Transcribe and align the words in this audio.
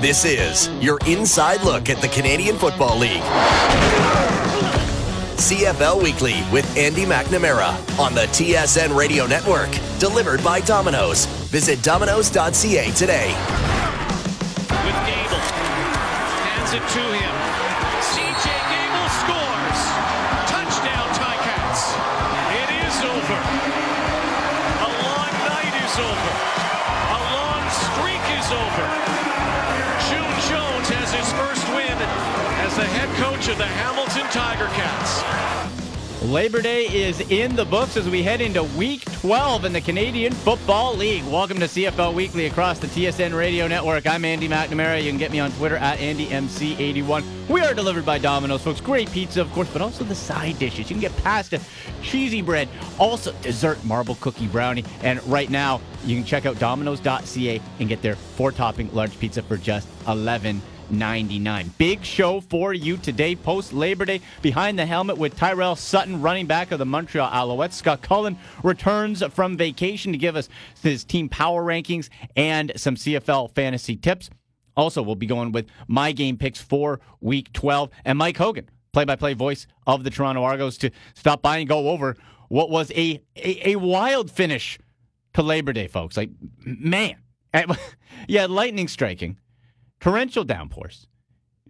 This 0.00 0.24
is 0.24 0.70
your 0.82 0.98
inside 1.06 1.62
look 1.62 1.90
at 1.90 2.00
the 2.00 2.08
Canadian 2.08 2.56
Football 2.56 2.96
League. 2.96 3.20
CFL 5.36 6.02
Weekly 6.02 6.42
with 6.50 6.64
Andy 6.74 7.04
McNamara 7.04 7.76
on 7.98 8.14
the 8.14 8.22
TSN 8.22 8.96
Radio 8.96 9.26
Network. 9.26 9.68
Delivered 9.98 10.42
by 10.42 10.60
Domino's. 10.60 11.26
Visit 11.50 11.82
domino's.ca 11.82 12.90
today. 12.92 13.34
With 14.86 14.96
Gable. 15.04 15.42
Hands 16.48 16.72
it 16.72 16.80
to 16.80 17.18
him. 17.18 17.59
Of 33.50 33.58
the 33.58 33.66
Hamilton 33.66 34.30
Tiger 34.30 34.66
Cats. 34.74 36.22
Labor 36.22 36.62
Day 36.62 36.84
is 36.84 37.20
in 37.32 37.56
the 37.56 37.64
books 37.64 37.96
as 37.96 38.08
we 38.08 38.22
head 38.22 38.40
into 38.40 38.62
week 38.62 39.02
12 39.20 39.64
in 39.64 39.72
the 39.72 39.80
Canadian 39.80 40.32
Football 40.32 40.94
League. 40.94 41.24
Welcome 41.24 41.58
to 41.58 41.64
CFL 41.64 42.14
Weekly 42.14 42.46
across 42.46 42.78
the 42.78 42.86
TSN 42.86 43.36
radio 43.36 43.66
network. 43.66 44.06
I'm 44.06 44.24
Andy 44.24 44.48
McNamara. 44.48 45.02
You 45.02 45.10
can 45.10 45.18
get 45.18 45.32
me 45.32 45.40
on 45.40 45.50
Twitter 45.52 45.76
at 45.76 45.98
AndyMC81. 45.98 47.48
We 47.48 47.60
are 47.62 47.74
delivered 47.74 48.06
by 48.06 48.18
Domino's, 48.18 48.62
folks. 48.62 48.80
Great 48.80 49.10
pizza, 49.10 49.40
of 49.40 49.50
course, 49.50 49.68
but 49.72 49.82
also 49.82 50.04
the 50.04 50.14
side 50.14 50.56
dishes. 50.60 50.88
You 50.88 50.94
can 50.94 51.00
get 51.00 51.16
pasta, 51.24 51.60
cheesy 52.02 52.42
bread, 52.42 52.68
also 53.00 53.32
dessert, 53.42 53.82
marble 53.84 54.14
cookie 54.16 54.46
brownie. 54.46 54.84
And 55.02 55.20
right 55.26 55.50
now, 55.50 55.80
you 56.04 56.14
can 56.14 56.24
check 56.24 56.46
out 56.46 56.56
Domino's.ca 56.60 57.60
and 57.80 57.88
get 57.88 58.00
their 58.00 58.14
four 58.14 58.52
topping 58.52 58.94
large 58.94 59.18
pizza 59.18 59.42
for 59.42 59.56
just 59.56 59.88
11 60.06 60.62
99. 60.90 61.72
Big 61.78 62.04
show 62.04 62.40
for 62.40 62.72
you 62.72 62.96
today, 62.96 63.34
post 63.36 63.72
Labor 63.72 64.04
Day. 64.04 64.20
Behind 64.42 64.78
the 64.78 64.86
helmet 64.86 65.18
with 65.18 65.36
Tyrell 65.36 65.76
Sutton, 65.76 66.20
running 66.20 66.46
back 66.46 66.72
of 66.72 66.78
the 66.78 66.86
Montreal 66.86 67.30
Alouettes. 67.30 67.74
Scott 67.74 68.02
Cullen 68.02 68.38
returns 68.62 69.22
from 69.26 69.56
vacation 69.56 70.12
to 70.12 70.18
give 70.18 70.36
us 70.36 70.48
his 70.82 71.04
team 71.04 71.28
power 71.28 71.62
rankings 71.62 72.08
and 72.36 72.72
some 72.76 72.96
CFL 72.96 73.54
fantasy 73.54 73.96
tips. 73.96 74.30
Also, 74.76 75.02
we'll 75.02 75.14
be 75.14 75.26
going 75.26 75.52
with 75.52 75.66
my 75.88 76.12
game 76.12 76.36
picks 76.36 76.60
for 76.60 77.00
week 77.20 77.52
12. 77.52 77.90
And 78.04 78.18
Mike 78.18 78.36
Hogan, 78.36 78.68
play 78.92 79.04
by 79.04 79.16
play 79.16 79.34
voice 79.34 79.66
of 79.86 80.04
the 80.04 80.10
Toronto 80.10 80.42
Argos, 80.42 80.78
to 80.78 80.90
stop 81.14 81.42
by 81.42 81.58
and 81.58 81.68
go 81.68 81.90
over 81.90 82.16
what 82.48 82.70
was 82.70 82.90
a, 82.92 83.22
a, 83.36 83.70
a 83.70 83.76
wild 83.76 84.30
finish 84.30 84.78
to 85.34 85.42
Labor 85.42 85.72
Day, 85.72 85.86
folks. 85.86 86.16
Like, 86.16 86.30
man. 86.64 87.16
yeah, 88.28 88.46
lightning 88.46 88.88
striking 88.88 89.36
torrential 90.00 90.44
downpours, 90.44 91.06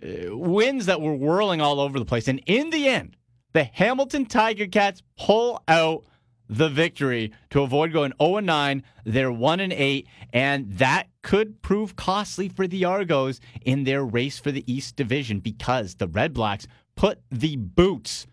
uh, 0.02 0.36
winds 0.36 0.86
that 0.86 1.00
were 1.00 1.14
whirling 1.14 1.60
all 1.60 1.80
over 1.80 1.98
the 1.98 2.04
place. 2.04 2.28
And 2.28 2.42
in 2.46 2.70
the 2.70 2.88
end, 2.88 3.16
the 3.52 3.64
Hamilton 3.64 4.26
Tiger 4.26 4.66
Cats 4.66 5.02
pull 5.18 5.62
out 5.68 6.04
the 6.48 6.68
victory 6.68 7.32
to 7.50 7.62
avoid 7.62 7.92
going 7.92 8.12
0 8.20 8.40
9. 8.40 8.82
They're 9.04 9.32
1 9.32 9.60
and 9.60 9.72
8, 9.72 10.06
and 10.32 10.72
that 10.78 11.08
could 11.22 11.62
prove 11.62 11.96
costly 11.96 12.48
for 12.48 12.66
the 12.66 12.84
Argos 12.84 13.40
in 13.62 13.84
their 13.84 14.04
race 14.04 14.38
for 14.38 14.50
the 14.50 14.70
East 14.72 14.96
Division 14.96 15.40
because 15.40 15.94
the 15.94 16.08
Red 16.08 16.32
Blacks 16.32 16.66
put 16.96 17.20
the 17.30 17.56
boots 17.56 18.26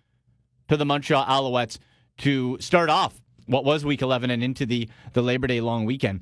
to 0.67 0.77
the 0.77 0.85
Montreal 0.85 1.25
Alouettes 1.25 1.77
to 2.19 2.57
start 2.59 2.89
off 2.89 3.21
what 3.45 3.63
was 3.63 3.85
week 3.85 4.01
11 4.01 4.29
and 4.29 4.43
into 4.43 4.65
the, 4.65 4.89
the 5.13 5.21
Labor 5.21 5.47
Day 5.47 5.61
long 5.61 5.85
weekend, 5.85 6.21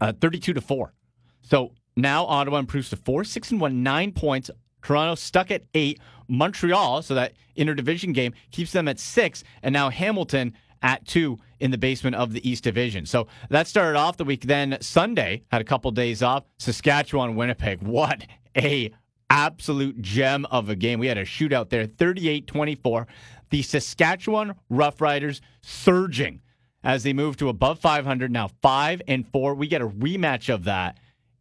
uh, 0.00 0.12
32 0.12 0.54
to 0.54 0.60
4. 0.60 0.94
So 1.42 1.72
now 1.96 2.24
Ottawa 2.26 2.58
improves 2.58 2.90
to 2.90 2.96
four, 2.96 3.24
six 3.24 3.50
and 3.50 3.60
one, 3.60 3.82
nine 3.82 4.12
points. 4.12 4.50
Toronto 4.82 5.14
stuck 5.14 5.50
at 5.50 5.64
eight. 5.74 6.00
Montreal, 6.28 7.02
so 7.02 7.14
that 7.14 7.34
interdivision 7.56 8.12
game 8.12 8.32
keeps 8.50 8.72
them 8.72 8.88
at 8.88 8.98
six, 8.98 9.44
and 9.62 9.72
now 9.72 9.90
Hamilton 9.90 10.54
at 10.82 11.06
two 11.06 11.38
in 11.60 11.70
the 11.70 11.78
basement 11.78 12.16
of 12.16 12.32
the 12.32 12.48
East 12.48 12.64
Division. 12.64 13.06
So 13.06 13.28
that 13.48 13.66
started 13.66 13.98
off 13.98 14.16
the 14.16 14.24
week. 14.24 14.42
Then 14.42 14.76
Sunday 14.80 15.42
had 15.50 15.60
a 15.60 15.64
couple 15.64 15.90
days 15.90 16.22
off. 16.22 16.44
Saskatchewan, 16.58 17.34
Winnipeg. 17.36 17.82
What 17.82 18.26
a 18.56 18.92
absolute 19.30 20.00
gem 20.02 20.46
of 20.50 20.68
a 20.68 20.76
game. 20.76 20.98
We 20.98 21.06
had 21.06 21.18
a 21.18 21.24
shootout 21.24 21.70
there, 21.70 21.86
38-24. 21.86 23.06
The 23.50 23.62
Saskatchewan 23.62 24.54
Roughriders 24.70 25.40
surging 25.62 26.42
as 26.84 27.02
they 27.02 27.12
move 27.12 27.36
to 27.38 27.48
above 27.48 27.80
500 27.80 28.30
now, 28.30 28.48
five 28.62 29.02
and 29.08 29.26
four. 29.28 29.54
We 29.54 29.66
get 29.66 29.82
a 29.82 29.88
rematch 29.88 30.52
of 30.52 30.64
that 30.64 30.98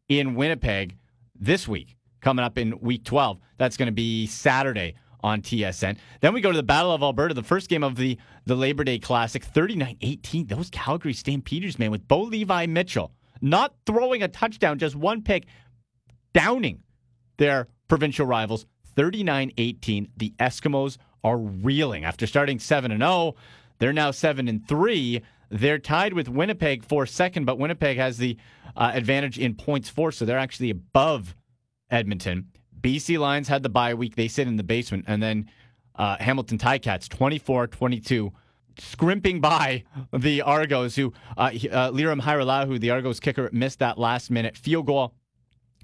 in 0.09 0.35
Winnipeg 0.35 0.97
this 1.39 1.67
week, 1.67 1.95
coming 2.21 2.45
up 2.45 2.57
in 2.57 2.79
week 2.79 3.03
12. 3.03 3.39
That's 3.57 3.77
going 3.77 3.87
to 3.87 3.93
be 3.93 4.27
Saturday 4.27 4.95
on 5.23 5.41
TSN. 5.41 5.97
Then 6.21 6.33
we 6.33 6.41
go 6.41 6.51
to 6.51 6.57
the 6.57 6.63
Battle 6.63 6.91
of 6.91 7.01
Alberta, 7.01 7.33
the 7.33 7.43
first 7.43 7.69
game 7.69 7.83
of 7.83 7.95
the, 7.95 8.17
the 8.45 8.55
Labor 8.55 8.83
Day 8.83 8.99
Classic, 8.99 9.43
39 9.43 9.97
18. 10.01 10.47
Those 10.47 10.69
Calgary 10.69 11.13
Stampeders, 11.13 11.79
man, 11.79 11.91
with 11.91 12.07
Bo 12.07 12.21
Levi 12.21 12.67
Mitchell 12.67 13.11
not 13.41 13.75
throwing 13.85 14.23
a 14.23 14.27
touchdown, 14.27 14.79
just 14.79 14.95
one 14.95 15.21
pick, 15.21 15.45
downing 16.33 16.81
their 17.37 17.67
provincial 17.87 18.25
rivals 18.25 18.65
39 18.95 19.51
18. 19.57 20.09
The 20.17 20.33
Eskimos 20.39 20.97
are 21.23 21.37
reeling 21.37 22.05
after 22.05 22.27
starting 22.27 22.59
7 22.59 22.91
0. 22.97 23.35
They're 23.79 23.93
now 23.93 24.11
7 24.11 24.47
and 24.47 24.67
3. 24.67 25.21
They're 25.49 25.79
tied 25.79 26.13
with 26.13 26.27
Winnipeg 26.27 26.83
for 26.83 27.05
second, 27.05 27.45
but 27.45 27.59
Winnipeg 27.59 27.97
has 27.97 28.17
the 28.17 28.37
uh, 28.75 28.91
advantage 28.93 29.37
in 29.37 29.55
points 29.55 29.89
for, 29.89 30.11
so 30.11 30.25
they're 30.25 30.37
actually 30.37 30.69
above 30.69 31.35
Edmonton. 31.89 32.47
BC 32.81 33.17
Lions 33.17 33.47
had 33.47 33.63
the 33.63 33.69
bye 33.69 33.93
week. 33.93 34.15
They 34.15 34.27
sit 34.27 34.47
in 34.47 34.57
the 34.57 34.63
basement. 34.63 35.05
And 35.07 35.21
then 35.21 35.49
uh, 35.95 36.17
Hamilton 36.19 36.57
Ticats, 36.57 37.07
24 37.09 37.67
22, 37.67 38.31
scrimping 38.79 39.41
by 39.41 39.83
the 40.13 40.41
Argos, 40.41 40.95
who 40.95 41.13
uh, 41.37 41.51
uh, 41.71 41.91
Lirim 41.91 42.21
Hajrullahu, 42.21 42.79
the 42.79 42.91
Argos 42.91 43.19
kicker, 43.19 43.49
missed 43.51 43.79
that 43.79 43.97
last 43.97 44.29
minute 44.29 44.57
field 44.57 44.85
goal. 44.85 45.13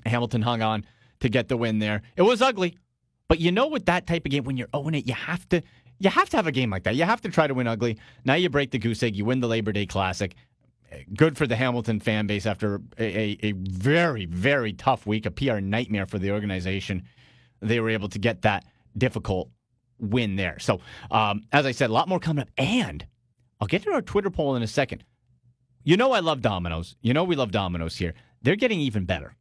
Hamilton 0.06 0.42
hung 0.42 0.62
on 0.62 0.86
to 1.22 1.30
get 1.30 1.48
the 1.48 1.58
win 1.58 1.80
there. 1.80 2.02
It 2.16 2.24
was 2.24 2.42
ugly, 2.42 2.78
but 3.28 3.40
you 3.40 3.52
know, 3.52 3.68
with 3.68 3.86
that 3.86 4.08
type 4.08 4.26
of 4.26 4.32
game, 4.32 4.44
when 4.44 4.58
you're 4.58 4.68
owning 4.74 5.02
it, 5.02 5.08
you 5.08 5.14
have 5.14 5.48
to 5.50 5.62
you 6.02 6.10
have 6.10 6.30
to 6.30 6.38
have 6.38 6.48
a 6.48 6.52
game 6.52 6.70
like 6.70 6.84
that. 6.84 6.96
You 6.96 7.04
have 7.04 7.22
to 7.22 7.30
try 7.30 7.48
to 7.48 7.54
win 7.54 7.68
ugly. 7.68 7.98
Now 8.26 8.34
you 8.34 8.50
break 8.50 8.72
the 8.72 8.80
goose 8.80 9.04
egg. 9.04 9.16
You 9.16 9.26
win 9.26 9.40
the 9.40 9.48
Labor 9.48 9.72
Day 9.72 9.86
Classic. 9.86 10.36
Good 11.16 11.38
for 11.38 11.48
the 11.48 11.56
Hamilton 11.56 12.00
fan 12.00 12.28
base 12.28 12.46
after 12.46 12.82
a, 12.98 13.04
a, 13.04 13.38
a 13.44 13.52
very, 13.54 14.26
very 14.26 14.74
tough 14.74 15.06
week, 15.06 15.26
a 15.26 15.32
PR 15.32 15.60
nightmare 15.60 16.06
for 16.06 16.20
the 16.20 16.32
organization. 16.32 17.04
They 17.62 17.80
were 17.80 17.90
able 17.90 18.10
to 18.10 18.20
get 18.20 18.42
that 18.42 18.66
difficult 18.98 19.50
win 20.00 20.36
there. 20.36 20.58
So, 20.60 20.82
um, 21.12 21.44
as 21.52 21.66
I 21.66 21.72
said, 21.72 21.92
a 21.92 21.94
lot 21.94 22.10
more 22.10 22.20
coming 22.20 22.42
up. 22.42 22.50
And 22.58 23.06
I'll 23.62 23.68
get 23.68 23.84
to 23.84 23.92
our 23.92 24.02
Twitter 24.02 24.32
poll 24.32 24.56
in 24.56 24.64
a 24.64 24.68
second. 24.68 25.04
You 25.84 25.98
know, 25.98 26.12
I 26.12 26.20
love 26.20 26.42
Domino's. 26.42 26.96
You 27.02 27.14
know, 27.14 27.24
we 27.24 27.36
love 27.36 27.52
Domino's 27.52 27.96
here. 27.96 28.14
They're 28.42 28.56
getting 28.56 28.80
even 28.80 29.06
better 29.06 29.36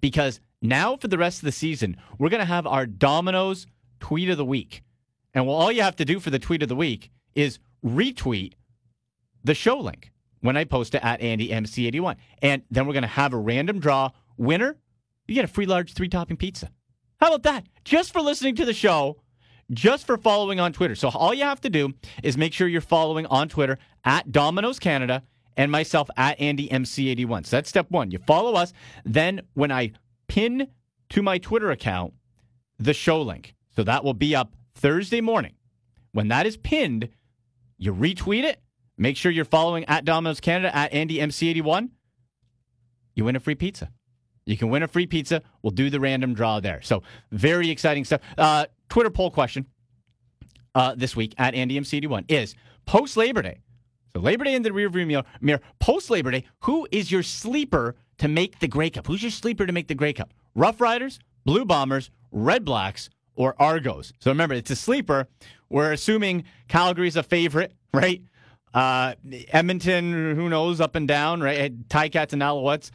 because 0.00 0.40
now 0.62 0.96
for 0.96 1.08
the 1.08 1.18
rest 1.18 1.38
of 1.38 1.44
the 1.44 1.52
season, 1.52 1.96
we're 2.18 2.30
going 2.30 2.40
to 2.40 2.46
have 2.46 2.66
our 2.66 2.86
Domino's 2.86 3.66
tweet 4.00 4.30
of 4.30 4.36
the 4.36 4.44
week. 4.44 4.82
And 5.38 5.46
well, 5.46 5.54
all 5.54 5.70
you 5.70 5.82
have 5.82 5.94
to 5.96 6.04
do 6.04 6.18
for 6.18 6.30
the 6.30 6.40
tweet 6.40 6.64
of 6.64 6.68
the 6.68 6.74
week 6.74 7.12
is 7.36 7.60
retweet 7.84 8.54
the 9.44 9.54
show 9.54 9.78
link 9.78 10.10
when 10.40 10.56
I 10.56 10.64
post 10.64 10.96
it 10.96 11.04
at 11.04 11.20
AndyMC81. 11.20 12.16
And 12.42 12.62
then 12.72 12.86
we're 12.86 12.92
going 12.92 13.02
to 13.02 13.08
have 13.08 13.32
a 13.32 13.38
random 13.38 13.78
draw 13.78 14.10
winner. 14.36 14.74
You 15.28 15.36
get 15.36 15.44
a 15.44 15.48
free 15.48 15.66
large 15.66 15.94
three 15.94 16.08
topping 16.08 16.38
pizza. 16.38 16.72
How 17.20 17.28
about 17.28 17.44
that? 17.44 17.66
Just 17.84 18.12
for 18.12 18.20
listening 18.20 18.56
to 18.56 18.64
the 18.64 18.74
show, 18.74 19.22
just 19.70 20.06
for 20.06 20.18
following 20.18 20.58
on 20.58 20.72
Twitter. 20.72 20.96
So 20.96 21.08
all 21.08 21.32
you 21.32 21.44
have 21.44 21.60
to 21.60 21.70
do 21.70 21.94
is 22.24 22.36
make 22.36 22.52
sure 22.52 22.66
you're 22.66 22.80
following 22.80 23.24
on 23.26 23.48
Twitter 23.48 23.78
at 24.04 24.32
Domino's 24.32 24.80
Canada 24.80 25.22
and 25.56 25.70
myself 25.70 26.10
at 26.16 26.36
AndyMC81. 26.40 27.46
So 27.46 27.58
that's 27.58 27.68
step 27.68 27.88
one. 27.92 28.10
You 28.10 28.18
follow 28.18 28.54
us. 28.54 28.72
Then 29.04 29.42
when 29.54 29.70
I 29.70 29.92
pin 30.26 30.66
to 31.10 31.22
my 31.22 31.38
Twitter 31.38 31.70
account 31.70 32.14
the 32.80 32.92
show 32.92 33.22
link, 33.22 33.54
so 33.76 33.84
that 33.84 34.02
will 34.02 34.14
be 34.14 34.34
up 34.34 34.52
Thursday 34.78 35.20
morning. 35.20 35.54
When 36.12 36.28
that 36.28 36.46
is 36.46 36.56
pinned, 36.56 37.08
you 37.78 37.92
retweet 37.92 38.44
it. 38.44 38.60
Make 38.96 39.16
sure 39.16 39.30
you're 39.30 39.44
following 39.44 39.84
at 39.84 40.04
Domino's 40.04 40.40
Canada 40.40 40.74
at 40.74 40.92
AndyMC81. 40.92 41.90
You 43.14 43.24
win 43.24 43.36
a 43.36 43.40
free 43.40 43.54
pizza. 43.54 43.90
You 44.46 44.56
can 44.56 44.70
win 44.70 44.82
a 44.82 44.88
free 44.88 45.06
pizza. 45.06 45.42
We'll 45.62 45.72
do 45.72 45.90
the 45.90 46.00
random 46.00 46.32
draw 46.32 46.60
there. 46.60 46.80
So 46.82 47.02
very 47.30 47.70
exciting 47.70 48.04
stuff. 48.04 48.20
Uh, 48.36 48.66
Twitter 48.88 49.10
poll 49.10 49.30
question 49.30 49.66
uh, 50.74 50.94
this 50.96 51.14
week 51.14 51.34
at 51.38 51.54
AndyMC81 51.54 52.30
is 52.30 52.54
post 52.86 53.16
Labor 53.16 53.42
Day. 53.42 53.60
So 54.14 54.20
Labor 54.20 54.44
Day 54.44 54.54
in 54.54 54.62
the 54.62 54.70
rearview 54.70 55.06
mirror. 55.06 55.24
Mirror, 55.40 55.60
Post 55.80 56.08
Labor 56.08 56.30
Day, 56.30 56.44
who 56.60 56.88
is 56.90 57.12
your 57.12 57.22
sleeper 57.22 57.96
to 58.18 58.28
make 58.28 58.58
the 58.60 58.68
Grey 58.68 58.90
Cup? 58.90 59.06
Who's 59.06 59.22
your 59.22 59.30
sleeper 59.30 59.66
to 59.66 59.72
make 59.72 59.88
the 59.88 59.94
Grey 59.94 60.12
Cup? 60.12 60.32
Rough 60.54 60.80
Riders, 60.80 61.18
Blue 61.44 61.64
Bombers, 61.64 62.10
Red 62.32 62.64
Blacks, 62.64 63.10
or 63.38 63.54
Argos. 63.58 64.12
So 64.18 64.30
remember, 64.30 64.54
it's 64.54 64.70
a 64.70 64.76
sleeper. 64.76 65.28
We're 65.70 65.92
assuming 65.92 66.44
Calgary's 66.66 67.16
a 67.16 67.22
favorite, 67.22 67.72
right? 67.94 68.20
Uh, 68.74 69.14
Edmonton, 69.48 70.34
who 70.36 70.48
knows, 70.48 70.80
up 70.80 70.94
and 70.94 71.08
down, 71.08 71.40
right? 71.40 71.88
Ticats 71.88 72.34
and 72.34 72.42
Alouettes 72.42 72.90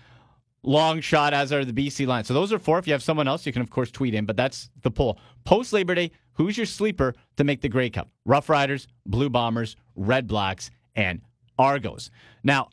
long 0.63 1.01
shot, 1.01 1.33
as 1.33 1.51
are 1.51 1.65
the 1.65 1.73
BC 1.73 2.07
Lions. 2.07 2.27
So 2.27 2.33
those 2.33 2.53
are 2.53 2.59
four. 2.59 2.79
If 2.79 2.87
you 2.87 2.93
have 2.93 3.03
someone 3.03 3.27
else, 3.27 3.45
you 3.45 3.53
can, 3.53 3.61
of 3.61 3.69
course, 3.69 3.91
tweet 3.91 4.13
in, 4.13 4.25
but 4.25 4.37
that's 4.37 4.69
the 4.81 4.91
poll. 4.91 5.19
Post 5.45 5.73
Labor 5.73 5.95
Day, 5.95 6.11
who's 6.33 6.57
your 6.57 6.65
sleeper 6.65 7.13
to 7.37 7.43
make 7.43 7.61
the 7.61 7.69
Grey 7.69 7.89
Cup? 7.89 8.09
Rough 8.25 8.49
Riders, 8.49 8.87
Blue 9.05 9.29
Bombers, 9.29 9.75
Red 9.95 10.27
Blacks, 10.27 10.71
and 10.95 11.21
Argos. 11.59 12.11
Now, 12.43 12.69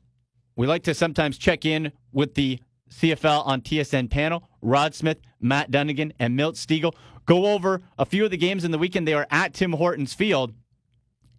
we 0.57 0.67
like 0.67 0.85
to 0.85 0.95
sometimes 0.95 1.37
check 1.37 1.65
in 1.65 1.93
with 2.13 2.35
the 2.35 2.61
CFL 2.91 3.47
on 3.47 3.61
TSN 3.61 4.11
panel. 4.11 4.49
Rod 4.63 4.95
Smith, 4.95 5.19
Matt 5.41 5.71
Dunnigan, 5.71 6.13
and 6.19 6.37
Milt 6.37 6.57
Stegall 6.57 6.95
go 7.27 7.47
over 7.47 7.83
a 7.99 8.05
few 8.05 8.25
of 8.25 8.31
the 8.31 8.37
games 8.37 8.65
in 8.65 8.71
the 8.71 8.79
weekend. 8.79 9.07
They 9.07 9.15
were 9.15 9.27
at 9.31 9.55
Tim 9.55 9.73
Hortons 9.73 10.15
Field, 10.15 10.53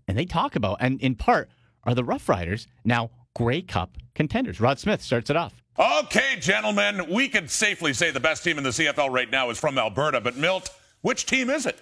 and 0.08 0.18
they 0.18 0.26
talk 0.26 0.56
about, 0.56 0.78
and 0.80 1.02
in 1.02 1.16
part, 1.16 1.50
are 1.84 1.96
the 1.96 2.04
Rough 2.04 2.30
Riders 2.30 2.68
now 2.86 3.12
Grey 3.36 3.62
Cup 3.62 3.98
contenders? 4.14 4.60
Rod 4.60 4.80
Smith 4.80 5.02
starts 5.02 5.30
it 5.30 5.36
off. 5.36 5.54
Okay, 5.80 6.36
gentlemen, 6.40 7.10
we 7.10 7.28
could 7.28 7.50
safely 7.50 7.94
say 7.94 8.12
the 8.12 8.20
best 8.20 8.44
team 8.44 8.58
in 8.58 8.64
the 8.64 8.72
CFL 8.72 9.10
right 9.12 9.32
now 9.32 9.50
is 9.50 9.58
from 9.58 9.78
Alberta, 9.78 10.22
but 10.22 10.38
Milt, 10.38 10.70
which 11.02 11.26
team 11.26 11.50
is 11.50 11.66
it? 11.66 11.80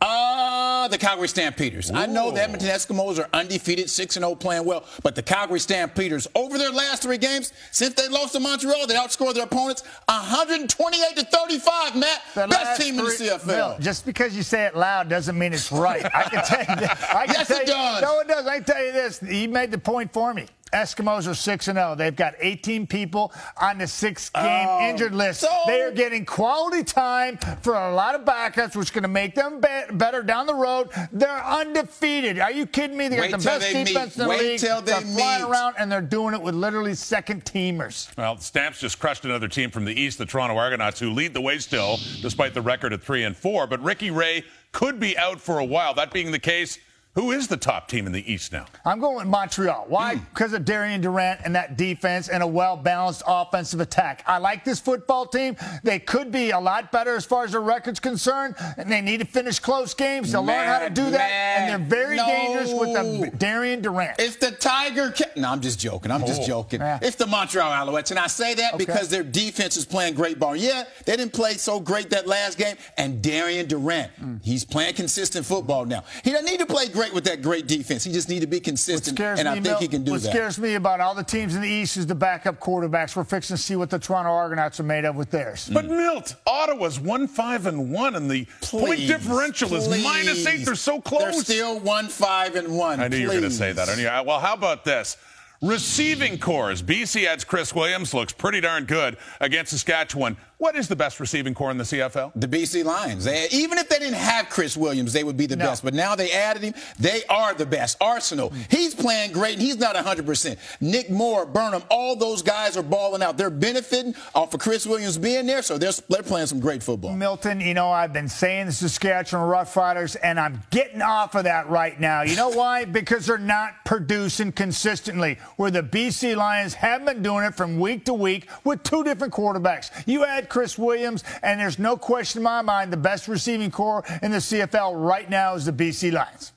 Uh, 0.00 0.88
the 0.88 0.98
Calgary 0.98 1.28
Stampeders. 1.28 1.90
Ooh. 1.90 1.94
I 1.94 2.06
know 2.06 2.30
the 2.30 2.42
Edmonton 2.42 2.68
Eskimos 2.68 3.18
are 3.18 3.28
undefeated, 3.32 3.88
6 3.88 4.14
0 4.14 4.34
playing 4.34 4.64
well, 4.64 4.84
but 5.02 5.14
the 5.14 5.22
Calgary 5.22 5.60
Stampeders, 5.60 6.26
over 6.34 6.58
their 6.58 6.70
last 6.70 7.02
three 7.02 7.18
games, 7.18 7.52
since 7.70 7.94
they 7.94 8.08
lost 8.08 8.32
to 8.34 8.40
Montreal, 8.40 8.86
they 8.86 8.94
outscored 8.94 9.34
their 9.34 9.44
opponents 9.44 9.82
128 10.06 11.16
to 11.16 11.24
35, 11.24 11.96
Matt. 11.96 12.22
The 12.34 12.46
Best 12.48 12.80
team 12.80 12.96
three, 12.96 13.04
in 13.04 13.04
the 13.04 13.38
CFL. 13.38 13.46
Bill, 13.46 13.76
just 13.80 14.04
because 14.04 14.36
you 14.36 14.42
say 14.42 14.66
it 14.66 14.76
loud 14.76 15.08
doesn't 15.08 15.38
mean 15.38 15.52
it's 15.52 15.70
right. 15.70 16.04
I 16.14 16.22
can 16.24 16.44
tell 16.44 16.60
you 16.60 16.80
that. 16.80 17.14
I 17.14 17.26
can 17.26 17.34
yes, 17.36 17.48
tell 17.48 17.60
it 17.60 17.68
you, 17.68 17.74
does. 17.74 18.02
No, 18.02 18.20
it 18.20 18.28
does. 18.28 18.46
I 18.46 18.56
can 18.56 18.64
tell 18.64 18.84
you 18.84 18.92
this. 18.92 19.20
He 19.20 19.46
made 19.46 19.70
the 19.70 19.78
point 19.78 20.12
for 20.12 20.34
me. 20.34 20.46
Eskimos 20.76 21.26
are 21.26 21.34
6 21.34 21.68
and 21.68 21.76
0. 21.76 21.94
They've 21.94 22.14
got 22.14 22.34
18 22.38 22.86
people 22.86 23.32
on 23.58 23.78
the 23.78 23.86
six 23.86 24.28
game 24.28 24.66
oh, 24.68 24.86
injured 24.86 25.14
list. 25.14 25.40
So 25.40 25.48
they 25.66 25.80
are 25.80 25.90
getting 25.90 26.26
quality 26.26 26.84
time 26.84 27.38
for 27.62 27.74
a 27.74 27.94
lot 27.94 28.14
of 28.14 28.26
backups, 28.26 28.76
which 28.76 28.88
is 28.88 28.90
going 28.90 29.02
to 29.02 29.08
make 29.08 29.34
them 29.34 29.60
be- 29.60 29.96
better 29.96 30.22
down 30.22 30.46
the 30.46 30.54
road. 30.54 30.90
They're 31.12 31.44
undefeated. 31.44 32.38
Are 32.38 32.52
you 32.52 32.66
kidding 32.66 32.96
me? 32.96 33.08
They 33.08 33.16
got 33.16 33.30
the 33.30 33.44
best 33.44 33.72
defense 33.72 34.16
meet. 34.16 34.22
in 34.22 34.22
the 34.22 34.28
Wait 34.28 34.40
league. 34.40 34.60
Till 34.60 34.82
they 34.82 34.92
are 34.92 35.00
flying 35.00 35.44
around, 35.44 35.76
and 35.78 35.90
they're 35.90 36.02
doing 36.02 36.34
it 36.34 36.42
with 36.42 36.54
literally 36.54 36.94
second 36.94 37.44
teamers. 37.44 38.14
Well, 38.18 38.34
the 38.34 38.42
Stamps 38.42 38.78
just 38.78 38.98
crushed 38.98 39.24
another 39.24 39.48
team 39.48 39.70
from 39.70 39.86
the 39.86 39.98
East, 39.98 40.18
the 40.18 40.26
Toronto 40.26 40.58
Argonauts, 40.58 41.00
who 41.00 41.10
lead 41.10 41.32
the 41.32 41.40
way 41.40 41.58
still, 41.58 41.96
despite 42.20 42.52
the 42.52 42.62
record 42.62 42.92
at 42.92 43.02
3 43.02 43.24
and 43.24 43.36
4. 43.36 43.66
But 43.66 43.82
Ricky 43.82 44.10
Ray 44.10 44.44
could 44.72 45.00
be 45.00 45.16
out 45.16 45.40
for 45.40 45.58
a 45.58 45.64
while. 45.64 45.94
That 45.94 46.12
being 46.12 46.30
the 46.30 46.38
case, 46.38 46.78
who 47.16 47.32
is 47.32 47.48
the 47.48 47.56
top 47.56 47.88
team 47.88 48.06
in 48.06 48.12
the 48.12 48.30
East 48.30 48.52
now? 48.52 48.66
I'm 48.84 49.00
going 49.00 49.16
with 49.16 49.26
Montreal. 49.26 49.86
Why? 49.88 50.16
Mm. 50.16 50.28
Because 50.28 50.52
of 50.52 50.66
Darian 50.66 51.00
Durant 51.00 51.40
and 51.44 51.54
that 51.54 51.78
defense 51.78 52.28
and 52.28 52.42
a 52.42 52.46
well 52.46 52.76
balanced 52.76 53.22
offensive 53.26 53.80
attack. 53.80 54.22
I 54.26 54.36
like 54.36 54.64
this 54.64 54.78
football 54.78 55.26
team. 55.26 55.56
They 55.82 55.98
could 55.98 56.30
be 56.30 56.50
a 56.50 56.60
lot 56.60 56.92
better 56.92 57.16
as 57.16 57.24
far 57.24 57.44
as 57.44 57.52
their 57.52 57.62
record's 57.62 58.00
concerned, 58.00 58.54
and 58.76 58.92
they 58.92 59.00
need 59.00 59.20
to 59.20 59.26
finish 59.26 59.58
close 59.58 59.94
games. 59.94 60.30
They'll 60.30 60.44
learn 60.44 60.66
how 60.66 60.80
to 60.80 60.90
do 60.90 61.10
that, 61.10 61.30
and 61.30 61.70
they're 61.70 61.88
very 61.88 62.16
no. 62.16 62.26
dangerous 62.26 62.72
with 62.72 62.92
the 62.92 63.36
Darian 63.38 63.80
Durant. 63.80 64.20
If 64.20 64.38
the 64.38 64.50
Tiger. 64.50 65.10
Ca- 65.10 65.32
no, 65.36 65.50
I'm 65.50 65.62
just 65.62 65.80
joking. 65.80 66.10
I'm 66.10 66.22
oh. 66.22 66.26
just 66.26 66.46
joking. 66.46 66.80
Yeah. 66.80 66.98
It's 67.00 67.16
the 67.16 67.26
Montreal 67.26 67.70
Alouettes, 67.70 68.10
and 68.10 68.20
I 68.20 68.26
say 68.26 68.52
that 68.54 68.74
okay. 68.74 68.84
because 68.84 69.08
their 69.08 69.24
defense 69.24 69.78
is 69.78 69.86
playing 69.86 70.14
great 70.14 70.38
ball. 70.38 70.54
Yeah, 70.54 70.84
they 71.06 71.16
didn't 71.16 71.32
play 71.32 71.54
so 71.54 71.80
great 71.80 72.10
that 72.10 72.26
last 72.26 72.58
game, 72.58 72.76
and 72.98 73.22
Darian 73.22 73.66
Durant, 73.66 74.12
mm. 74.20 74.44
he's 74.44 74.66
playing 74.66 74.94
consistent 74.94 75.46
football 75.46 75.86
now. 75.86 76.04
He 76.22 76.32
doesn't 76.32 76.46
need 76.46 76.60
to 76.60 76.66
play 76.66 76.88
great 76.88 77.05
with 77.12 77.24
that 77.24 77.42
great 77.42 77.66
defense. 77.66 78.04
He 78.04 78.12
just 78.12 78.28
need 78.28 78.40
to 78.40 78.46
be 78.46 78.60
consistent, 78.60 79.18
and 79.18 79.48
I 79.48 79.54
think 79.54 79.64
Mil- 79.64 79.78
he 79.78 79.88
can 79.88 80.04
do 80.04 80.12
what 80.12 80.22
that. 80.22 80.28
What 80.28 80.34
scares 80.34 80.58
me 80.58 80.74
about 80.74 81.00
all 81.00 81.14
the 81.14 81.24
teams 81.24 81.54
in 81.54 81.62
the 81.62 81.68
East 81.68 81.96
is 81.96 82.06
the 82.06 82.14
backup 82.14 82.60
quarterbacks. 82.60 83.16
We're 83.16 83.24
fixing 83.24 83.56
to 83.56 83.62
see 83.62 83.76
what 83.76 83.90
the 83.90 83.98
Toronto 83.98 84.30
Argonauts 84.30 84.80
are 84.80 84.84
made 84.84 85.04
of 85.04 85.16
with 85.16 85.30
theirs. 85.30 85.68
But 85.72 85.86
Milt, 85.86 86.34
Ottawa's 86.46 87.00
one 87.00 87.26
five 87.26 87.66
and 87.66 87.92
one, 87.92 88.14
and 88.14 88.30
the 88.30 88.46
please, 88.60 88.80
point 88.80 89.00
differential 89.06 89.68
please. 89.68 89.86
is 89.86 90.04
minus 90.04 90.46
eight. 90.46 90.64
They're 90.64 90.74
so 90.74 91.00
close. 91.00 91.44
They're 91.44 91.56
still 91.56 91.80
one 91.80 92.08
five 92.08 92.56
and 92.56 92.76
one. 92.76 93.00
I 93.00 93.08
knew 93.08 93.16
please. 93.16 93.20
you 93.20 93.26
were 93.28 93.32
going 93.34 93.42
to 93.44 93.50
say 93.50 93.72
that. 93.72 94.26
Well, 94.26 94.40
how 94.40 94.54
about 94.54 94.84
this? 94.84 95.16
Receiving 95.62 96.38
cores. 96.38 96.82
BC 96.82 97.26
adds 97.26 97.42
Chris 97.42 97.74
Williams, 97.74 98.12
looks 98.12 98.32
pretty 98.32 98.60
darn 98.60 98.84
good 98.84 99.16
against 99.40 99.70
Saskatchewan. 99.70 100.36
What 100.58 100.74
is 100.74 100.88
the 100.88 100.96
best 100.96 101.20
receiving 101.20 101.52
core 101.52 101.70
in 101.70 101.76
the 101.76 101.84
CFL? 101.84 102.32
The 102.34 102.48
BC 102.48 102.82
Lions. 102.82 103.24
They, 103.24 103.46
even 103.50 103.76
if 103.76 103.90
they 103.90 103.98
didn't 103.98 104.14
have 104.14 104.48
Chris 104.48 104.74
Williams, 104.74 105.12
they 105.12 105.22
would 105.22 105.36
be 105.36 105.44
the 105.44 105.54
no. 105.54 105.66
best. 105.66 105.84
But 105.84 105.92
now 105.92 106.14
they 106.14 106.32
added 106.32 106.62
him. 106.62 106.72
They 106.98 107.24
are 107.28 107.52
the 107.52 107.66
best. 107.66 107.98
Arceneaux, 108.00 108.50
mm. 108.50 108.72
he's 108.72 108.94
playing 108.94 109.32
great, 109.32 109.54
and 109.54 109.62
he's 109.62 109.76
not 109.76 109.96
100%. 109.96 110.56
Nick 110.80 111.10
Moore, 111.10 111.44
Burnham, 111.44 111.82
all 111.90 112.16
those 112.16 112.40
guys 112.40 112.74
are 112.78 112.82
balling 112.82 113.22
out. 113.22 113.36
They're 113.36 113.50
benefiting 113.50 114.14
off 114.34 114.54
of 114.54 114.60
Chris 114.60 114.86
Williams 114.86 115.18
being 115.18 115.44
there, 115.44 115.60
so 115.60 115.76
they're, 115.76 115.92
they're 116.08 116.22
playing 116.22 116.46
some 116.46 116.60
great 116.60 116.82
football. 116.82 117.14
Milton, 117.14 117.60
you 117.60 117.74
know, 117.74 117.90
I've 117.90 118.14
been 118.14 118.28
saying 118.28 118.66
the 118.66 118.72
Saskatchewan 118.72 119.46
Roughriders, 119.46 120.16
and 120.22 120.40
I'm 120.40 120.62
getting 120.70 121.02
off 121.02 121.34
of 121.34 121.44
that 121.44 121.68
right 121.68 122.00
now. 122.00 122.22
You 122.22 122.36
know 122.36 122.48
why? 122.48 122.84
because 122.96 123.26
they're 123.26 123.36
not 123.36 123.84
producing 123.84 124.52
consistently, 124.52 125.38
where 125.56 125.70
the 125.70 125.82
BC 125.82 126.34
Lions 126.34 126.72
have 126.72 127.04
been 127.04 127.22
doing 127.22 127.44
it 127.44 127.54
from 127.54 127.78
week 127.78 128.06
to 128.06 128.14
week 128.14 128.48
with 128.64 128.82
two 128.84 129.04
different 129.04 129.34
quarterbacks. 129.34 129.90
You 130.06 130.24
add 130.24 130.45
Chris 130.48 130.78
Williams, 130.78 131.24
and 131.42 131.60
there's 131.60 131.78
no 131.78 131.96
question 131.96 132.40
in 132.40 132.44
my 132.44 132.62
mind 132.62 132.92
the 132.92 132.96
best 132.96 133.28
receiving 133.28 133.70
core 133.70 134.04
in 134.22 134.30
the 134.30 134.38
CFL 134.38 134.92
right 134.94 135.28
now 135.28 135.54
is 135.54 135.64
the 135.64 135.72
BC 135.72 136.12
Lions. 136.12 136.52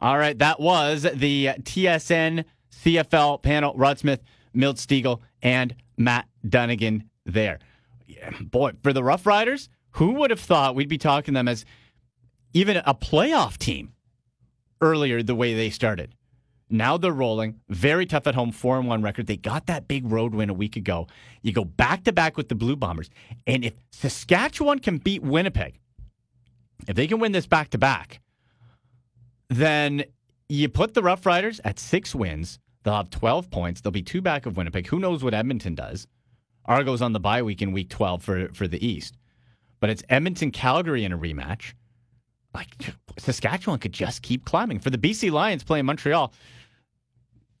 All 0.00 0.16
right, 0.16 0.38
that 0.38 0.60
was 0.60 1.02
the 1.02 1.46
TSN 1.46 2.44
CFL 2.84 3.42
panel. 3.42 3.74
Rod 3.76 3.98
Smith, 3.98 4.22
Milt 4.54 4.76
Stegall, 4.76 5.20
and 5.42 5.74
Matt 5.96 6.26
Dunnigan 6.48 7.10
there. 7.26 7.58
Yeah, 8.06 8.30
boy, 8.40 8.72
for 8.82 8.92
the 8.92 9.04
Rough 9.04 9.26
Riders, 9.26 9.68
who 9.92 10.12
would 10.14 10.30
have 10.30 10.40
thought 10.40 10.74
we'd 10.74 10.88
be 10.88 10.98
talking 10.98 11.34
them 11.34 11.48
as 11.48 11.64
even 12.52 12.78
a 12.78 12.94
playoff 12.94 13.58
team 13.58 13.92
earlier 14.80 15.22
the 15.22 15.34
way 15.34 15.54
they 15.54 15.70
started? 15.70 16.14
Now 16.70 16.96
they're 16.96 17.12
rolling. 17.12 17.60
Very 17.68 18.06
tough 18.06 18.28
at 18.28 18.36
home, 18.36 18.52
4 18.52 18.78
and 18.78 18.88
1 18.88 19.02
record. 19.02 19.26
They 19.26 19.36
got 19.36 19.66
that 19.66 19.88
big 19.88 20.10
road 20.10 20.34
win 20.34 20.48
a 20.48 20.54
week 20.54 20.76
ago. 20.76 21.08
You 21.42 21.52
go 21.52 21.64
back 21.64 22.04
to 22.04 22.12
back 22.12 22.36
with 22.36 22.48
the 22.48 22.54
Blue 22.54 22.76
Bombers. 22.76 23.10
And 23.46 23.64
if 23.64 23.74
Saskatchewan 23.90 24.78
can 24.78 24.98
beat 24.98 25.22
Winnipeg, 25.22 25.80
if 26.86 26.94
they 26.94 27.08
can 27.08 27.18
win 27.18 27.32
this 27.32 27.46
back 27.46 27.70
to 27.70 27.78
back, 27.78 28.20
then 29.48 30.04
you 30.48 30.68
put 30.68 30.94
the 30.94 31.02
Rough 31.02 31.26
Riders 31.26 31.60
at 31.64 31.78
six 31.78 32.14
wins. 32.14 32.60
They'll 32.84 32.94
have 32.94 33.10
12 33.10 33.50
points. 33.50 33.80
They'll 33.80 33.90
be 33.90 34.02
two 34.02 34.22
back 34.22 34.46
of 34.46 34.56
Winnipeg. 34.56 34.86
Who 34.86 35.00
knows 35.00 35.24
what 35.24 35.34
Edmonton 35.34 35.74
does? 35.74 36.06
Argo's 36.64 37.02
on 37.02 37.12
the 37.12 37.20
bye 37.20 37.42
week 37.42 37.62
in 37.62 37.72
week 37.72 37.90
12 37.90 38.22
for, 38.22 38.48
for 38.54 38.68
the 38.68 38.84
East. 38.86 39.16
But 39.80 39.90
it's 39.90 40.04
Edmonton 40.08 40.50
Calgary 40.50 41.04
in 41.04 41.12
a 41.12 41.18
rematch. 41.18 41.72
Like 42.54 42.68
Saskatchewan 43.18 43.78
could 43.78 43.92
just 43.92 44.22
keep 44.22 44.44
climbing. 44.44 44.78
For 44.78 44.90
the 44.90 44.98
BC 44.98 45.30
Lions 45.30 45.64
playing 45.64 45.86
Montreal, 45.86 46.32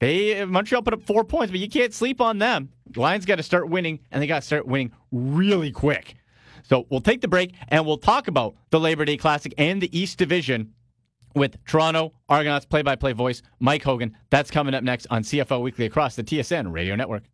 they 0.00 0.44
Montreal 0.44 0.82
put 0.82 0.94
up 0.94 1.02
four 1.02 1.24
points, 1.24 1.50
but 1.50 1.60
you 1.60 1.68
can't 1.68 1.94
sleep 1.94 2.20
on 2.20 2.38
them. 2.38 2.70
Lions 2.96 3.26
got 3.26 3.36
to 3.36 3.42
start 3.42 3.68
winning, 3.68 4.00
and 4.10 4.20
they 4.20 4.26
got 4.26 4.40
to 4.40 4.46
start 4.46 4.66
winning 4.66 4.92
really 5.12 5.70
quick. 5.70 6.16
So 6.64 6.86
we'll 6.90 7.00
take 7.00 7.20
the 7.20 7.28
break, 7.28 7.54
and 7.68 7.86
we'll 7.86 7.98
talk 7.98 8.26
about 8.28 8.56
the 8.70 8.80
Labor 8.80 9.04
Day 9.04 9.16
Classic 9.16 9.54
and 9.58 9.80
the 9.80 9.96
East 9.96 10.18
Division 10.18 10.72
with 11.34 11.62
Toronto 11.64 12.12
Argonauts 12.28 12.66
play-by-play 12.66 13.12
voice 13.12 13.42
Mike 13.60 13.82
Hogan. 13.82 14.16
That's 14.30 14.50
coming 14.50 14.74
up 14.74 14.82
next 14.82 15.06
on 15.10 15.22
CFL 15.22 15.62
Weekly 15.62 15.86
across 15.86 16.16
the 16.16 16.24
TSN 16.24 16.72
Radio 16.72 16.96
Network. 16.96 17.24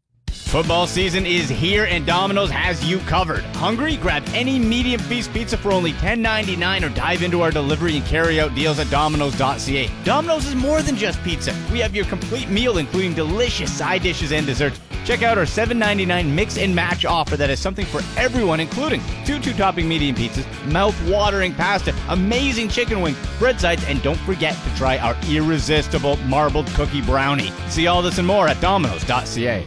Football 0.47 0.87
season 0.87 1.27
is 1.27 1.49
here 1.49 1.87
and 1.87 2.07
Domino's 2.07 2.51
has 2.51 2.83
you 2.89 3.01
covered. 3.01 3.43
Hungry? 3.57 3.97
Grab 3.97 4.23
any 4.29 4.61
medium 4.61 5.01
feast 5.01 5.33
pizza 5.33 5.59
for 5.59 5.73
only 5.73 5.93
$10.99 5.95 6.87
or 6.87 6.95
dive 6.95 7.23
into 7.25 7.43
our 7.43 7.51
delivery 7.51 7.97
and 7.97 8.07
carry 8.07 8.41
out 8.41 8.55
deals 8.55 8.79
at 8.79 8.89
Domino's.ca. 8.89 9.91
Domino's 10.05 10.47
is 10.47 10.55
more 10.55 10.83
than 10.83 10.95
just 10.97 11.23
pizza. 11.25 11.53
We 11.73 11.81
have 11.81 11.97
your 11.97 12.05
complete 12.05 12.49
meal, 12.49 12.79
including 12.79 13.13
delicious 13.13 13.77
side 13.77 14.03
dishes 14.03 14.31
and 14.31 14.47
desserts. 14.47 14.81
Check 15.05 15.25
out 15.25 15.37
our 15.37 15.45
$7.99 15.45 16.33
mix 16.33 16.59
and 16.59 16.75
match 16.75 17.05
offer 17.05 17.37
that 17.37 17.51
has 17.51 17.59
something 17.59 17.85
for 17.85 18.01
everyone, 18.17 18.61
including 18.61 19.03
two 19.25 19.41
two 19.41 19.53
topping 19.53 19.89
medium 19.89 20.15
pizzas, 20.15 20.47
mouth 20.71 20.97
watering 21.09 21.55
pasta, 21.55 21.93
amazing 22.09 22.69
chicken 22.69 23.01
wings, 23.01 23.19
bread 23.41 23.61
sides, 23.61 23.85
and 23.87 24.01
don't 24.03 24.19
forget 24.21 24.55
to 24.55 24.77
try 24.77 24.97
our 24.99 25.17
irresistible 25.29 26.17
marbled 26.29 26.69
cookie 26.69 27.03
brownie. 27.03 27.53
See 27.69 27.89
all 27.89 28.01
this 28.01 28.19
and 28.19 28.27
more 28.27 28.47
at 28.49 28.61
Domino's.ca. 28.61 29.67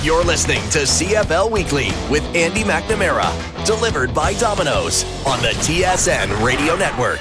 You're 0.00 0.22
listening 0.22 0.60
to 0.70 0.78
CFL 0.82 1.50
Weekly 1.50 1.88
with 2.08 2.22
Andy 2.32 2.62
McNamara, 2.62 3.66
delivered 3.66 4.14
by 4.14 4.32
Domino's 4.34 5.02
on 5.26 5.42
the 5.42 5.48
TSN 5.48 6.40
Radio 6.40 6.76
Network. 6.76 7.18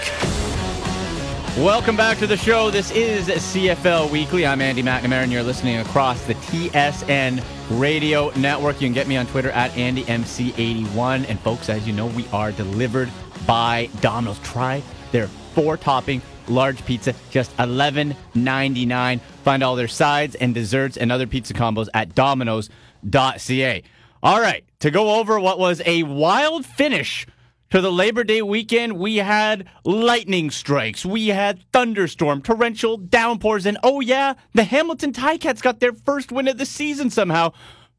Welcome 1.58 1.98
back 1.98 2.20
to 2.20 2.28
the 2.28 2.38
show. 2.38 2.70
This 2.70 2.92
is 2.92 3.30
CFL 3.30 4.12
Weekly. 4.12 4.46
I'm 4.46 4.62
Andy 4.62 4.84
McNamara, 4.84 5.24
and 5.24 5.32
you're 5.32 5.42
listening 5.42 5.78
across 5.78 6.24
the 6.26 6.36
TSN 6.36 7.44
Radio 7.80 8.30
Network. 8.36 8.80
You 8.80 8.90
can 8.90 8.94
get 8.94 9.08
me 9.08 9.18
on 9.18 9.26
Twitter 9.26 9.50
at 9.50 9.72
AndyMC81. 9.72 11.28
And 11.28 11.40
folks, 11.40 11.70
as 11.70 11.88
you 11.88 11.94
know, 11.94 12.06
we 12.06 12.28
are 12.32 12.52
delivered 12.52 13.10
by 13.48 13.90
Domino's. 14.02 14.38
Try 14.42 14.84
their 15.12 15.26
four 15.56 15.78
topping 15.78 16.22
large 16.50 16.86
pizza, 16.86 17.14
just 17.30 17.56
$11.99. 17.58 19.20
Find 19.44 19.64
all 19.64 19.76
their 19.76 19.88
sides 19.88 20.36
and 20.36 20.54
desserts 20.54 20.98
and 20.98 21.12
other 21.12 21.28
pizza 21.28 21.54
combos 21.54 21.88
at 21.94 22.16
Domino's 22.16 22.70
TSNradio.ca. 23.06 23.84
All 24.24 24.42
right, 24.42 24.66
to 24.80 24.92
go 24.92 25.20
over 25.20 25.40
what 25.40 25.60
was 25.60 25.82
a 25.86 26.04
wild 26.04 26.66
finish 26.66 27.28
to 27.70 27.82
the 27.82 27.92
Labor 27.92 28.24
Day 28.24 28.42
weekend, 28.42 28.98
we 28.98 29.18
had 29.18 29.68
lightning 29.84 30.50
strikes, 30.50 31.06
we 31.06 31.28
had 31.28 31.64
thunderstorm, 31.72 32.42
torrential 32.42 32.98
downpours, 32.98 33.66
and 33.66 33.78
oh 33.84 34.00
yeah, 34.00 34.34
the 34.54 34.64
Hamilton 34.64 35.12
Ticats 35.12 35.62
got 35.62 35.80
their 35.80 35.94
first 35.94 36.32
win 36.32 36.48
of 36.48 36.58
the 36.58 36.66
season 36.66 37.10
somehow. 37.10 37.52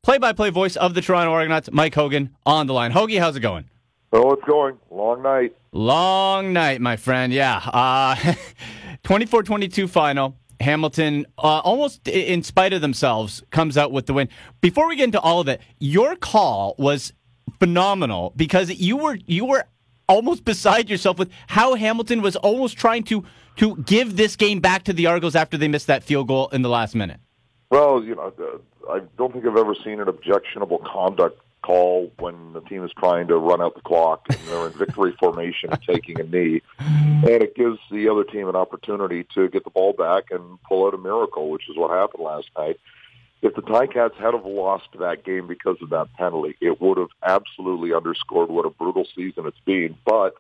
Play-by-play 0.03 0.51
voice 0.51 0.77
of 0.77 0.95
the 0.95 1.03
Toronto 1.03 1.33
Argonauts, 1.33 1.71
Mike 1.71 1.95
Hogan, 1.95 2.35
on 2.47 2.67
the 2.67 2.73
line. 2.73 2.93
Hoagie, 2.93 3.19
how's 3.21 3.37
it 3.37 3.41
going? 3.41 3.69
Oh, 4.13 4.33
it's 4.33 4.45
going. 4.45 4.79
Long 4.91 5.23
night. 5.23 5.55
Long 5.73 6.53
night, 6.53 6.81
my 6.81 6.97
friend. 6.97 7.33
Yeah. 7.33 7.61
Uh, 7.65 8.15
24-22 9.05 9.89
final. 9.89 10.37
Hamilton, 10.61 11.25
uh, 11.39 11.61
almost 11.61 12.09
in 12.09 12.43
spite 12.43 12.73
of 12.73 12.81
themselves, 12.81 13.45
comes 13.51 13.79
out 13.79 13.93
with 13.93 14.07
the 14.07 14.15
win. 14.15 14.29
Before 14.61 14.89
we 14.89 14.97
get 14.97 15.05
into 15.05 15.21
all 15.21 15.41
of 15.41 15.49
it, 15.49 15.61
your 15.79 16.17
call 16.17 16.75
was 16.79 17.13
phenomenal 17.61 18.33
because 18.37 18.71
you 18.71 18.97
were 18.97 19.19
you 19.27 19.45
were 19.45 19.65
almost 20.09 20.45
beside 20.45 20.91
yourself 20.91 21.19
with 21.19 21.31
how 21.47 21.75
Hamilton 21.75 22.23
was 22.23 22.35
almost 22.37 22.77
trying 22.77 23.05
to 23.05 23.25
to 23.57 23.77
give 23.77 24.17
this 24.17 24.35
game 24.37 24.59
back 24.61 24.85
to 24.85 24.93
the 24.93 25.07
Argos 25.07 25.37
after 25.37 25.57
they 25.57 25.69
missed 25.69 25.87
that 25.87 26.03
field 26.03 26.27
goal 26.29 26.49
in 26.49 26.63
the 26.63 26.69
last 26.69 26.95
minute. 26.95 27.21
Well, 27.71 28.03
you 28.03 28.15
know, 28.15 28.33
I 28.91 29.01
don't 29.17 29.33
think 29.33 29.45
I've 29.47 29.57
ever 29.57 29.75
seen 29.85 30.01
an 30.01 30.09
objectionable 30.09 30.79
conduct 30.79 31.41
call 31.63 32.11
when 32.19 32.53
the 32.53 32.61
team 32.63 32.85
is 32.85 32.91
trying 32.99 33.29
to 33.29 33.37
run 33.37 33.61
out 33.61 33.75
the 33.75 33.81
clock 33.81 34.25
and 34.29 34.39
they're 34.47 34.67
in 34.67 34.73
victory 34.73 35.15
formation 35.19 35.71
taking 35.87 36.21
a 36.21 36.25
knee. 36.25 36.63
And 36.79 37.43
it 37.43 37.55
gives 37.55 37.79
the 37.91 38.09
other 38.09 38.25
team 38.25 38.49
an 38.49 38.57
opportunity 38.57 39.27
to 39.35 39.49
get 39.49 39.65
the 39.65 39.71
ball 39.71 39.93
back 39.93 40.31
and 40.31 40.61
pull 40.63 40.87
out 40.87 40.95
a 40.95 40.99
miracle, 40.99 41.51
which 41.51 41.69
is 41.69 41.77
what 41.77 41.91
happened 41.91 42.23
last 42.23 42.49
night. 42.57 42.79
If 43.41 43.55
the 43.55 43.63
Ticats 43.63 44.15
had 44.17 44.35
have 44.35 44.45
lost 44.47 44.89
that 44.99 45.25
game 45.25 45.47
because 45.47 45.77
of 45.81 45.91
that 45.91 46.13
penalty, 46.15 46.57
it 46.61 46.81
would 46.81 46.99
have 46.99 47.11
absolutely 47.23 47.93
underscored 47.95 48.51
what 48.51 48.67
a 48.67 48.71
brutal 48.71 49.07
season 49.15 49.47
it's 49.47 49.61
been. 49.65 49.97
But 50.05 50.35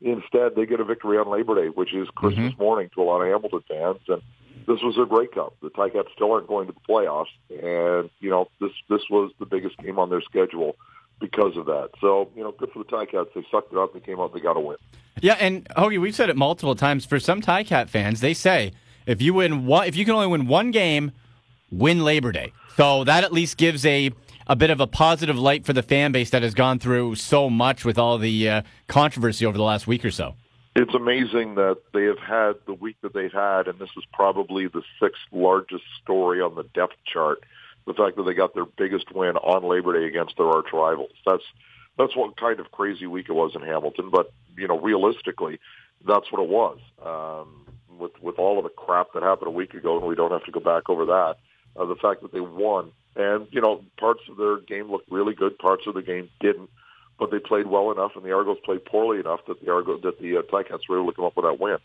instead, 0.00 0.54
they 0.54 0.64
get 0.64 0.80
a 0.80 0.84
victory 0.84 1.18
on 1.18 1.28
Labor 1.28 1.62
Day, 1.62 1.68
which 1.68 1.92
is 1.92 2.08
Christmas 2.14 2.52
mm-hmm. 2.52 2.62
morning 2.62 2.90
to 2.94 3.02
a 3.02 3.04
lot 3.04 3.20
of 3.20 3.26
Hamilton 3.26 3.64
fans. 3.68 4.00
And 4.08 4.22
this 4.68 4.82
was 4.82 4.96
their 4.96 5.06
Grey 5.06 5.26
Cup. 5.26 5.56
The 5.62 5.70
Ticats 5.70 6.12
still 6.14 6.30
aren't 6.30 6.46
going 6.46 6.66
to 6.66 6.74
the 6.74 6.80
playoffs, 6.88 7.32
and 7.50 8.10
you 8.20 8.30
know 8.30 8.48
this 8.60 8.70
this 8.88 9.00
was 9.10 9.32
the 9.38 9.46
biggest 9.46 9.78
game 9.78 9.98
on 9.98 10.10
their 10.10 10.20
schedule 10.20 10.76
because 11.20 11.56
of 11.56 11.66
that. 11.66 11.88
So 12.00 12.30
you 12.36 12.44
know, 12.44 12.52
good 12.52 12.70
for 12.72 12.80
the 12.80 12.84
Ticats. 12.84 13.32
They 13.34 13.44
sucked 13.50 13.72
it 13.72 13.78
up. 13.78 13.94
They 13.94 14.00
came 14.00 14.20
out. 14.20 14.34
They 14.34 14.40
got 14.40 14.56
a 14.56 14.60
win. 14.60 14.76
Yeah, 15.20 15.36
and 15.40 15.66
Hoagie, 15.70 16.00
we've 16.00 16.14
said 16.14 16.28
it 16.28 16.36
multiple 16.36 16.76
times. 16.76 17.06
For 17.06 17.18
some 17.18 17.40
Ticat 17.40 17.88
fans, 17.88 18.20
they 18.20 18.34
say 18.34 18.72
if 19.06 19.22
you 19.22 19.34
win 19.34 19.66
one, 19.66 19.88
if 19.88 19.96
you 19.96 20.04
can 20.04 20.14
only 20.14 20.28
win 20.28 20.46
one 20.46 20.70
game, 20.70 21.12
win 21.72 22.04
Labor 22.04 22.30
Day. 22.30 22.52
So 22.76 23.04
that 23.04 23.24
at 23.24 23.32
least 23.32 23.56
gives 23.56 23.86
a 23.86 24.12
a 24.46 24.54
bit 24.54 24.70
of 24.70 24.80
a 24.80 24.86
positive 24.86 25.38
light 25.38 25.64
for 25.64 25.72
the 25.72 25.82
fan 25.82 26.12
base 26.12 26.30
that 26.30 26.42
has 26.42 26.54
gone 26.54 26.78
through 26.78 27.14
so 27.14 27.48
much 27.50 27.84
with 27.84 27.98
all 27.98 28.18
the 28.18 28.48
uh, 28.48 28.62
controversy 28.86 29.44
over 29.44 29.56
the 29.56 29.64
last 29.64 29.86
week 29.86 30.04
or 30.04 30.10
so 30.10 30.34
it's 30.78 30.94
amazing 30.94 31.56
that 31.56 31.78
they 31.92 32.04
have 32.04 32.18
had 32.18 32.54
the 32.66 32.72
week 32.72 32.96
that 33.02 33.12
they've 33.12 33.32
had, 33.32 33.66
and 33.66 33.78
this 33.78 33.90
is 33.96 34.04
probably 34.12 34.68
the 34.68 34.82
sixth 35.00 35.22
largest 35.32 35.82
story 36.02 36.40
on 36.40 36.54
the 36.54 36.62
depth 36.62 36.94
chart. 37.04 37.42
The 37.86 37.94
fact 37.94 38.16
that 38.16 38.22
they 38.24 38.34
got 38.34 38.54
their 38.54 38.64
biggest 38.64 39.12
win 39.12 39.36
on 39.36 39.64
Labor 39.64 39.98
Day 39.98 40.06
against 40.06 40.36
their 40.36 40.46
arch 40.46 40.68
rivals. 40.72 41.10
That's 41.26 41.42
that's 41.96 42.14
what 42.14 42.36
kind 42.36 42.60
of 42.60 42.70
crazy 42.70 43.06
week 43.06 43.26
it 43.28 43.32
was 43.32 43.56
in 43.56 43.62
Hamilton. 43.62 44.10
But 44.10 44.32
you 44.56 44.68
know, 44.68 44.78
realistically, 44.78 45.58
that's 46.06 46.30
what 46.30 46.42
it 46.42 46.48
was. 46.48 46.78
Um, 47.04 47.66
with 47.98 48.12
with 48.22 48.38
all 48.38 48.58
of 48.58 48.64
the 48.64 48.70
crap 48.70 49.08
that 49.14 49.24
happened 49.24 49.48
a 49.48 49.52
week 49.52 49.74
ago, 49.74 49.98
and 49.98 50.06
we 50.06 50.14
don't 50.14 50.30
have 50.30 50.44
to 50.44 50.52
go 50.52 50.60
back 50.60 50.88
over 50.88 51.06
that. 51.06 51.36
Uh, 51.76 51.86
the 51.86 51.96
fact 51.96 52.22
that 52.22 52.32
they 52.32 52.40
won, 52.40 52.92
and 53.16 53.48
you 53.50 53.60
know, 53.60 53.82
parts 53.98 54.20
of 54.30 54.36
their 54.36 54.58
game 54.58 54.90
looked 54.90 55.10
really 55.10 55.34
good, 55.34 55.58
parts 55.58 55.86
of 55.88 55.94
the 55.94 56.02
game 56.02 56.28
didn't 56.40 56.70
but 57.18 57.30
they 57.30 57.38
played 57.38 57.66
well 57.66 57.90
enough, 57.90 58.12
and 58.14 58.24
the 58.24 58.32
Argos 58.32 58.58
played 58.64 58.84
poorly 58.84 59.20
enough 59.20 59.40
that 59.46 59.60
the 59.64 59.72
Argos 59.72 60.02
that 60.02 60.20
the 60.20 60.38
uh, 60.38 60.42
Ticats 60.42 60.88
were 60.88 61.00
able 61.00 61.10
to 61.12 61.16
come 61.16 61.24
up 61.24 61.36
with 61.36 61.44
that 61.44 61.58
win. 61.58 61.78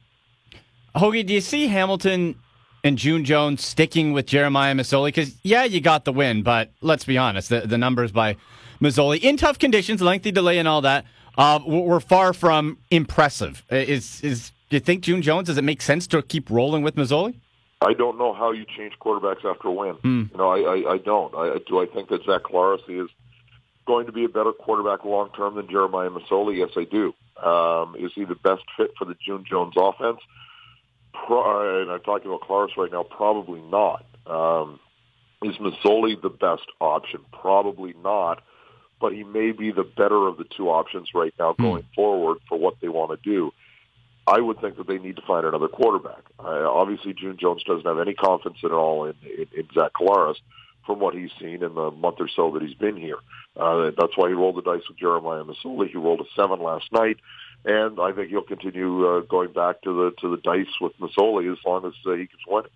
Hoagie, 0.96 1.25
do 1.25 1.34
you 1.34 1.42
see 1.42 1.68
Hamilton 1.68 2.36
and 2.84 2.98
June 2.98 3.25
Jones 3.25 3.63
sticking 3.66 4.13
with 4.13 4.28
Jeremiah 4.28 4.75
Masoli? 4.75 5.08
Because 5.08 5.36
yeah, 5.44 5.63
you 5.63 5.82
got 5.82 6.06
the 6.06 6.13
win, 6.13 6.44
but 6.44 6.72
let's 6.82 7.06
be 7.06 7.18
honest, 7.18 7.50
the, 7.50 7.62
the 7.62 7.78
numbers 7.78 8.12
by 8.12 8.36
Masoli 8.80 9.20
in 9.22 9.38
tough 9.38 9.58
conditions, 9.58 10.02
lengthy 10.02 10.32
delay, 10.32 10.60
and 10.60 10.68
all 10.68 10.82
that 10.82 11.06
uh, 11.38 11.60
were 11.66 12.00
far 12.00 12.34
from 12.34 12.78
impressive. 12.92 13.63
Is 13.72 14.22
is 14.22 14.52
do 14.70 14.78
you 14.78 14.82
think 14.82 15.04
June 15.04 15.22
Jones? 15.22 15.48
Does 15.48 15.58
it 15.58 15.63
make 15.63 15.82
sense 15.82 16.06
to 16.08 16.22
keep 16.22 16.50
rolling 16.50 16.84
with 16.84 16.96
Masoli? 16.96 17.36
I 17.82 17.94
don't 17.94 18.18
know 18.18 18.34
how 18.34 18.52
you 18.52 18.66
change 18.78 18.94
quarterbacks 19.02 19.44
after 19.44 19.68
a 19.68 19.72
win. 19.72 19.96
Hmm. 19.96 20.24
You 20.32 20.38
know, 20.38 20.50
I, 20.50 20.60
I, 20.60 20.94
I 20.94 20.98
don't. 21.00 21.36
I, 21.36 21.58
do 21.68 21.82
I 21.82 21.86
think 21.86 22.10
that 22.10 22.24
Zach 22.24 22.44
Collaros 22.44 22.80
is 22.88 23.10
going 23.86 24.06
to 24.06 24.12
be 24.12 24.25
a 24.25 24.30
better 24.30 24.52
quarterback 24.52 25.06
long 25.06 25.30
term 25.36 25.56
than 25.56 25.70
Jeremiah 25.70 26.10
Masoli? 26.10 26.58
Yes, 26.58 26.70
I 26.75 26.86
do. 26.86 27.13
Um, 27.42 27.96
is 27.98 28.12
he 28.13 28.25
the 28.25 28.36
best 28.36 28.63
fit 28.78 28.92
for 28.98 29.06
the 29.06 29.16
June 29.25 29.44
Jones 29.50 29.74
offense? 29.78 30.20
Pro- 31.13 31.82
and 31.82 31.92
I'm 31.92 32.02
talking 32.02 32.28
about 32.28 32.42
Collaros 32.42 32.78
right 32.78 32.92
now. 32.92 33.04
Probably 33.04 33.62
not. 33.62 34.06
Um, 34.25 34.80
is 35.44 35.56
Masoli 35.58 36.22
the 36.22 36.30
best 36.30 36.66
option? 36.80 37.22
Probably 37.32 37.94
not. 38.04 38.42
But 39.00 39.13
he 39.13 39.24
may 39.24 39.52
be 39.52 39.72
the 39.72 39.84
better 39.84 40.28
of 40.28 40.38
the 40.38 40.46
two 40.56 40.70
options 40.70 41.10
right 41.13 41.34
now 41.38 41.54
hmm. 41.54 41.63
going 41.63 41.84
forward 41.96 42.38
for 42.48 42.58
what 42.58 42.75
they 42.82 42.88
want 42.88 43.12
to 43.12 43.30
do. 43.30 43.52
I 44.25 44.40
would 44.40 44.62
think 44.62 44.78
that 44.78 44.88
they 44.88 45.00
need 45.00 45.18
to 45.18 45.22
find 45.28 45.46
another 45.46 45.68
quarterback. 45.68 46.24
Uh, 46.40 46.72
obviously, 46.72 47.13
June 47.13 47.38
Jones 47.38 47.62
doesn't 47.63 47.86
have 47.86 48.00
any 48.00 48.13
confidence 48.13 48.60
at 48.63 48.72
all 48.72 49.06
in, 49.06 49.16
in, 49.25 49.48
in 49.54 49.68
Zach 49.74 49.92
Collaros 49.94 50.38
from 50.86 51.00
what 51.00 51.16
he's 51.16 51.32
seen 51.40 51.63
in 51.63 51.74
the 51.75 51.92
month 51.92 52.18
or 52.20 52.30
so 52.36 52.52
that 52.52 52.62
he's 52.62 52.75
been 52.75 52.98
here. 52.98 53.18
Uh, 53.56 53.92
that's 53.98 54.16
why 54.16 54.28
he 54.28 54.34
rolled 54.34 54.58
the 54.58 54.62
dice 54.62 54.82
with 54.88 54.98
Jeremiah 54.98 55.44
Masoli. 55.44 55.90
He 55.90 55.98
rolled 55.98 56.22
a 56.22 56.25
seven 56.36 56.62
last 56.62 56.92
night, 56.92 57.18
and 57.66 58.00
I 58.00 58.12
think 58.12 58.30
he'll 58.30 58.42
continue 58.42 59.08
uh, 59.08 59.22
going 59.22 59.54
back 59.54 59.82
to 59.84 59.94
the 59.94 60.12
to 60.22 60.30
the 60.36 60.42
dice 60.42 60.68
with 60.82 60.94
Masoli 61.00 61.52
as 61.52 61.60
long 61.66 61.86
as 61.86 61.94
uh, 62.06 62.13
he 62.13 62.28
keeps 62.28 62.44
winning. 62.48 62.72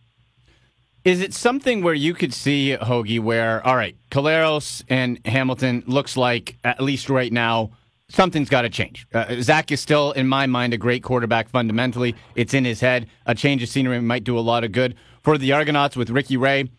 Is 1.03 1.21
it 1.21 1.33
something 1.33 1.83
where 1.83 1.93
you 1.93 2.13
could 2.13 2.33
see 2.33 2.75
Hoagie, 2.79 3.19
where 3.19 3.65
all 3.65 3.75
right, 3.75 3.95
Collaros 4.11 4.83
and 4.89 5.19
Hamilton 5.25 5.83
looks 5.87 6.17
like 6.17 6.57
at 6.63 6.81
least 6.81 7.09
right 7.09 7.31
now 7.31 7.71
something's 8.09 8.49
got 8.49 8.61
to 8.61 8.69
change. 8.69 9.07
Uh, 9.13 9.41
Zach 9.41 9.71
is 9.71 9.81
still, 9.81 10.11
in 10.13 10.27
my 10.27 10.45
mind, 10.45 10.73
a 10.73 10.77
great 10.77 11.03
quarterback 11.03 11.49
fundamentally. 11.49 12.15
It's 12.35 12.53
in 12.53 12.65
his 12.65 12.79
head. 12.79 13.07
A 13.25 13.35
change 13.35 13.63
of 13.63 13.69
scenery 13.69 13.99
might 14.01 14.23
do 14.23 14.37
a 14.37 14.41
lot 14.41 14.63
of 14.63 14.71
good 14.71 14.95
for 15.23 15.37
the 15.37 15.51
Argonauts 15.51 15.95
with 15.95 16.09
Ricky 16.09 16.37
Ray 16.37 16.69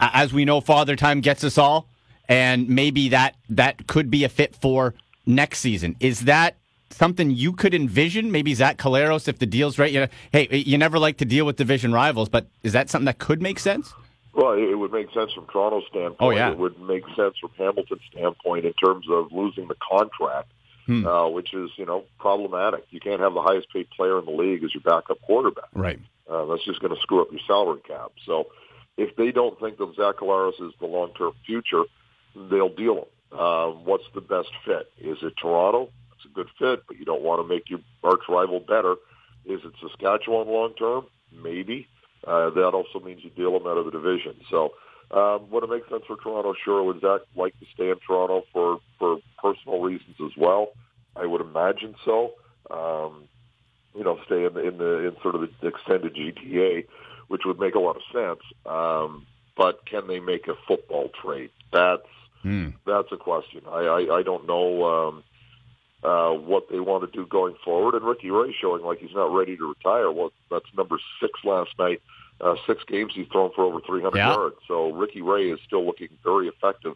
as 0.00 0.32
we 0.32 0.44
know, 0.44 0.60
Father 0.60 0.96
Time 0.96 1.20
gets 1.20 1.44
us 1.44 1.58
all, 1.58 1.88
and 2.28 2.68
maybe 2.68 3.08
that 3.10 3.36
that 3.48 3.86
could 3.86 4.10
be 4.10 4.24
a 4.24 4.28
fit 4.28 4.54
for 4.56 4.94
next 5.26 5.60
season. 5.60 5.96
Is 6.00 6.22
that 6.22 6.56
something 6.90 7.30
you 7.30 7.52
could 7.52 7.74
envision? 7.74 8.30
Maybe 8.32 8.54
Zach 8.54 8.78
Collaros, 8.78 9.28
if 9.28 9.38
the 9.38 9.46
deal's 9.46 9.78
right. 9.78 9.92
You 9.92 10.00
know, 10.00 10.08
hey, 10.32 10.48
you 10.56 10.78
never 10.78 10.98
like 10.98 11.18
to 11.18 11.24
deal 11.24 11.44
with 11.44 11.56
division 11.56 11.92
rivals, 11.92 12.28
but 12.28 12.46
is 12.62 12.72
that 12.72 12.90
something 12.90 13.06
that 13.06 13.18
could 13.18 13.42
make 13.42 13.58
sense? 13.58 13.92
Well, 14.34 14.52
it 14.52 14.74
would 14.74 14.92
make 14.92 15.10
sense 15.14 15.32
from 15.32 15.46
Toronto's 15.46 15.84
standpoint. 15.88 16.16
Oh, 16.20 16.28
yeah. 16.30 16.50
It 16.50 16.58
would 16.58 16.78
make 16.78 17.04
sense 17.16 17.38
from 17.40 17.50
Hamilton's 17.56 18.02
standpoint 18.10 18.66
in 18.66 18.74
terms 18.74 19.06
of 19.10 19.32
losing 19.32 19.66
the 19.66 19.76
contract, 19.90 20.52
hmm. 20.84 21.06
uh, 21.06 21.28
which 21.30 21.54
is, 21.54 21.70
you 21.78 21.86
know, 21.86 22.04
problematic. 22.18 22.84
You 22.90 23.00
can't 23.00 23.20
have 23.20 23.32
the 23.32 23.40
highest 23.40 23.72
paid 23.72 23.88
player 23.88 24.18
in 24.18 24.26
the 24.26 24.32
league 24.32 24.62
as 24.62 24.74
your 24.74 24.82
backup 24.82 25.22
quarterback. 25.22 25.70
Right. 25.72 25.98
Uh, 26.28 26.44
that's 26.46 26.64
just 26.66 26.80
going 26.80 26.94
to 26.94 27.00
screw 27.00 27.22
up 27.22 27.28
your 27.30 27.40
salary 27.46 27.80
cap. 27.88 28.12
So 28.26 28.48
if 28.96 29.16
they 29.16 29.30
don't 29.30 29.58
think 29.60 29.78
that 29.78 29.94
Zach 29.96 30.16
Collaros 30.16 30.60
is 30.60 30.72
the 30.80 30.86
long-term 30.86 31.32
future, 31.44 31.84
they'll 32.34 32.74
deal 32.74 32.98
him. 32.98 33.04
Uh, 33.32 33.66
what's 33.68 34.04
the 34.14 34.20
best 34.20 34.48
fit? 34.64 34.90
Is 34.98 35.18
it 35.22 35.34
Toronto? 35.40 35.90
It's 36.14 36.24
a 36.24 36.34
good 36.34 36.48
fit, 36.58 36.84
but 36.86 36.98
you 36.98 37.04
don't 37.04 37.22
want 37.22 37.42
to 37.42 37.48
make 37.48 37.68
your 37.68 37.80
arch 38.02 38.22
rival 38.28 38.60
better. 38.60 38.96
Is 39.44 39.60
it 39.64 39.72
Saskatchewan 39.80 40.48
long-term? 40.48 41.06
Maybe. 41.32 41.88
Uh, 42.26 42.50
that 42.50 42.72
also 42.72 43.00
means 43.04 43.22
you 43.22 43.30
deal 43.30 43.52
them 43.52 43.66
out 43.66 43.76
of 43.76 43.84
the 43.84 43.90
division. 43.90 44.36
So 44.50 44.72
um, 45.10 45.50
would 45.50 45.62
it 45.64 45.70
make 45.70 45.88
sense 45.88 46.02
for 46.06 46.16
Toronto? 46.16 46.54
Sure. 46.64 46.82
Would 46.82 47.00
Zach 47.00 47.20
like 47.36 47.58
to 47.60 47.66
stay 47.74 47.90
in 47.90 47.96
Toronto 48.06 48.44
for, 48.52 48.78
for 48.98 49.18
personal 49.38 49.80
reasons 49.80 50.16
as 50.24 50.32
well? 50.36 50.70
I 51.14 51.26
would 51.26 51.40
imagine 51.40 51.94
so. 52.04 52.32
Um, 52.70 53.28
you 53.94 54.04
know, 54.04 54.18
stay 54.26 54.44
in 54.44 54.54
the, 54.54 54.66
in 54.66 54.78
the 54.78 55.08
in 55.08 55.16
sort 55.22 55.34
of 55.34 55.42
the 55.42 55.68
extended 55.68 56.14
GTA 56.14 56.86
which 57.28 57.42
would 57.44 57.58
make 57.58 57.74
a 57.74 57.80
lot 57.80 57.96
of 57.96 58.02
sense. 58.12 58.40
Um, 58.64 59.26
but 59.56 59.86
can 59.86 60.06
they 60.06 60.20
make 60.20 60.48
a 60.48 60.54
football 60.66 61.10
trade? 61.22 61.50
That's 61.72 62.06
mm. 62.44 62.74
that's 62.86 63.08
a 63.12 63.16
question. 63.16 63.62
I 63.68 63.80
I, 63.80 64.18
I 64.18 64.22
don't 64.22 64.46
know 64.46 64.84
um, 64.84 65.24
uh, 66.02 66.32
what 66.32 66.68
they 66.70 66.80
want 66.80 67.10
to 67.10 67.16
do 67.16 67.26
going 67.26 67.56
forward. 67.64 67.94
And 67.94 68.04
Ricky 68.04 68.30
Ray 68.30 68.54
showing 68.60 68.84
like 68.84 68.98
he's 68.98 69.14
not 69.14 69.34
ready 69.34 69.56
to 69.56 69.68
retire. 69.68 70.10
Well, 70.10 70.32
that's 70.50 70.66
number 70.76 70.98
six 71.20 71.32
last 71.44 71.70
night. 71.78 72.00
Uh, 72.38 72.54
six 72.66 72.84
games 72.86 73.12
he's 73.14 73.26
thrown 73.28 73.50
for 73.56 73.64
over 73.64 73.80
300 73.80 74.16
yeah. 74.16 74.34
yards. 74.34 74.56
So 74.68 74.92
Ricky 74.92 75.22
Ray 75.22 75.50
is 75.50 75.58
still 75.66 75.86
looking 75.86 76.08
very 76.22 76.48
effective 76.48 76.94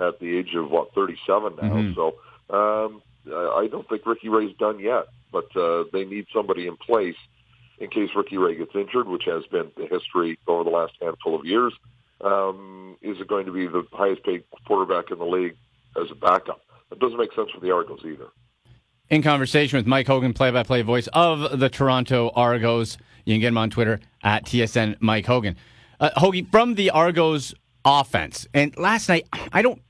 at 0.00 0.18
the 0.18 0.38
age 0.38 0.54
of 0.54 0.70
what 0.70 0.94
37 0.94 1.56
now. 1.56 1.62
Mm-hmm. 1.62 1.94
So 1.94 2.14
um, 2.48 3.02
I 3.30 3.68
don't 3.70 3.86
think 3.88 4.06
Ricky 4.06 4.30
Ray's 4.30 4.56
done 4.56 4.80
yet, 4.80 5.08
but 5.30 5.54
uh, 5.54 5.84
they 5.92 6.04
need 6.04 6.26
somebody 6.32 6.66
in 6.66 6.76
place 6.76 7.16
in 7.80 7.88
case 7.88 8.10
Ricky 8.14 8.38
Ray 8.38 8.56
gets 8.56 8.74
injured, 8.74 9.08
which 9.08 9.24
has 9.26 9.44
been 9.46 9.70
the 9.76 9.86
history 9.86 10.38
over 10.46 10.64
the 10.64 10.70
last 10.70 10.94
handful 11.00 11.34
of 11.34 11.44
years. 11.44 11.72
um, 12.20 12.96
is 13.00 13.20
it 13.20 13.28
going 13.28 13.46
to 13.46 13.52
be 13.52 13.66
the 13.66 13.86
highest 13.92 14.24
paid 14.24 14.42
quarterback 14.66 15.10
in 15.10 15.18
the 15.18 15.24
league 15.24 15.56
as 15.96 16.10
a 16.10 16.14
backup? 16.14 16.60
That 16.90 16.98
doesn't 16.98 17.18
make 17.18 17.32
sense 17.32 17.50
for 17.50 17.60
the 17.60 17.70
Argos 17.70 18.00
either. 18.04 18.28
In 19.10 19.22
conversation 19.22 19.78
with 19.78 19.86
Mike 19.86 20.06
Hogan, 20.06 20.34
play-by-play 20.34 20.82
voice 20.82 21.06
of 21.12 21.58
the 21.58 21.68
Toronto 21.68 22.30
Argos. 22.34 22.98
You 23.24 23.34
can 23.34 23.40
get 23.40 23.48
him 23.48 23.58
on 23.58 23.70
Twitter 23.70 24.00
at 24.22 24.44
TSN 24.44 24.96
Mike 25.00 25.26
Hogan. 25.26 25.56
Uh, 26.00 26.10
Hoagie, 26.16 26.50
from 26.50 26.74
the 26.74 26.90
Argos 26.90 27.54
offense, 27.84 28.46
and 28.52 28.76
last 28.76 29.08
night, 29.08 29.26
I 29.52 29.62
don't 29.62 29.80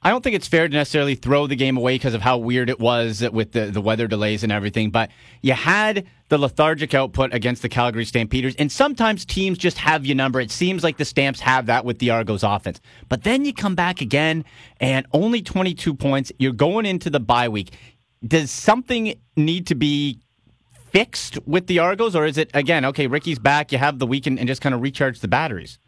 I 0.00 0.10
don't 0.10 0.22
think 0.22 0.36
it's 0.36 0.46
fair 0.46 0.68
to 0.68 0.72
necessarily 0.72 1.16
throw 1.16 1.48
the 1.48 1.56
game 1.56 1.76
away 1.76 1.96
because 1.96 2.14
of 2.14 2.22
how 2.22 2.38
weird 2.38 2.70
it 2.70 2.78
was 2.78 3.20
with 3.32 3.52
the, 3.52 3.66
the 3.66 3.80
weather 3.80 4.06
delays 4.06 4.44
and 4.44 4.52
everything. 4.52 4.90
But 4.90 5.10
you 5.42 5.54
had 5.54 6.06
the 6.28 6.38
lethargic 6.38 6.94
output 6.94 7.34
against 7.34 7.62
the 7.62 7.68
Calgary 7.68 8.04
Stampeders, 8.04 8.54
and 8.56 8.70
sometimes 8.70 9.24
teams 9.24 9.58
just 9.58 9.78
have 9.78 10.06
your 10.06 10.14
number. 10.14 10.40
It 10.40 10.52
seems 10.52 10.84
like 10.84 10.98
the 10.98 11.04
Stamps 11.04 11.40
have 11.40 11.66
that 11.66 11.84
with 11.84 11.98
the 11.98 12.10
Argos 12.10 12.44
offense. 12.44 12.80
But 13.08 13.24
then 13.24 13.44
you 13.44 13.52
come 13.52 13.74
back 13.74 14.00
again, 14.00 14.44
and 14.78 15.04
only 15.12 15.42
22 15.42 15.94
points. 15.94 16.30
You're 16.38 16.52
going 16.52 16.86
into 16.86 17.10
the 17.10 17.20
bye 17.20 17.48
week. 17.48 17.72
Does 18.24 18.52
something 18.52 19.14
need 19.36 19.66
to 19.66 19.74
be 19.74 20.20
fixed 20.90 21.38
with 21.44 21.66
the 21.66 21.80
Argos, 21.80 22.14
or 22.14 22.24
is 22.24 22.38
it, 22.38 22.50
again, 22.54 22.84
okay, 22.84 23.08
Ricky's 23.08 23.38
back, 23.40 23.72
you 23.72 23.78
have 23.78 23.98
the 23.98 24.06
weekend, 24.06 24.38
and 24.38 24.46
just 24.46 24.60
kind 24.60 24.76
of 24.76 24.80
recharge 24.80 25.20
the 25.20 25.28
batteries? 25.28 25.78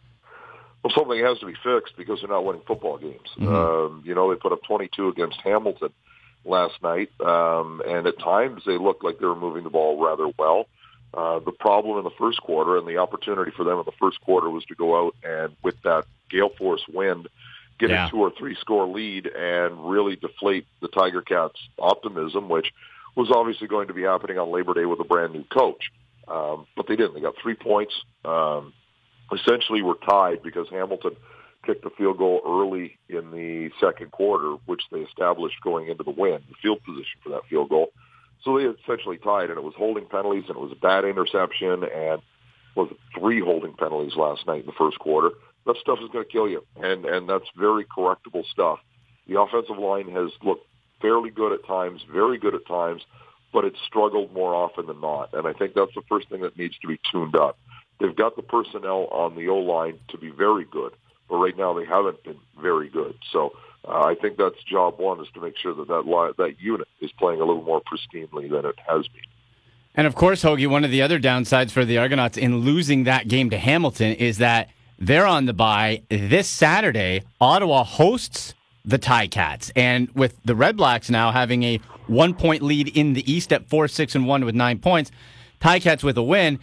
Well, 0.83 0.93
something 0.97 1.23
has 1.23 1.39
to 1.41 1.47
be 1.47 1.55
fixed 1.63 1.97
because 1.97 2.21
they're 2.21 2.31
not 2.31 2.45
winning 2.45 2.63
football 2.67 2.99
games. 2.99 3.29
Mm-hmm. 3.37 3.55
Um, 3.55 4.03
you 4.05 4.15
know, 4.15 4.31
they 4.31 4.39
put 4.39 4.53
up 4.53 4.63
22 4.67 5.09
against 5.09 5.39
Hamilton 5.43 5.91
last 6.45 6.83
night, 6.83 7.11
um, 7.21 7.83
and 7.87 8.07
at 8.07 8.19
times 8.19 8.63
they 8.65 8.79
looked 8.79 9.05
like 9.05 9.19
they 9.19 9.27
were 9.27 9.37
moving 9.37 9.65
the 9.65 9.71
ball 9.71 10.03
rather 10.03 10.29
well. 10.39 10.67
Uh, 11.13 11.41
the 11.41 11.53
problem 11.53 11.99
in 11.99 12.05
the 12.05 12.17
first 12.19 12.41
quarter 12.41 12.79
and 12.79 12.87
the 12.87 12.99
opportunity 12.99 13.51
for 13.51 13.65
them 13.65 13.79
in 13.79 13.85
the 13.85 13.93
first 14.01 14.21
quarter 14.21 14.49
was 14.49 14.65
to 14.67 14.75
go 14.75 15.07
out 15.07 15.15
and 15.25 15.57
with 15.63 15.75
that 15.83 16.05
gale 16.31 16.51
force 16.57 16.83
wind, 16.93 17.29
get 17.79 17.91
yeah. 17.91 18.07
a 18.07 18.11
two 18.11 18.19
or 18.19 18.31
three 18.39 18.57
score 18.61 18.87
lead 18.87 19.27
and 19.27 19.91
really 19.91 20.15
deflate 20.15 20.67
the 20.81 20.89
Tiger 20.89 21.21
Cats' 21.21 21.59
optimism, 21.79 22.49
which 22.49 22.73
was 23.17 23.31
obviously 23.31 23.67
going 23.67 23.89
to 23.89 23.95
be 23.95 24.03
happening 24.03 24.39
on 24.39 24.53
Labor 24.53 24.73
Day 24.73 24.85
with 24.85 25.01
a 25.01 25.05
brand 25.05 25.33
new 25.33 25.45
coach. 25.45 25.91
Um, 26.29 26.67
but 26.77 26.87
they 26.87 26.95
didn't. 26.95 27.15
They 27.15 27.21
got 27.21 27.35
three 27.43 27.55
points. 27.55 27.93
Um, 28.25 28.73
essentially 29.33 29.83
were 29.83 29.97
tied 30.09 30.43
because 30.43 30.69
Hamilton 30.71 31.17
kicked 31.65 31.85
a 31.85 31.91
field 31.91 32.19
goal 32.19 32.41
early 32.47 32.99
in 33.09 33.31
the 33.31 33.71
second 33.81 34.11
quarter, 34.11 34.57
which 34.67 34.83
they 34.91 35.01
established 35.01 35.57
going 35.63 35.89
into 35.89 36.03
the 36.03 36.11
win, 36.11 36.41
the 36.49 36.57
field 36.63 36.83
position 36.85 37.21
for 37.23 37.31
that 37.31 37.43
field 37.49 37.69
goal. 37.69 37.93
So 38.43 38.57
they 38.57 38.65
essentially 38.65 39.19
tied, 39.19 39.51
and 39.51 39.59
it 39.59 39.63
was 39.63 39.75
holding 39.77 40.07
penalties, 40.07 40.45
and 40.49 40.57
it 40.57 40.61
was 40.61 40.73
a 40.73 40.81
bad 40.81 41.05
interception, 41.05 41.85
and 41.85 42.23
was 42.75 42.89
three 43.19 43.41
holding 43.41 43.75
penalties 43.75 44.17
last 44.17 44.47
night 44.47 44.61
in 44.61 44.67
the 44.67 44.73
first 44.73 44.99
quarter. 44.99 45.31
That 45.67 45.77
stuff 45.81 45.99
is 46.03 46.09
going 46.11 46.25
to 46.25 46.31
kill 46.31 46.49
you, 46.49 46.65
and 46.77 47.05
and 47.05 47.29
that's 47.29 47.45
very 47.57 47.85
correctable 47.85 48.47
stuff. 48.51 48.79
The 49.29 49.39
offensive 49.39 49.79
line 49.79 50.09
has 50.09 50.31
looked 50.43 50.67
fairly 51.03 51.31
good 51.31 51.53
at 51.53 51.67
times, 51.67 52.01
very 52.11 52.39
good 52.39 52.55
at 52.55 52.67
times, 52.67 53.03
but 53.53 53.65
it's 53.65 53.79
struggled 53.87 54.33
more 54.33 54.55
often 54.55 54.87
than 54.87 55.01
not, 55.01 55.35
and 55.35 55.47
I 55.47 55.53
think 55.53 55.75
that's 55.75 55.95
the 55.95 56.03
first 56.09 56.31
thing 56.31 56.41
that 56.41 56.57
needs 56.57 56.79
to 56.79 56.89
be 56.89 56.99
tuned 57.13 57.37
up. 57.37 57.59
They've 58.01 58.17
got 58.17 58.35
the 58.35 58.43
personnel 58.43 59.09
on 59.13 59.37
the 59.37 59.49
O 59.49 59.59
line 59.59 59.99
to 60.09 60.19
be 60.19 60.31
very 60.31 60.65
good, 60.65 60.93
but 61.29 61.37
right 61.37 61.57
now 61.57 61.75
they 61.75 61.85
haven't 61.85 62.23
been 62.25 62.39
very 62.61 62.89
good. 62.89 63.15
So 63.31 63.53
uh, 63.87 64.05
I 64.05 64.15
think 64.15 64.39
that's 64.39 64.63
job 64.65 64.99
one 64.99 65.21
is 65.21 65.29
to 65.35 65.41
make 65.41 65.57
sure 65.59 65.75
that 65.75 65.89
that, 65.89 66.35
that 66.39 66.61
unit 66.61 66.89
is 67.01 67.13
playing 67.13 67.41
a 67.41 67.45
little 67.45 67.63
more 67.63 67.81
pristinely 67.83 68.51
than 68.51 68.65
it 68.65 68.77
has 68.87 69.07
been. 69.09 69.23
And 69.95 70.07
of 70.07 70.15
course, 70.15 70.43
Hoagie, 70.43 70.67
one 70.67 70.85
of 70.85 70.91
the 70.91 71.03
other 71.03 71.19
downsides 71.19 71.71
for 71.71 71.85
the 71.85 71.99
Argonauts 71.99 72.39
in 72.39 72.59
losing 72.59 73.05
that 73.05 73.29
game 73.29 73.51
to 73.51 73.59
Hamilton 73.59 74.15
is 74.15 74.39
that 74.39 74.71
they're 74.99 75.27
on 75.27 75.47
the 75.47 75.53
bye 75.53 76.03
this 76.09 76.49
Saturday. 76.49 77.23
Ottawa 77.41 77.85
hosts 77.85 78.55
the 78.85 78.99
Ticats, 78.99 79.71
and 79.77 80.09
with 80.15 80.39
the 80.45 80.55
Red 80.55 80.77
Blacks 80.77 81.11
now 81.11 81.33
having 81.33 81.63
a 81.65 81.81
one 82.07 82.35
point 82.35 82.63
lead 82.63 82.89
in 82.89 83.13
the 83.13 83.31
East 83.31 83.53
at 83.53 83.69
four, 83.69 83.89
six, 83.89 84.15
and 84.15 84.27
one 84.27 84.45
with 84.45 84.55
nine 84.55 84.79
points, 84.79 85.11
Ticats 85.61 86.03
with 86.03 86.17
a 86.17 86.23
win 86.23 86.59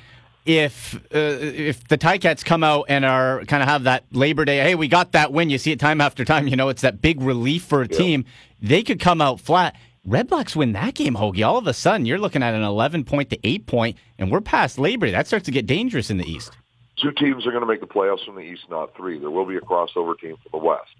if 0.47 0.95
uh, 0.95 0.99
if 1.13 1.87
the 1.89 1.97
Ticats 1.97 2.43
come 2.43 2.63
out 2.63 2.85
and 2.87 3.03
are 3.03 3.43
kind 3.45 3.61
of 3.61 3.69
have 3.69 3.83
that 3.83 4.05
Labor 4.11 4.45
Day, 4.45 4.57
hey, 4.59 4.75
we 4.75 4.87
got 4.87 5.11
that 5.11 5.33
win. 5.33 5.49
You 5.49 5.57
see 5.57 5.73
it 5.73 5.79
time 5.79 5.99
after 5.99 6.23
time. 6.23 6.47
You 6.47 6.55
know, 6.55 6.69
it's 6.69 6.81
that 6.81 7.01
big 7.01 7.21
relief 7.21 7.63
for 7.63 7.81
a 7.81 7.87
yeah. 7.87 7.97
team. 7.97 8.25
They 8.61 8.81
could 8.81 8.99
come 8.99 9.21
out 9.21 9.41
flat. 9.41 9.75
Red 10.05 10.29
Blacks 10.29 10.55
win 10.55 10.71
that 10.71 10.95
game, 10.95 11.15
Hoagie. 11.15 11.45
All 11.45 11.57
of 11.57 11.67
a 11.67 11.73
sudden, 11.73 12.05
you're 12.05 12.17
looking 12.17 12.41
at 12.41 12.53
an 12.53 12.63
11 12.63 13.03
point 13.03 13.29
to 13.31 13.39
8 13.43 13.67
point, 13.67 13.97
and 14.17 14.31
we're 14.31 14.39
past 14.39 14.79
Labor 14.79 15.05
Day. 15.05 15.11
That 15.11 15.27
starts 15.27 15.45
to 15.45 15.51
get 15.51 15.67
dangerous 15.67 16.09
in 16.09 16.17
the 16.17 16.25
East. 16.25 16.53
Two 16.95 17.11
teams 17.11 17.45
are 17.45 17.51
going 17.51 17.61
to 17.61 17.67
make 17.67 17.81
the 17.81 17.87
playoffs 17.87 18.25
from 18.25 18.35
the 18.35 18.41
East, 18.41 18.63
not 18.69 18.95
three. 18.95 19.19
There 19.19 19.29
will 19.29 19.45
be 19.45 19.57
a 19.57 19.61
crossover 19.61 20.17
team 20.17 20.37
from 20.41 20.59
the 20.59 20.65
West. 20.65 20.95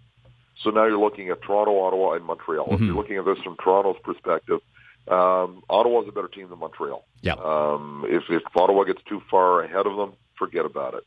So 0.62 0.72
now 0.72 0.86
you're 0.86 1.00
looking 1.00 1.30
at 1.30 1.42
Toronto, 1.42 1.80
Ottawa, 1.80 2.14
and 2.14 2.26
Montreal. 2.26 2.66
Mm-hmm. 2.66 2.74
If 2.74 2.82
you're 2.82 2.96
looking 2.96 3.16
at 3.16 3.24
this 3.24 3.38
from 3.46 3.56
Toronto's 3.64 3.96
perspective, 4.04 4.60
um, 5.10 5.64
Ottawa's 5.70 6.08
a 6.08 6.12
better 6.12 6.28
team 6.28 6.50
than 6.50 6.60
Montreal. 6.60 7.06
Yeah. 7.22 7.34
Um, 7.34 8.06
if, 8.08 8.24
if 8.30 8.44
Ottawa 8.56 8.84
gets 8.84 9.02
too 9.08 9.22
far 9.30 9.64
ahead 9.64 9.86
of 9.86 9.96
them, 9.98 10.14
forget 10.38 10.66
about 10.66 10.94
it. 10.94 11.04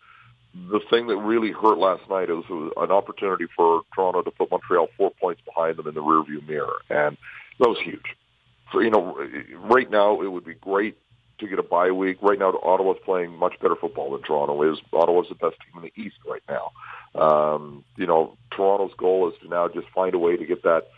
The 0.54 0.80
thing 0.90 1.06
that 1.06 1.16
really 1.16 1.52
hurt 1.52 1.78
last 1.78 2.02
night 2.10 2.24
is 2.30 2.44
it 2.48 2.52
was 2.52 2.72
an 2.76 2.90
opportunity 2.90 3.46
for 3.56 3.82
Toronto 3.94 4.22
to 4.22 4.30
put 4.32 4.50
Montreal 4.50 4.88
four 4.96 5.12
points 5.20 5.40
behind 5.44 5.76
them 5.76 5.86
in 5.86 5.94
the 5.94 6.02
rearview 6.02 6.46
mirror, 6.46 6.80
and 6.90 7.16
that 7.60 7.68
was 7.68 7.78
huge. 7.84 8.16
So 8.72 8.80
you 8.80 8.90
know, 8.90 9.16
right 9.70 9.88
now 9.90 10.22
it 10.22 10.28
would 10.28 10.44
be 10.44 10.54
great 10.54 10.96
to 11.38 11.46
get 11.46 11.58
a 11.58 11.62
bye 11.62 11.90
week. 11.90 12.18
Right 12.20 12.38
now, 12.38 12.52
Ottawa's 12.62 12.98
playing 13.04 13.36
much 13.36 13.54
better 13.60 13.76
football 13.76 14.12
than 14.12 14.22
Toronto 14.22 14.72
is. 14.72 14.78
Ottawa's 14.92 15.28
the 15.28 15.34
best 15.36 15.56
team 15.60 15.82
in 15.82 15.90
the 15.94 16.02
East 16.02 16.16
right 16.28 16.42
now. 16.48 16.72
Um, 17.14 17.84
you 17.96 18.06
know, 18.06 18.36
Toronto's 18.54 18.94
goal 18.96 19.28
is 19.28 19.34
to 19.42 19.48
now 19.48 19.68
just 19.68 19.88
find 19.94 20.14
a 20.14 20.18
way 20.18 20.36
to 20.36 20.46
get 20.46 20.62
that 20.64 20.88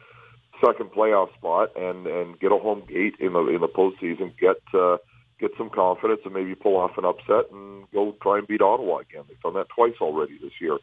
second 0.64 0.90
playoff 0.90 1.32
spot 1.34 1.70
and 1.76 2.06
and 2.06 2.38
get 2.40 2.52
a 2.52 2.58
home 2.58 2.82
gate 2.88 3.14
in 3.20 3.32
the 3.32 3.46
in 3.48 3.60
the 3.60 3.68
postseason. 3.68 4.32
Get 4.38 4.62
uh, 4.74 4.98
get 5.40 5.50
some 5.58 5.70
confidence 5.70 6.20
and 6.24 6.34
maybe 6.34 6.54
pull 6.54 6.76
off 6.76 6.96
an 6.96 7.04
upset 7.04 7.50
and 7.52 7.90
go 7.92 8.14
try 8.22 8.38
and 8.38 8.46
beat 8.46 8.62
Ottawa 8.62 8.98
again. 8.98 9.24
They've 9.28 9.40
done 9.40 9.54
that 9.54 9.68
twice 9.74 9.94
already 10.00 10.38
this 10.40 10.52
year. 10.60 10.78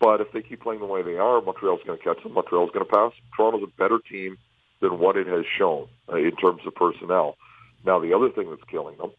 But 0.00 0.20
if 0.20 0.32
they 0.32 0.42
keep 0.42 0.60
playing 0.60 0.80
the 0.80 0.86
way 0.86 1.02
they 1.02 1.16
are, 1.16 1.40
Montreal's 1.40 1.80
going 1.86 1.98
to 1.98 2.04
catch 2.04 2.22
them. 2.22 2.34
Montreal's 2.34 2.70
going 2.72 2.84
to 2.84 2.92
pass. 2.92 3.12
Toronto's 3.36 3.62
a 3.62 3.80
better 3.80 3.98
team 3.98 4.36
than 4.80 4.98
what 4.98 5.16
it 5.16 5.26
has 5.26 5.44
shown 5.56 5.88
uh, 6.12 6.16
in 6.16 6.34
terms 6.36 6.60
of 6.66 6.74
personnel. 6.74 7.36
Now, 7.86 8.00
the 8.00 8.12
other 8.12 8.28
thing 8.28 8.50
that's 8.50 8.68
killing 8.68 8.98
them, 8.98 9.12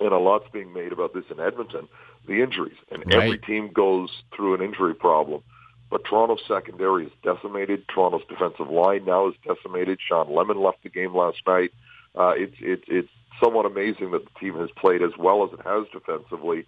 and 0.00 0.12
a 0.12 0.18
lot's 0.18 0.46
being 0.52 0.72
made 0.72 0.92
about 0.92 1.14
this 1.14 1.24
in 1.30 1.40
Edmonton, 1.40 1.88
the 2.26 2.42
injuries. 2.42 2.76
And 2.90 3.04
right. 3.06 3.14
every 3.14 3.38
team 3.38 3.70
goes 3.72 4.10
through 4.34 4.54
an 4.54 4.62
injury 4.62 4.94
problem. 4.94 5.42
But 5.90 6.04
Toronto's 6.04 6.42
secondary 6.46 7.06
is 7.06 7.12
decimated. 7.22 7.88
Toronto's 7.88 8.26
defensive 8.28 8.68
line 8.70 9.04
now 9.04 9.28
is 9.28 9.34
decimated. 9.46 9.98
Shawn 10.06 10.32
Lemon 10.32 10.60
left 10.60 10.82
the 10.82 10.90
game 10.90 11.14
last 11.14 11.38
night. 11.46 11.72
Uh, 12.14 12.34
it's 12.36 12.56
it's 12.60 12.84
it's 12.88 13.08
somewhat 13.42 13.66
amazing 13.66 14.10
that 14.10 14.24
the 14.24 14.40
team 14.40 14.54
has 14.58 14.70
played 14.76 15.02
as 15.02 15.12
well 15.18 15.44
as 15.44 15.58
it 15.58 15.64
has 15.64 15.86
defensively, 15.92 16.66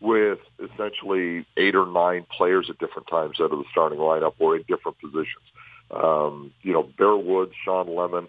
with 0.00 0.38
essentially 0.58 1.46
eight 1.56 1.74
or 1.74 1.86
nine 1.86 2.26
players 2.30 2.68
at 2.70 2.78
different 2.78 3.08
times 3.08 3.40
out 3.40 3.52
of 3.52 3.58
the 3.58 3.64
starting 3.70 3.98
lineup 3.98 4.34
or 4.38 4.56
in 4.56 4.62
different 4.68 4.98
positions. 5.00 5.44
Um, 5.90 6.52
you 6.62 6.72
know, 6.72 6.82
Bear 6.82 7.16
Woods, 7.16 7.52
Shawn 7.64 7.94
Lemon, 7.94 8.28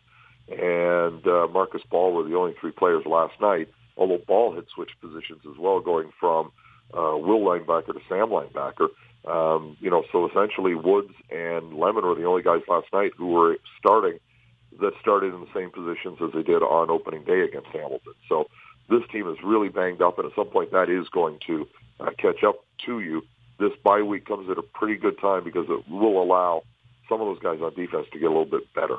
and 0.50 1.26
uh, 1.28 1.48
Marcus 1.52 1.84
Ball 1.90 2.14
were 2.14 2.24
the 2.24 2.36
only 2.36 2.56
three 2.60 2.72
players 2.72 3.06
last 3.06 3.40
night. 3.40 3.70
Although 3.98 4.22
Ball 4.26 4.56
had 4.56 4.66
switched 4.74 5.00
positions 5.00 5.42
as 5.50 5.58
well, 5.60 5.80
going 5.80 6.12
from 6.20 6.52
uh, 6.94 7.16
Will 7.18 7.40
linebacker 7.40 7.94
to 7.94 8.02
Sam 8.10 8.30
linebacker. 8.30 8.88
Um, 9.26 9.78
you 9.80 9.90
know, 9.90 10.04
so 10.12 10.28
essentially 10.30 10.74
Woods 10.74 11.14
and 11.30 11.74
Lemon 11.74 12.06
were 12.06 12.16
the 12.16 12.24
only 12.24 12.42
guys 12.42 12.62
last 12.68 12.88
night 12.92 13.12
who 13.18 13.28
were 13.28 13.58
starting 13.78 14.20
that 14.80 14.94
started 15.00 15.34
in 15.34 15.42
the 15.42 15.54
same 15.54 15.70
positions 15.70 16.18
as 16.24 16.32
they 16.34 16.44
did 16.44 16.64
on 16.64 16.90
opening 16.90 17.24
day 17.24 17.42
against 17.42 17.68
Hamilton. 17.68 18.14
So 18.28 18.50
this 18.90 19.02
team 19.12 19.30
is 19.30 19.38
really 19.44 19.70
banged 19.70 20.02
up, 20.02 20.18
and 20.18 20.28
at 20.28 20.36
some 20.36 20.48
point 20.48 20.72
that 20.72 20.90
is 20.90 21.08
going 21.10 21.40
to 21.48 21.68
uh, 22.00 22.10
catch 22.18 22.44
up 22.44 22.66
to 22.86 23.00
you. 23.00 23.22
This 23.60 23.72
bye 23.84 24.02
week 24.02 24.26
comes 24.26 24.50
at 24.50 24.58
a 24.58 24.64
pretty 24.64 24.96
good 24.96 25.20
time 25.20 25.44
because 25.44 25.68
it 25.70 25.88
will 25.88 26.22
allow 26.22 26.64
some 27.08 27.22
of 27.22 27.28
those 27.28 27.40
guys 27.40 27.62
on 27.62 27.76
defense 27.76 28.08
to 28.12 28.20
get 28.20 28.26
a 28.26 28.30
little 28.30 28.46
bit 28.46 28.74
better. 28.74 28.98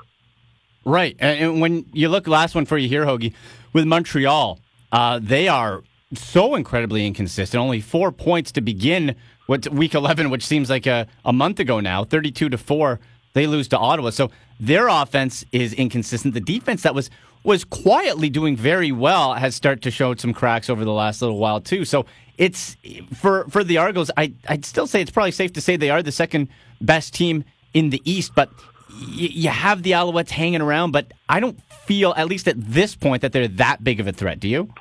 Right, 0.85 1.17
and 1.19 1.61
when 1.61 1.87
you 1.93 2.09
look 2.09 2.27
last 2.27 2.55
one 2.55 2.67
for 2.67 2.79
you 2.79 2.89
here, 2.89 3.05
Hoagie, 3.05 3.33
with 3.73 3.87
Montreal, 3.87 4.61
uh, 4.93 5.21
they 5.23 5.49
are 5.49 5.83
so 6.15 6.55
incredibly 6.55 7.07
inconsistent. 7.07 7.61
Only 7.61 7.81
four 7.81 8.13
points 8.13 8.53
to 8.53 8.61
begin 8.61 9.17
what 9.47 9.69
week 9.73 9.95
11, 9.95 10.31
which 10.31 10.47
seems 10.47 10.71
like 10.71 10.87
a, 10.87 11.07
a 11.25 11.33
month 11.33 11.61
ago 11.61 11.81
now, 11.81 12.05
32 12.05 12.49
to 12.51 12.59
4, 12.59 13.01
they 13.35 13.47
lose 13.47 13.69
to 13.69 13.79
Ottawa. 13.79 14.11
So 14.11 14.31
their 14.61 14.89
offense 14.89 15.45
is 15.53 15.73
inconsistent. 15.73 16.35
The 16.35 16.41
defense 16.41 16.83
that 16.83 16.95
was 16.95 17.11
was 17.45 17.65
quietly 17.65 18.31
doing 18.31 18.57
very 18.57 18.93
well 18.93 19.35
has 19.35 19.57
started 19.57 19.83
to 19.83 19.91
show 19.91 20.15
some 20.15 20.33
cracks 20.33 20.71
over 20.71 20.85
the 20.85 20.93
last 20.93 21.21
little 21.23 21.39
while 21.39 21.61
too. 21.61 21.85
So 21.85 22.07
it's 22.39 22.77
for 23.15 23.47
for 23.49 23.65
the 23.65 23.79
Argos. 23.79 24.11
I 24.17 24.33
I'd 24.49 24.65
still 24.65 24.87
say 24.87 25.01
it's 25.01 25.11
probably 25.11 25.33
safe 25.33 25.53
to 25.55 25.61
say 25.61 25.77
they 25.77 25.91
are 25.91 26.03
the 26.03 26.13
second 26.13 26.49
best 26.81 27.15
team 27.15 27.45
in 27.75 27.91
the 27.91 28.01
East, 28.05 28.33
but 28.37 28.49
y- 28.91 29.33
you 29.33 29.49
have 29.49 29.83
the 29.83 29.93
Alouettes 29.93 30.31
hanging 30.31 30.61
around. 30.61 30.93
But 30.93 31.13
I 31.29 31.41
don't 31.41 31.61
feel, 31.85 32.15
at 32.17 32.29
least 32.29 32.47
at 32.47 32.55
this 32.59 32.95
point, 32.95 33.23
that 33.23 33.33
they're 33.33 33.49
that 33.49 33.83
big 33.83 33.99
of 33.99 34.07
a 34.07 34.13
threat. 34.13 34.39
Do 34.39 34.49
you? 34.49 34.73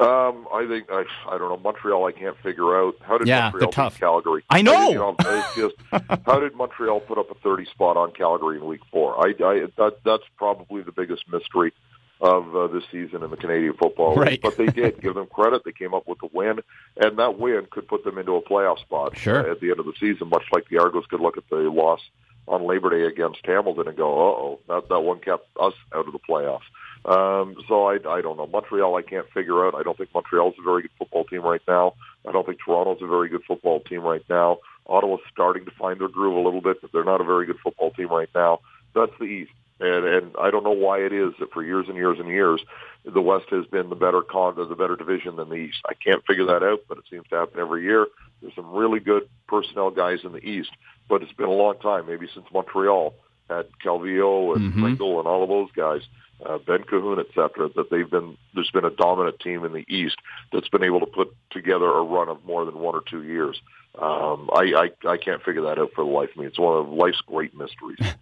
Um, 0.00 0.48
I 0.52 0.66
think 0.66 0.86
I, 0.90 1.04
I 1.28 1.36
don't 1.38 1.50
know 1.50 1.58
Montreal. 1.62 2.06
I 2.06 2.12
can't 2.12 2.36
figure 2.42 2.74
out 2.80 2.94
how 3.02 3.18
did 3.18 3.28
Yeah, 3.28 3.50
Montreal 3.50 3.70
tough. 3.72 3.94
beat 3.94 4.00
Calgary. 4.00 4.44
I 4.48 4.62
know. 4.62 4.88
you 4.90 4.94
know 4.98 5.16
just 5.56 5.74
how 6.26 6.40
did 6.40 6.54
Montreal 6.54 7.00
put 7.00 7.18
up 7.18 7.30
a 7.30 7.34
thirty 7.34 7.66
spot 7.66 7.96
on 7.98 8.12
Calgary 8.12 8.56
in 8.58 8.64
Week 8.64 8.80
Four? 8.90 9.18
I, 9.24 9.30
I 9.44 9.66
that 9.76 9.98
that's 10.04 10.22
probably 10.38 10.82
the 10.82 10.92
biggest 10.92 11.24
mystery 11.30 11.72
of 12.22 12.54
uh, 12.56 12.66
this 12.68 12.84
season 12.92 13.22
in 13.22 13.30
the 13.30 13.36
Canadian 13.36 13.74
Football 13.74 14.10
League. 14.10 14.18
Right. 14.18 14.40
But 14.42 14.56
they 14.58 14.66
did 14.66 15.00
give 15.00 15.14
them 15.14 15.26
credit. 15.26 15.62
They 15.64 15.72
came 15.72 15.94
up 15.94 16.06
with 16.06 16.22
a 16.22 16.28
win, 16.32 16.60
and 16.96 17.18
that 17.18 17.38
win 17.38 17.66
could 17.70 17.88
put 17.88 18.04
them 18.04 18.18
into 18.18 18.36
a 18.36 18.42
playoff 18.42 18.78
spot 18.80 19.16
Sure. 19.18 19.48
uh, 19.48 19.52
at 19.52 19.60
the 19.60 19.70
end 19.70 19.80
of 19.80 19.86
the 19.86 19.94
season. 20.00 20.28
Much 20.28 20.44
like 20.52 20.68
the 20.68 20.78
Argos 20.78 21.06
could 21.10 21.20
look 21.20 21.36
at 21.36 21.48
the 21.50 21.56
loss 21.56 22.00
on 22.48 22.66
Labor 22.66 22.90
Day 22.90 23.06
against 23.06 23.44
Hamilton 23.44 23.88
and 23.88 23.96
go, 23.96 24.08
"Uh 24.12 24.32
oh, 24.32 24.60
that 24.68 24.88
that 24.88 25.00
one 25.00 25.18
kept 25.20 25.46
us 25.60 25.74
out 25.94 26.06
of 26.06 26.12
the 26.12 26.18
playoffs." 26.18 26.60
Um, 27.04 27.56
so 27.66 27.86
I, 27.86 27.94
I 28.08 28.20
don't 28.20 28.36
know. 28.36 28.46
Montreal, 28.46 28.96
I 28.96 29.02
can't 29.02 29.28
figure 29.30 29.66
out. 29.66 29.74
I 29.74 29.82
don't 29.82 29.96
think 29.96 30.10
Montreal's 30.14 30.54
a 30.58 30.62
very 30.62 30.82
good 30.82 30.90
football 30.98 31.24
team 31.24 31.42
right 31.42 31.62
now. 31.66 31.94
I 32.28 32.32
don't 32.32 32.46
think 32.46 32.58
Toronto's 32.64 33.02
a 33.02 33.06
very 33.06 33.28
good 33.28 33.42
football 33.46 33.80
team 33.80 34.02
right 34.02 34.24
now. 34.28 34.58
Ottawa's 34.86 35.20
starting 35.32 35.64
to 35.64 35.70
find 35.72 35.98
their 36.00 36.08
groove 36.08 36.36
a 36.36 36.40
little 36.40 36.60
bit, 36.60 36.80
but 36.82 36.92
they're 36.92 37.04
not 37.04 37.20
a 37.20 37.24
very 37.24 37.46
good 37.46 37.58
football 37.62 37.90
team 37.92 38.08
right 38.08 38.28
now. 38.34 38.60
That's 38.94 39.12
the 39.18 39.24
East. 39.24 39.52
And, 39.80 40.04
and 40.04 40.32
I 40.38 40.50
don't 40.50 40.64
know 40.64 40.72
why 40.72 40.98
it 40.98 41.12
is 41.12 41.32
that 41.40 41.52
for 41.52 41.62
years 41.62 41.86
and 41.88 41.96
years 41.96 42.18
and 42.18 42.28
years, 42.28 42.60
the 43.06 43.22
West 43.22 43.46
has 43.50 43.64
been 43.66 43.88
the 43.88 43.96
better 43.96 44.20
con, 44.20 44.54
the 44.56 44.74
better 44.74 44.96
division 44.96 45.36
than 45.36 45.48
the 45.48 45.54
East. 45.54 45.78
I 45.88 45.94
can't 45.94 46.24
figure 46.26 46.44
that 46.46 46.62
out, 46.62 46.80
but 46.86 46.98
it 46.98 47.04
seems 47.08 47.26
to 47.30 47.36
happen 47.36 47.58
every 47.58 47.84
year. 47.84 48.06
There's 48.42 48.54
some 48.54 48.70
really 48.72 49.00
good 49.00 49.26
personnel 49.48 49.90
guys 49.90 50.18
in 50.22 50.32
the 50.32 50.46
East, 50.46 50.70
but 51.08 51.22
it's 51.22 51.32
been 51.32 51.48
a 51.48 51.52
long 51.52 51.78
time, 51.78 52.06
maybe 52.06 52.28
since 52.34 52.44
Montreal 52.52 53.14
had 53.48 53.66
Calvillo 53.82 54.54
and 54.54 54.74
Mhm. 54.74 54.84
Ringle 54.84 55.18
and 55.18 55.26
all 55.26 55.42
of 55.42 55.48
those 55.48 55.72
guys, 55.72 56.02
uh, 56.44 56.58
Ben 56.58 56.82
Cahoon, 56.84 57.18
et 57.18 57.26
cetera, 57.34 57.68
that 57.76 57.90
they've 57.90 58.10
been, 58.10 58.36
there's 58.54 58.70
been 58.70 58.84
a 58.84 58.90
dominant 58.90 59.40
team 59.40 59.64
in 59.64 59.72
the 59.72 59.84
East 59.88 60.16
that's 60.52 60.68
been 60.68 60.82
able 60.82 61.00
to 61.00 61.06
put 61.06 61.34
together 61.50 61.86
a 61.86 62.02
run 62.02 62.28
of 62.28 62.44
more 62.44 62.64
than 62.64 62.78
one 62.78 62.94
or 62.94 63.02
two 63.08 63.22
years. 63.22 63.60
Um, 64.00 64.50
I, 64.52 64.90
I, 65.04 65.08
I 65.08 65.16
can't 65.16 65.42
figure 65.42 65.62
that 65.62 65.78
out 65.78 65.90
for 65.94 66.04
the 66.04 66.10
life 66.10 66.30
of 66.30 66.36
me. 66.36 66.46
It's 66.46 66.58
one 66.58 66.78
of 66.78 66.88
life's 66.88 67.20
great 67.22 67.54
mysteries. 67.56 67.98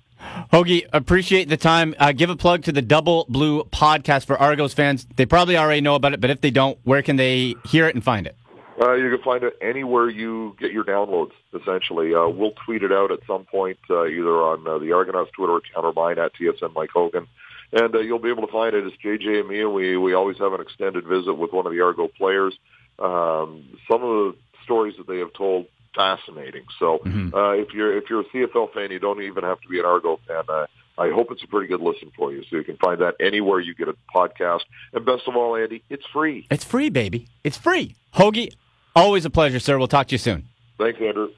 Hoagie, 0.52 0.86
appreciate 0.92 1.48
the 1.48 1.56
time. 1.56 1.94
Uh, 1.98 2.12
give 2.12 2.30
a 2.30 2.36
plug 2.36 2.64
to 2.64 2.72
the 2.72 2.82
Double 2.82 3.26
Blue 3.28 3.64
podcast 3.64 4.26
for 4.26 4.36
Argos 4.36 4.74
fans. 4.74 5.06
They 5.16 5.26
probably 5.26 5.56
already 5.56 5.80
know 5.80 5.94
about 5.94 6.12
it, 6.12 6.20
but 6.20 6.30
if 6.30 6.40
they 6.40 6.50
don't, 6.50 6.78
where 6.84 7.02
can 7.02 7.16
they 7.16 7.54
hear 7.66 7.86
it 7.86 7.94
and 7.94 8.02
find 8.02 8.26
it? 8.26 8.34
Uh, 8.80 8.94
you 8.94 9.10
can 9.10 9.22
find 9.22 9.42
it 9.42 9.54
anywhere 9.60 10.08
you 10.08 10.56
get 10.58 10.72
your 10.72 10.84
downloads. 10.84 11.32
Essentially, 11.52 12.14
uh, 12.14 12.28
we'll 12.28 12.52
tweet 12.64 12.82
it 12.82 12.92
out 12.92 13.10
at 13.10 13.18
some 13.26 13.44
point, 13.44 13.78
uh, 13.90 14.06
either 14.06 14.40
on 14.42 14.66
uh, 14.66 14.78
the 14.78 14.92
Argonauts 14.92 15.30
Twitter 15.32 15.56
account 15.56 15.84
or 15.84 15.92
mine 15.92 16.18
at 16.18 16.32
TSN 16.34 16.72
Mike 16.74 16.90
Hogan, 16.92 17.26
and 17.72 17.94
uh, 17.94 17.98
you'll 18.00 18.18
be 18.18 18.30
able 18.30 18.46
to 18.46 18.52
find 18.52 18.74
it. 18.74 18.86
It's 18.86 18.96
JJ 19.04 19.40
and 19.40 19.48
me, 19.48 19.60
and 19.60 19.72
we 19.72 19.96
we 19.96 20.14
always 20.14 20.38
have 20.38 20.52
an 20.52 20.60
extended 20.60 21.04
visit 21.04 21.34
with 21.34 21.52
one 21.52 21.66
of 21.66 21.72
the 21.72 21.80
Argo 21.80 22.08
players. 22.08 22.58
Um, 22.98 23.64
some 23.90 24.02
of 24.02 24.08
the 24.10 24.34
stories 24.64 24.94
that 24.98 25.06
they 25.06 25.18
have 25.18 25.32
told 25.32 25.66
fascinating. 25.94 26.64
So 26.78 27.00
uh, 27.34 27.50
if 27.52 27.72
you're 27.72 27.96
if 27.96 28.04
you're 28.10 28.20
a 28.20 28.24
CFL 28.24 28.72
fan, 28.72 28.90
you 28.90 28.98
don't 28.98 29.22
even 29.22 29.44
have 29.44 29.60
to 29.60 29.68
be 29.68 29.78
an 29.78 29.84
Argo 29.86 30.18
fan. 30.26 30.44
Uh, 30.48 30.66
I 30.98 31.10
hope 31.10 31.28
it's 31.30 31.42
a 31.44 31.46
pretty 31.46 31.68
good 31.68 31.80
listen 31.80 32.10
for 32.16 32.32
you. 32.32 32.42
So 32.50 32.56
you 32.56 32.64
can 32.64 32.76
find 32.76 33.00
that 33.00 33.14
anywhere 33.20 33.60
you 33.60 33.74
get 33.74 33.88
a 33.88 33.94
podcast. 34.14 34.62
And 34.92 35.04
best 35.06 35.22
of 35.28 35.36
all, 35.36 35.54
Andy, 35.54 35.82
it's 35.88 36.04
free. 36.12 36.46
It's 36.50 36.64
free, 36.64 36.90
baby. 36.90 37.28
It's 37.44 37.56
free. 37.56 37.94
Hoagie, 38.14 38.52
always 38.96 39.24
a 39.24 39.30
pleasure, 39.30 39.60
sir. 39.60 39.78
We'll 39.78 39.86
talk 39.86 40.08
to 40.08 40.14
you 40.14 40.18
soon. 40.18 40.48
Thanks, 40.76 41.00
Andrew. 41.00 41.28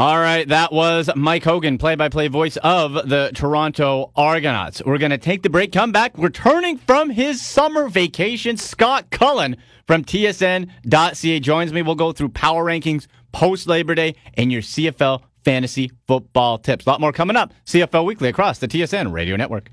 All 0.00 0.18
right, 0.18 0.48
that 0.48 0.72
was 0.72 1.10
Mike 1.14 1.44
Hogan, 1.44 1.76
play 1.76 1.94
by 1.94 2.08
play 2.08 2.28
voice 2.28 2.56
of 2.56 2.94
the 2.94 3.30
Toronto 3.34 4.12
Argonauts. 4.16 4.80
We're 4.82 4.96
going 4.96 5.10
to 5.10 5.18
take 5.18 5.42
the 5.42 5.50
break, 5.50 5.72
come 5.72 5.92
back. 5.92 6.12
Returning 6.16 6.78
from 6.78 7.10
his 7.10 7.42
summer 7.42 7.86
vacation, 7.86 8.56
Scott 8.56 9.10
Cullen 9.10 9.58
from 9.86 10.02
TSN.ca 10.02 11.40
joins 11.40 11.74
me. 11.74 11.82
We'll 11.82 11.96
go 11.96 12.12
through 12.12 12.30
power 12.30 12.64
rankings 12.64 13.08
post 13.32 13.66
Labor 13.66 13.94
Day 13.94 14.14
and 14.32 14.50
your 14.50 14.62
CFL 14.62 15.22
fantasy 15.44 15.92
football 16.06 16.56
tips. 16.56 16.86
A 16.86 16.88
lot 16.88 17.02
more 17.02 17.12
coming 17.12 17.36
up. 17.36 17.52
CFL 17.66 18.06
Weekly 18.06 18.30
across 18.30 18.56
the 18.56 18.68
TSN 18.68 19.12
Radio 19.12 19.36
Network. 19.36 19.70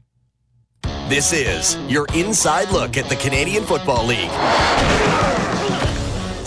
This 1.08 1.32
is 1.32 1.78
your 1.90 2.06
inside 2.13 2.70
look 2.72 2.98
at 2.98 3.08
the 3.08 3.16
Canadian 3.16 3.63
Football 3.63 4.06
League. 4.06 5.47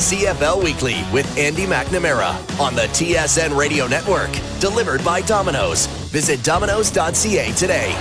CFL 0.00 0.64
Weekly 0.64 0.96
with 1.12 1.36
Andy 1.36 1.66
McNamara 1.66 2.32
on 2.58 2.74
the 2.74 2.84
TSN 2.84 3.54
Radio 3.54 3.86
Network. 3.86 4.30
Delivered 4.58 5.04
by 5.04 5.20
Domino's. 5.20 5.84
Visit 6.08 6.42
domino's.ca 6.42 7.52
today. 7.52 7.92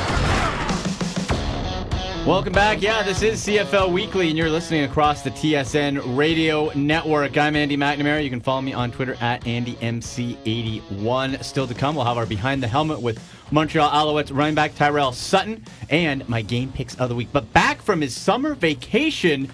Welcome 2.26 2.54
back. 2.54 2.82
Yeah, 2.82 3.04
this 3.04 3.22
is 3.22 3.46
CFL 3.46 3.92
Weekly, 3.92 4.30
and 4.30 4.38
you're 4.38 4.50
listening 4.50 4.84
across 4.84 5.24
the 5.24 5.32
TSN 5.32 6.16
Radio 6.16 6.72
Network. 6.74 7.38
I'm 7.38 7.58
Andy 7.58 7.76
McNamara. 7.76 8.24
You 8.24 8.30
can 8.30 8.40
follow 8.40 8.62
me 8.62 8.72
on 8.72 8.92
Twitter 8.92 9.18
at 9.20 9.44
AndyMC81. 9.44 11.44
Still 11.44 11.68
to 11.68 11.74
come, 11.74 11.96
we'll 11.96 12.06
have 12.06 12.18
our 12.18 12.26
Behind 12.26 12.64
the 12.64 12.68
Helmet 12.68 13.02
with 13.02 13.22
Montreal 13.52 13.90
Alouettes 13.90 14.34
running 14.34 14.56
back 14.56 14.74
Tyrell 14.76 15.12
Sutton 15.12 15.66
and 15.90 16.28
my 16.30 16.42
game 16.42 16.72
picks 16.72 16.96
of 16.96 17.10
the 17.10 17.16
week. 17.16 17.28
But 17.34 17.52
back 17.52 17.82
from 17.82 18.00
his 18.00 18.16
summer 18.16 18.54
vacation, 18.54 19.52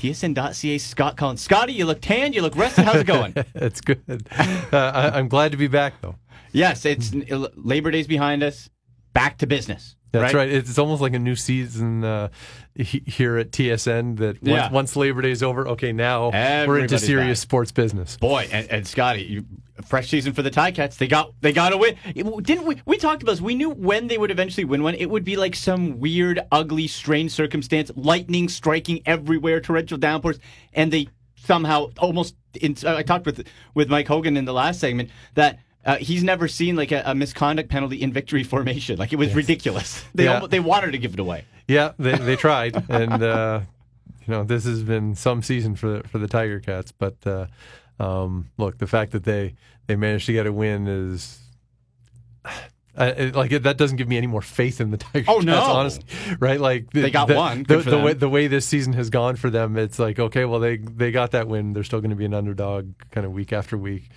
TSN.ca 0.00 0.78
Scott 0.78 1.16
Cullen. 1.16 1.36
Scotty, 1.36 1.72
you 1.74 1.84
look 1.84 2.00
tanned. 2.00 2.34
You 2.34 2.42
look 2.42 2.56
rested. 2.56 2.84
How's 2.84 2.96
it 2.96 3.06
going? 3.06 3.34
It's 3.54 3.80
good. 3.80 4.26
Uh, 4.38 4.76
I, 4.76 5.10
I'm 5.18 5.28
glad 5.28 5.52
to 5.52 5.58
be 5.58 5.68
back, 5.68 5.94
though. 6.00 6.16
yes, 6.52 6.84
it's 6.86 7.12
Labor 7.56 7.90
Day's 7.90 8.06
behind 8.06 8.42
us. 8.42 8.70
Back 9.12 9.38
to 9.38 9.46
business. 9.46 9.96
That's 10.12 10.34
right. 10.34 10.48
It's 10.48 10.78
almost 10.78 11.02
like 11.02 11.14
a 11.14 11.18
new 11.18 11.36
season 11.36 12.02
uh, 12.04 12.28
here 12.74 13.36
at 13.38 13.50
TSN. 13.52 14.16
That 14.18 14.42
once, 14.42 14.48
Yeah. 14.48 14.70
once 14.70 14.96
Labor 14.96 15.22
Day 15.22 15.30
is 15.30 15.42
over, 15.42 15.68
okay, 15.68 15.92
now 15.92 16.30
we're 16.66 16.78
into 16.80 16.98
serious 16.98 17.40
back. 17.40 17.42
sports 17.48 17.72
business. 17.72 18.16
Boy, 18.16 18.48
and, 18.50 18.68
and 18.70 18.86
Scotty, 18.86 19.22
you, 19.22 19.44
fresh 19.82 20.08
season 20.08 20.32
for 20.32 20.42
the 20.42 20.50
Ticats. 20.50 20.96
They 20.96 21.06
got 21.08 21.32
they 21.40 21.52
got 21.52 21.72
a 21.72 21.76
win. 21.76 21.96
Didn't 22.14 22.64
we? 22.64 22.80
We 22.86 22.96
talked 22.96 23.22
about 23.22 23.32
this. 23.32 23.40
We 23.40 23.54
knew 23.54 23.70
when 23.70 24.06
they 24.08 24.18
would 24.18 24.30
eventually 24.30 24.64
win 24.64 24.82
one. 24.82 24.94
It 24.94 25.10
would 25.10 25.24
be 25.24 25.36
like 25.36 25.54
some 25.56 25.98
weird, 26.00 26.40
ugly, 26.52 26.86
strange 26.86 27.30
circumstance, 27.32 27.90
lightning 27.96 28.48
striking 28.48 29.00
everywhere, 29.06 29.60
torrential 29.60 29.98
downpours, 29.98 30.38
and 30.72 30.92
they 30.92 31.08
somehow 31.36 31.90
almost. 31.98 32.34
In, 32.60 32.76
I 32.86 33.02
talked 33.02 33.26
with 33.26 33.46
with 33.74 33.88
Mike 33.88 34.08
Hogan 34.08 34.36
in 34.36 34.44
the 34.44 34.52
last 34.52 34.80
segment 34.80 35.10
that. 35.34 35.58
Uh, 35.82 35.96
he's 35.96 36.22
never 36.22 36.46
seen 36.46 36.76
like 36.76 36.92
a, 36.92 37.02
a 37.06 37.14
misconduct 37.14 37.70
penalty 37.70 38.02
in 38.02 38.12
victory 38.12 38.44
formation. 38.54 38.98
Like 38.98 39.14
it 39.14 39.16
was 39.16 39.34
ridiculous. 39.34 40.04
They 40.14 40.24
Yeah. 40.24 40.34
almost, 40.34 40.50
they 40.50 40.60
wanted 40.60 40.92
to 40.92 40.98
give 40.98 41.14
it 41.14 41.20
away. 41.20 41.46
Yeah, 41.68 41.92
they, 41.98 42.16
they 42.18 42.36
tried, 42.46 42.84
and 42.90 43.22
uh, 43.22 43.60
you 44.26 44.34
know 44.34 44.44
this 44.44 44.66
has 44.66 44.82
been 44.82 45.14
some 45.14 45.42
season 45.42 45.76
for 45.76 45.88
the, 46.02 46.08
for 46.08 46.18
the 46.18 46.28
Tiger 46.28 46.60
Cats. 46.60 46.92
But 46.92 47.16
uh, 47.26 47.46
um, 48.00 48.50
look, 48.58 48.78
the 48.78 48.86
fact 48.86 49.12
that 49.12 49.24
they 49.24 49.54
they 49.86 49.96
managed 49.96 50.26
to 50.26 50.32
get 50.32 50.46
a 50.46 50.52
win 50.52 50.86
is. 50.88 51.38
I, 52.96 53.06
it- 53.06 53.36
like 53.36 53.52
it, 53.52 53.62
that 53.62 53.76
doesn't 53.78 53.98
give 53.98 54.08
me 54.08 54.16
any 54.16 54.26
more 54.26 54.42
faith 54.42 54.80
in 54.80 54.90
the 54.90 54.96
Tiger 54.98 55.24
Oh, 55.28 55.38
no. 55.38 55.60
honestly, 55.62 56.04
right? 56.40 56.60
Like 56.60 56.90
the, 56.90 57.02
They 57.02 57.10
got 57.10 57.28
the, 57.28 57.36
one. 57.36 57.62
The, 57.62 57.78
the 57.78 57.98
way 57.98 58.12
the 58.14 58.28
way 58.28 58.48
this 58.48 58.66
season 58.66 58.94
has 58.94 59.10
gone 59.10 59.36
for 59.36 59.48
them, 59.48 59.76
it's 59.78 59.98
like 60.00 60.18
okay, 60.18 60.44
well 60.44 60.58
they 60.58 60.76
they 60.78 61.12
got 61.12 61.30
that 61.30 61.46
win. 61.46 61.72
They're 61.72 61.84
still 61.84 62.00
going 62.00 62.10
to 62.10 62.16
be 62.16 62.24
an 62.24 62.34
underdog, 62.34 62.92
kind 63.12 63.24
of 63.24 63.32
week 63.32 63.52
after 63.52 63.78
week, 63.78 64.08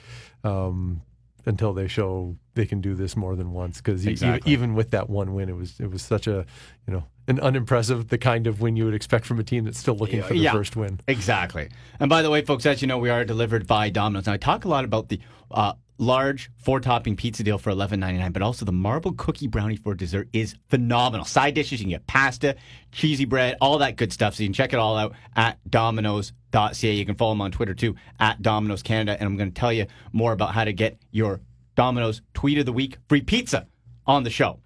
um, 0.43 1.01
until 1.45 1.73
they 1.73 1.87
show 1.87 2.35
they 2.55 2.65
can 2.65 2.81
do 2.81 2.95
this 2.95 3.15
more 3.15 3.35
than 3.35 3.51
once. 3.53 3.77
Because 3.77 4.05
Exactly. 4.07 4.51
even 4.51 4.73
with 4.73 4.89
that 4.91 5.07
one 5.07 5.35
win, 5.35 5.49
it 5.49 5.55
was 5.55 5.79
it 5.79 5.91
was 5.91 6.01
such 6.01 6.25
a 6.25 6.43
you 6.87 6.93
know 6.93 7.03
an 7.27 7.39
unimpressive, 7.39 8.09
the 8.09 8.17
kind 8.17 8.47
of 8.47 8.59
win 8.62 8.75
you 8.75 8.86
would 8.86 8.93
expect 8.93 9.25
from 9.25 9.39
a 9.39 9.43
team 9.43 9.63
that's 9.65 9.79
still 9.79 9.95
looking 9.95 10.21
for 10.21 10.33
the 10.33 10.39
Yeah. 10.39 10.51
first 10.51 10.75
win. 10.75 10.99
Exactly. 11.07 11.69
And 11.99 12.09
by 12.09 12.21
the 12.21 12.29
way, 12.29 12.41
folks, 12.43 12.65
as 12.65 12.81
you 12.81 12.88
know, 12.88 12.97
we 12.97 13.09
are 13.09 13.23
delivered 13.23 13.65
by 13.67 13.89
Domino's. 13.89 14.25
Now, 14.27 14.33
I 14.33 14.38
talk 14.38 14.65
a 14.65 14.67
lot 14.67 14.83
about 14.83 15.09
the 15.09 15.19
uh, 15.51 15.73
large 15.99 16.49
four 16.57 16.79
topping 16.79 17.15
pizza 17.15 17.43
deal 17.43 17.57
for 17.57 17.69
eleven 17.69 17.99
ninety 17.99 18.19
nine, 18.19 18.31
but 18.31 18.41
also 18.41 18.65
the 18.65 18.71
marble 18.73 19.13
cookie 19.13 19.47
brownie 19.47 19.75
for 19.77 19.93
dessert 19.93 20.27
is 20.33 20.55
phenomenal. 20.69 21.25
Side 21.25 21.53
dishes, 21.53 21.79
you 21.79 21.86
can 21.86 21.91
get 21.91 22.07
pasta, 22.07 22.55
cheesy 22.91 23.25
bread, 23.25 23.55
all 23.62 23.77
that 23.77 23.95
good 23.95 24.12
stuff. 24.12 24.36
So 24.36 24.43
you 24.43 24.49
can 24.49 24.53
check 24.53 24.73
it 24.73 24.79
all 24.79 24.97
out 24.97 25.13
at 25.36 25.59
Domino's.ca. 25.69 26.91
You 26.93 27.05
can 27.05 27.15
follow 27.15 27.31
them 27.33 27.41
on 27.41 27.51
Twitter 27.51 27.73
too 27.73 27.95
at 28.19 28.41
Domino's 28.41 28.83
Canada. 28.83 29.17
And 29.19 29.27
I'm 29.27 29.38
going 29.38 29.51
to 29.51 29.59
tell 29.59 29.71
you 29.73 29.86
more 30.12 30.33
about 30.33 30.53
how 30.53 30.63
to 30.65 30.73
get 30.73 30.97
your 31.12 31.41
Domino's 31.75 32.21
tweet 32.33 32.57
of 32.57 32.65
the 32.65 32.73
week 32.73 32.97
free 33.07 33.21
pizza 33.21 33.67
on 34.05 34.23
the 34.23 34.29
show. 34.29 34.59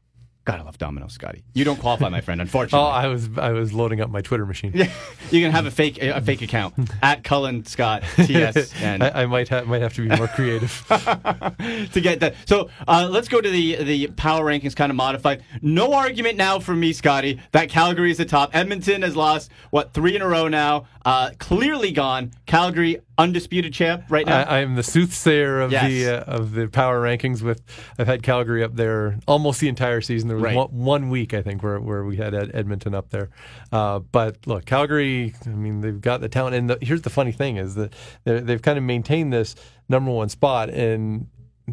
God, 0.47 0.61
I 0.61 0.63
love 0.63 0.77
Domino's, 0.77 1.11
Scotty. 1.11 1.43
You 1.53 1.65
don't 1.65 1.77
qualify, 1.77 2.07
my 2.07 2.21
friend, 2.21 2.39
unfortunately. 2.47 2.79
Oh, 2.79 2.89
I 2.89 3.07
was 3.07 3.27
I 3.37 3.51
was 3.51 3.73
loading 3.73 3.99
up 3.99 4.09
my 4.09 4.21
Twitter 4.21 4.45
machine. 4.45 4.73
You 5.29 5.41
can 5.41 5.51
have 5.51 5.65
a 5.65 5.71
fake 5.71 6.01
a 6.01 6.21
fake 6.21 6.41
account 6.41 6.73
at 7.03 7.25
Cullen 7.25 7.65
Scott 7.65 8.03
TS 8.15 8.73
and 8.81 9.03
I, 9.03 9.23
I 9.23 9.25
might 9.25 9.49
have 9.49 9.67
might 9.67 9.81
have 9.81 9.93
to 9.95 10.07
be 10.07 10.15
more 10.15 10.29
creative. 10.29 10.85
to 10.87 11.99
get 12.01 12.21
that. 12.21 12.35
So 12.45 12.69
uh, 12.87 13.09
let's 13.11 13.27
go 13.27 13.41
to 13.41 13.49
the 13.49 13.83
the 13.83 14.07
power 14.07 14.45
rankings, 14.45 14.73
kind 14.73 14.89
of 14.89 14.95
modified. 14.95 15.43
No 15.61 15.91
argument 15.91 16.37
now 16.37 16.59
for 16.59 16.73
me, 16.73 16.93
Scotty, 16.93 17.41
that 17.51 17.67
Calgary 17.67 18.09
is 18.09 18.17
the 18.17 18.25
top. 18.25 18.55
Edmonton 18.55 19.01
has 19.01 19.17
lost 19.17 19.51
what 19.69 19.91
three 19.93 20.15
in 20.15 20.21
a 20.21 20.27
row 20.27 20.47
now. 20.47 20.87
Uh, 21.03 21.31
clearly 21.39 21.91
gone. 21.91 22.31
Calgary 22.45 22.99
undisputed 23.17 23.73
champ 23.73 24.03
right 24.09 24.25
now? 24.25 24.39
I, 24.39 24.57
I 24.57 24.59
am 24.59 24.75
the 24.75 24.83
soothsayer 24.83 25.61
of 25.61 25.71
Yes. 25.71 25.87
the 25.87 26.07
uh, 26.07 26.35
of 26.37 26.51
the 26.53 26.67
power 26.67 27.01
rankings. 27.01 27.41
With 27.41 27.61
I've 27.97 28.07
had 28.07 28.23
Calgary 28.23 28.63
up 28.63 28.75
there 28.75 29.19
almost 29.27 29.59
the 29.59 29.67
entire 29.69 30.01
season. 30.01 30.27
There 30.27 30.37
was 30.37 30.43
Right. 30.43 30.55
one, 30.55 30.69
one 30.71 31.09
week 31.09 31.33
I 31.33 31.41
think 31.41 31.63
where 31.63 31.79
where 31.79 32.03
we 32.05 32.17
had 32.17 32.33
Ed, 32.33 32.51
Edmonton 32.53 32.93
up 32.95 33.09
there. 33.09 33.29
Uh, 33.71 33.99
but 33.99 34.45
look, 34.45 34.65
Calgary. 34.65 35.33
I 35.45 35.49
mean, 35.49 35.81
they've 35.81 35.99
got 35.99 36.21
the 36.21 36.29
talent. 36.29 36.55
And 36.55 36.69
the, 36.69 36.77
here's 36.81 37.01
the 37.01 37.09
funny 37.09 37.31
thing 37.31 37.57
is 37.57 37.75
that 37.75 37.93
they've 38.23 38.61
kind 38.61 38.77
of 38.77 38.83
maintained 38.83 39.33
this 39.33 39.55
number 39.89 40.11
one 40.11 40.29
spot 40.29 40.69
and. 40.69 41.27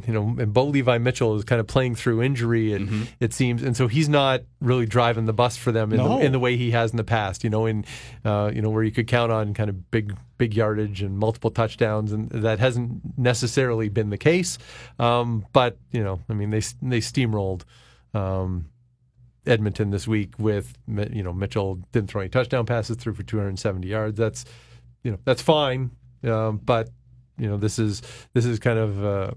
You 0.07 0.13
know, 0.13 0.23
and 0.41 0.53
Bo 0.53 0.65
Levi 0.65 0.99
Mitchell 0.99 1.37
is 1.37 1.45
kind 1.45 1.61
of 1.61 1.69
playing 1.69 1.95
through 1.95 2.21
injury, 2.21 2.73
it, 2.73 2.83
it 3.21 3.33
seems, 3.33 3.63
and 3.63 3.77
so 3.77 3.87
he's 3.87 4.09
not 4.09 4.41
really 4.61 4.87
driving 4.87 5.27
the 5.27 5.33
bus 5.33 5.57
for 5.57 5.71
them 5.71 5.93
in, 5.93 5.99
No. 5.99 6.19
the, 6.19 6.25
in 6.25 6.33
the 6.33 6.41
way 6.41 6.57
he 6.57 6.73
has 6.73 6.91
in 6.91 6.97
the 6.97 7.05
past. 7.05 7.45
You 7.45 7.51
know, 7.51 7.65
in 7.67 7.85
uh, 8.25 8.51
you 8.53 8.61
know 8.61 8.71
where 8.71 8.83
you 8.83 8.91
could 8.91 9.07
count 9.07 9.31
on 9.31 9.55
kind 9.55 9.71
of 9.71 9.93
big 9.93 10.17
big 10.37 10.53
yardage 10.57 11.01
and 11.01 11.17
multiple 11.17 11.53
touchdowns, 11.53 12.11
and 12.11 12.29
that 12.31 12.59
hasn't 12.59 13.17
necessarily 13.17 13.89
been 13.89 14.11
the 14.11 14.19
case. 14.19 14.59
Um, 14.99 15.47
but 15.53 15.79
you 15.93 16.03
know, 16.03 16.19
I 16.29 16.33
mean, 16.33 16.51
they 16.51 16.61
they 16.83 16.99
steamrolled 16.99 17.63
um, 18.15 18.67
Edmonton 19.47 19.91
this 19.91 20.09
week 20.09 20.33
with 20.39 20.77
you 20.89 21.23
know 21.23 21.33
Mitchell 21.33 21.77
didn't 21.93 22.11
throw 22.11 22.23
any 22.23 22.31
touchdown 22.31 22.67
passes, 22.67 22.97
threw 22.97 23.15
for 23.15 23.23
270 23.23 23.87
yards. 23.87 24.19
That's 24.19 24.45
you 25.05 25.13
know 25.13 25.19
that's 25.25 25.41
fine, 25.43 25.93
um, 26.25 26.57
but 26.65 26.89
you 27.39 27.47
know 27.47 27.57
this 27.59 27.79
is 27.79 28.03
this 28.33 28.45
is 28.45 28.59
kind 28.59 28.81
of. 28.81 29.05
Uh, 29.05 29.31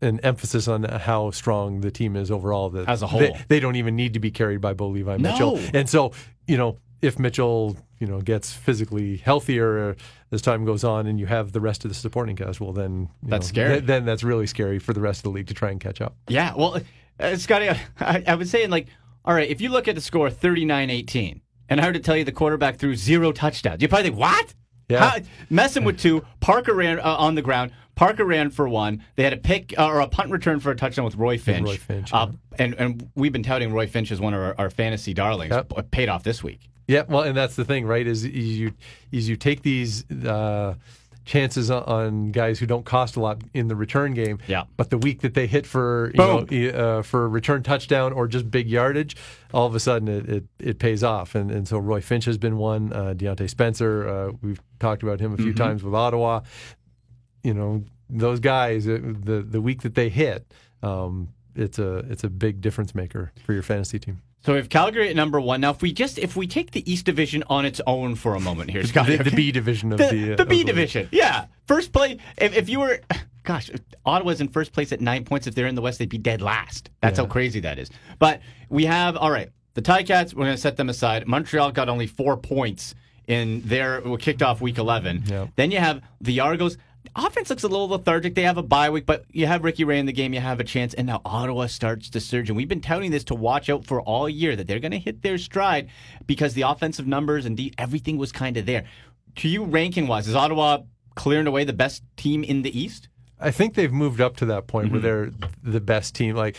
an 0.00 0.20
emphasis 0.20 0.68
on 0.68 0.84
how 0.84 1.30
strong 1.30 1.80
the 1.80 1.90
team 1.90 2.16
is 2.16 2.30
overall. 2.30 2.70
That 2.70 2.88
As 2.88 3.02
a 3.02 3.06
whole. 3.06 3.20
they, 3.20 3.44
they 3.48 3.60
don't 3.60 3.76
even 3.76 3.96
need 3.96 4.14
to 4.14 4.20
be 4.20 4.30
carried 4.30 4.60
by 4.60 4.74
Bo 4.74 4.88
Levi 4.88 5.16
Mitchell. 5.16 5.56
No. 5.56 5.68
And 5.74 5.88
so, 5.88 6.12
you 6.46 6.56
know, 6.56 6.78
if 7.02 7.18
Mitchell, 7.18 7.76
you 7.98 8.06
know, 8.06 8.20
gets 8.20 8.52
physically 8.52 9.16
healthier 9.16 9.96
as 10.30 10.42
time 10.42 10.64
goes 10.64 10.84
on, 10.84 11.06
and 11.06 11.18
you 11.18 11.26
have 11.26 11.52
the 11.52 11.60
rest 11.60 11.84
of 11.84 11.90
the 11.90 11.94
supporting 11.94 12.36
cast, 12.36 12.60
well, 12.60 12.72
then 12.72 13.08
That's 13.22 13.46
know, 13.46 13.48
scary. 13.48 13.72
th- 13.74 13.84
then 13.84 14.04
that's 14.04 14.22
really 14.22 14.46
scary 14.46 14.78
for 14.78 14.92
the 14.92 15.00
rest 15.00 15.20
of 15.20 15.22
the 15.24 15.30
league 15.30 15.46
to 15.48 15.54
try 15.54 15.70
and 15.70 15.80
catch 15.80 16.00
up. 16.00 16.16
Yeah, 16.28 16.54
well, 16.56 16.80
uh, 17.20 17.36
Scotty, 17.36 17.68
I, 18.00 18.24
I 18.26 18.34
was 18.34 18.50
saying, 18.50 18.70
like, 18.70 18.88
all 19.24 19.34
right, 19.34 19.48
if 19.48 19.60
you 19.60 19.68
look 19.70 19.88
at 19.88 19.94
the 19.94 20.00
score 20.00 20.28
39 20.30 20.90
18, 20.90 21.40
and 21.70 21.80
I 21.80 21.86
were 21.86 21.92
to 21.92 22.00
tell 22.00 22.16
you 22.16 22.24
the 22.24 22.32
quarterback 22.32 22.78
threw 22.78 22.94
zero 22.94 23.30
touchdowns, 23.32 23.82
you 23.82 23.88
probably 23.88 24.10
think, 24.10 24.18
what? 24.18 24.54
Yeah. 24.88 25.10
How, 25.10 25.18
messing 25.50 25.84
with 25.84 25.98
two. 25.98 26.24
Parker 26.40 26.74
ran 26.74 26.98
uh, 26.98 27.02
on 27.16 27.34
the 27.34 27.42
ground. 27.42 27.72
Parker 27.98 28.24
ran 28.24 28.50
for 28.50 28.68
one. 28.68 29.02
They 29.16 29.24
had 29.24 29.32
a 29.32 29.36
pick 29.36 29.74
uh, 29.76 29.88
or 29.88 29.98
a 29.98 30.06
punt 30.06 30.30
return 30.30 30.60
for 30.60 30.70
a 30.70 30.76
touchdown 30.76 31.04
with 31.04 31.16
Roy 31.16 31.36
Finch. 31.36 31.66
Roy 31.66 31.76
Finch, 31.76 32.14
Uh, 32.14 32.28
and, 32.56 32.74
and 32.74 33.10
we've 33.16 33.32
been 33.32 33.42
touting 33.42 33.72
Roy 33.72 33.88
Finch 33.88 34.12
as 34.12 34.20
one 34.20 34.34
of 34.34 34.40
our, 34.40 34.54
our 34.56 34.70
fantasy 34.70 35.12
darlings. 35.12 35.52
Yep. 35.52 35.72
It 35.76 35.90
paid 35.90 36.08
off 36.08 36.22
this 36.22 36.40
week. 36.40 36.60
Yeah, 36.86 37.02
well, 37.08 37.22
and 37.22 37.36
that's 37.36 37.56
the 37.56 37.64
thing, 37.64 37.86
right? 37.86 38.06
Is, 38.06 38.24
is 38.24 38.58
you 38.58 38.72
is 39.10 39.28
you 39.28 39.34
take 39.34 39.62
these 39.62 40.08
uh, 40.10 40.74
chances 41.24 41.70
on, 41.70 42.30
guys 42.32 42.58
who 42.58 42.66
don't 42.66 42.84
cost 42.86 43.16
a 43.16 43.20
lot 43.20 43.42
in 43.52 43.68
the 43.68 43.76
return 43.76 44.14
game. 44.14 44.38
Yeah. 44.46 44.64
But 44.78 44.88
the 44.88 44.96
week 44.96 45.20
that 45.20 45.34
they 45.34 45.46
hit 45.46 45.66
for 45.66 46.10
you 46.14 46.72
know 46.72 46.78
uh, 46.98 47.02
for 47.02 47.24
a 47.24 47.28
return 47.28 47.62
touchdown 47.62 48.12
or 48.14 48.26
just 48.26 48.50
big 48.50 48.70
yardage, 48.70 49.16
all 49.52 49.66
of 49.66 49.74
a 49.74 49.80
sudden 49.80 50.08
it, 50.08 50.28
it, 50.28 50.44
it 50.58 50.78
pays 50.78 51.04
off. 51.04 51.34
And 51.34 51.50
and 51.50 51.68
so 51.68 51.78
Roy 51.78 52.00
Finch 52.00 52.24
has 52.24 52.38
been 52.38 52.56
one. 52.56 52.92
Uh, 52.92 53.14
Diontae 53.14 53.50
Spencer, 53.50 54.08
uh, 54.08 54.32
we've 54.40 54.62
talked 54.78 55.02
about 55.02 55.20
him 55.20 55.34
a 55.34 55.36
few 55.36 55.52
times 55.52 55.82
with 55.82 55.94
Ottawa. 55.94 56.40
You 57.48 57.54
know 57.54 57.84
those 58.10 58.40
guys. 58.40 58.86
uh, 58.86 58.98
The 59.02 59.42
the 59.42 59.60
week 59.60 59.80
that 59.82 59.94
they 59.94 60.08
hit. 60.10 60.40
Um, 60.82 61.28
it's 61.56 61.78
a 61.78 61.98
it's 62.12 62.24
a 62.24 62.28
big 62.28 62.60
difference 62.60 62.94
maker 62.94 63.32
for 63.44 63.52
your 63.52 63.62
fantasy 63.62 63.98
team. 63.98 64.20
So 64.44 64.52
we 64.52 64.58
have 64.58 64.68
Calgary 64.68 65.08
at 65.08 65.16
number 65.16 65.40
one. 65.40 65.60
Now, 65.60 65.70
if 65.70 65.82
we 65.82 65.92
just 65.92 66.18
if 66.18 66.36
we 66.36 66.46
take 66.46 66.70
the 66.70 66.82
East 66.90 67.04
Division 67.04 67.42
on 67.48 67.64
its 67.64 67.80
own 67.86 68.14
for 68.14 68.34
a 68.36 68.40
moment 68.40 68.70
here, 68.70 68.84
Scotty, 68.84 69.16
The, 69.16 69.24
the? 69.24 69.36
B 69.36 69.50
division 69.50 69.92
of 69.92 69.98
the, 69.98 70.06
the 70.08 70.32
uh, 70.32 70.36
the 70.36 70.46
B 70.46 70.62
division. 70.62 71.08
Yeah, 71.10 71.46
first 71.66 71.92
place. 71.92 72.18
If, 72.36 72.56
if 72.56 72.68
you 72.68 72.78
were, 72.80 73.00
gosh, 73.44 73.70
Ottawa's 74.04 74.40
in 74.40 74.48
first 74.48 74.72
place 74.72 74.92
at 74.92 75.00
nine 75.00 75.24
points. 75.24 75.46
If 75.48 75.54
they're 75.56 75.66
in 75.66 75.74
the 75.74 75.82
West, 75.82 75.98
they'd 75.98 76.08
be 76.08 76.18
dead 76.18 76.40
last. 76.42 76.90
That's 77.00 77.18
how 77.18 77.26
crazy 77.26 77.60
that 77.60 77.78
is. 77.78 77.90
But 78.18 78.40
we 78.68 78.84
have 78.86 79.16
all 79.16 79.30
right. 79.32 79.48
The 79.74 79.82
Ticats, 79.82 80.34
we're 80.34 80.44
going 80.44 80.56
to 80.56 80.60
set 80.68 80.76
them 80.76 80.88
aside. 80.88 81.26
Montreal 81.26 81.72
got 81.72 81.88
only 81.88 82.06
four 82.06 82.36
points 82.36 82.94
in 83.26 83.62
their 83.62 84.00
we 84.02 84.16
kicked 84.18 84.42
off 84.42 84.60
week 84.60 84.78
eleven. 84.78 85.24
Yeah. 85.26 85.48
Then 85.56 85.72
you 85.72 85.78
have 85.78 86.00
the 86.20 86.40
Argos. 86.40 86.76
Offense 87.16 87.50
looks 87.50 87.62
a 87.64 87.68
little 87.68 87.88
lethargic. 87.88 88.34
They 88.34 88.42
have 88.42 88.58
a 88.58 88.62
bye 88.62 88.90
week, 88.90 89.06
but 89.06 89.24
you 89.30 89.46
have 89.46 89.64
Ricky 89.64 89.84
Ray 89.84 89.98
in 89.98 90.06
the 90.06 90.12
game. 90.12 90.32
You 90.34 90.40
have 90.40 90.60
a 90.60 90.64
chance, 90.64 90.94
and 90.94 91.06
now 91.06 91.20
Ottawa 91.24 91.66
starts 91.66 92.10
to 92.10 92.20
surge. 92.20 92.48
And 92.50 92.56
we've 92.56 92.68
been 92.68 92.80
touting 92.80 93.10
this 93.10 93.24
to 93.24 93.34
watch 93.34 93.68
out 93.70 93.84
for 93.86 94.00
all 94.02 94.28
year 94.28 94.54
that 94.56 94.66
they're 94.66 94.78
going 94.80 94.92
to 94.92 94.98
hit 94.98 95.22
their 95.22 95.38
stride 95.38 95.88
because 96.26 96.54
the 96.54 96.62
offensive 96.62 97.06
numbers 97.06 97.46
and 97.46 97.56
de- 97.56 97.72
everything 97.78 98.16
was 98.18 98.32
kind 98.32 98.56
of 98.56 98.66
there. 98.66 98.84
To 99.36 99.48
you, 99.48 99.64
ranking 99.64 100.06
wise, 100.06 100.26
is 100.28 100.34
Ottawa 100.34 100.78
clearing 101.14 101.46
away 101.46 101.64
the 101.64 101.72
best 101.72 102.02
team 102.16 102.44
in 102.44 102.62
the 102.62 102.78
East? 102.78 103.08
I 103.40 103.50
think 103.50 103.74
they've 103.74 103.92
moved 103.92 104.20
up 104.20 104.36
to 104.38 104.46
that 104.46 104.66
point 104.66 104.90
where 104.92 105.00
they're 105.00 105.26
Mm-hmm. 105.26 105.72
the 105.72 105.80
best 105.80 106.14
team. 106.14 106.34
Like, 106.34 106.56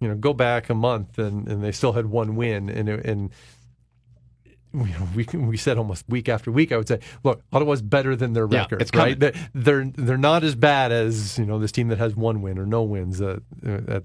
you 0.00 0.08
know, 0.08 0.14
go 0.14 0.32
back 0.32 0.70
a 0.70 0.74
month 0.74 1.18
and, 1.18 1.46
and 1.46 1.62
they 1.62 1.72
still 1.72 1.92
had 1.92 2.06
one 2.06 2.36
win, 2.36 2.68
and 2.70 2.88
it- 2.88 3.04
and 3.04 3.30
we 5.14 5.26
we 5.34 5.56
said 5.56 5.78
almost 5.78 6.04
week 6.08 6.28
after 6.28 6.50
week. 6.50 6.72
I 6.72 6.76
would 6.76 6.88
say, 6.88 7.00
look, 7.24 7.42
Ottawa's 7.52 7.82
better 7.82 8.16
than 8.16 8.32
their 8.32 8.46
Yeah, 8.46 8.60
record, 8.62 8.94
right? 8.94 9.18
They're, 9.18 9.32
they're 9.54 9.84
they're 9.94 10.16
not 10.18 10.44
as 10.44 10.54
bad 10.54 10.92
as 10.92 11.38
you 11.38 11.44
know 11.46 11.58
this 11.58 11.72
team 11.72 11.88
that 11.88 11.98
has 11.98 12.16
one 12.16 12.42
win 12.42 12.58
or 12.58 12.66
no 12.66 12.82
wins 12.82 13.20
uh, 13.20 13.38
uh, 13.66 14.00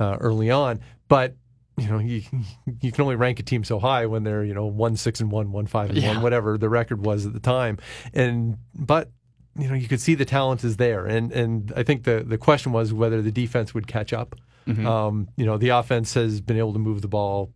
uh, 0.00 0.16
early 0.20 0.50
on, 0.50 0.80
but. 1.08 1.34
You 1.78 1.88
know, 1.88 1.98
you 1.98 2.22
you 2.80 2.90
can 2.90 3.02
only 3.02 3.16
rank 3.16 3.38
a 3.38 3.42
team 3.42 3.62
so 3.62 3.78
high 3.78 4.06
when 4.06 4.22
they're 4.24 4.42
you 4.42 4.54
know 4.54 4.64
one 4.64 4.96
six 4.96 5.20
and 5.20 5.30
one, 5.30 5.52
one 5.52 5.66
five 5.66 5.90
and 5.90 5.98
Yeah. 5.98 6.14
one, 6.14 6.22
whatever 6.22 6.56
the 6.56 6.70
record 6.70 7.04
was 7.04 7.26
at 7.26 7.34
the 7.34 7.38
time. 7.38 7.76
And 8.14 8.56
but 8.74 9.10
you 9.58 9.68
know, 9.68 9.74
you 9.74 9.86
could 9.86 10.00
see 10.00 10.14
the 10.14 10.24
talent 10.24 10.64
is 10.64 10.78
there, 10.78 11.04
and 11.04 11.30
and 11.32 11.74
I 11.76 11.82
think 11.82 12.04
the 12.04 12.24
the 12.26 12.38
question 12.38 12.72
was 12.72 12.94
whether 12.94 13.20
the 13.20 13.30
defense 13.30 13.74
would 13.74 13.86
catch 13.86 14.14
up. 14.14 14.36
Mm-hmm. 14.66 14.86
Um, 14.86 15.28
you 15.36 15.44
know, 15.44 15.58
the 15.58 15.68
offense 15.68 16.14
has 16.14 16.40
been 16.40 16.56
able 16.56 16.72
to 16.72 16.78
move 16.78 17.02
the 17.02 17.08
ball 17.08 17.52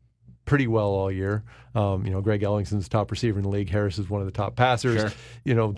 pretty 0.51 0.67
well 0.67 0.89
all 0.89 1.11
year. 1.13 1.43
Um, 1.75 2.05
you 2.05 2.11
know, 2.11 2.21
Greg 2.21 2.43
Ellingson's 2.43 2.89
top 2.89 3.11
receiver 3.11 3.39
in 3.39 3.45
the 3.45 3.49
league. 3.49 3.71
Harris 3.71 3.99
is 3.99 4.11
one 4.11 4.21
of 4.21 4.27
the 4.27 4.33
top 4.33 4.57
passers. 4.57 5.01
Sure. 5.01 5.13
You 5.45 5.55
know, 5.55 5.77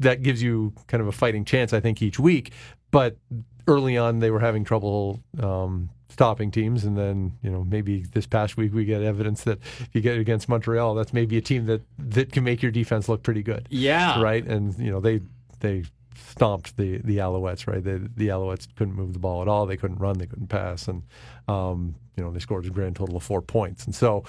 that 0.00 0.22
gives 0.22 0.42
you 0.42 0.72
kind 0.86 1.00
of 1.02 1.06
a 1.08 1.12
fighting 1.12 1.44
chance, 1.44 1.72
I 1.74 1.80
think, 1.80 2.00
each 2.02 2.18
week. 2.18 2.52
But 2.90 3.18
early 3.66 3.98
on, 3.98 4.18
they 4.20 4.30
were 4.30 4.40
having 4.40 4.64
trouble. 4.64 5.20
Um, 5.40 5.90
stopping 6.10 6.50
teams 6.50 6.84
and 6.84 6.96
then 6.98 7.32
you 7.42 7.50
know 7.50 7.62
maybe 7.62 8.00
this 8.12 8.26
past 8.26 8.56
week 8.56 8.72
we 8.74 8.84
get 8.84 9.02
evidence 9.02 9.44
that 9.44 9.58
if 9.78 9.88
you 9.92 10.00
get 10.00 10.18
against 10.18 10.48
Montreal 10.48 10.94
that's 10.96 11.12
maybe 11.12 11.36
a 11.36 11.40
team 11.40 11.66
that 11.66 11.82
that 11.98 12.32
can 12.32 12.42
make 12.42 12.60
your 12.60 12.72
defense 12.72 13.08
look 13.08 13.22
pretty 13.22 13.42
good 13.42 13.68
Yeah. 13.70 14.20
right? 14.20 14.44
And 14.44 14.76
you 14.78 14.90
know 14.90 14.98
they 15.00 15.20
they 15.60 15.84
stomped 16.16 16.76
the 16.76 16.98
the 17.04 17.18
Alouettes, 17.18 17.68
right? 17.68 17.84
They, 17.84 17.98
the 17.98 18.28
Alouettes 18.28 18.66
couldn't 18.74 18.94
move 18.94 19.12
the 19.12 19.20
ball 19.20 19.42
at 19.42 19.48
all. 19.48 19.66
They 19.66 19.76
couldn't 19.76 19.98
run. 19.98 20.18
They 20.18 20.26
couldn't 20.26 20.48
pass, 20.48 20.88
and 20.88 21.02
um, 21.46 21.94
you 22.18 22.24
know 22.24 22.30
they 22.32 22.40
scored 22.40 22.66
a 22.66 22.70
grand 22.70 22.96
total 22.96 23.16
of 23.16 23.22
four 23.22 23.40
points. 23.40 23.86
And 23.86 23.94
so, 23.94 24.24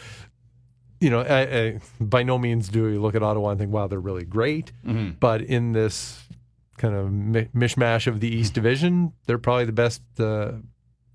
you 1.02 1.10
know, 1.10 1.22
I, 1.22 1.42
I, 1.42 1.80
by 2.00 2.24
no 2.24 2.38
means 2.38 2.70
do 2.70 2.84
we 2.84 2.98
look 2.98 3.16
at 3.16 3.24
Ottawa 3.24 3.50
and 3.50 3.60
think, 3.60 3.72
wow, 3.72 3.88
they're 3.88 4.00
really 4.00 4.26
great. 4.26 4.72
But 5.20 5.42
in 5.42 5.72
this 5.74 6.24
kind 6.78 6.96
of 6.96 7.12
mi- 7.12 7.50
mishmash 7.56 8.08
of 8.08 8.20
the 8.22 8.28
East 8.34 8.54
Division, 8.54 9.12
they're 9.26 9.38
probably 9.38 9.66
the 9.66 9.74
best. 9.74 10.02
Uh, 10.18 10.52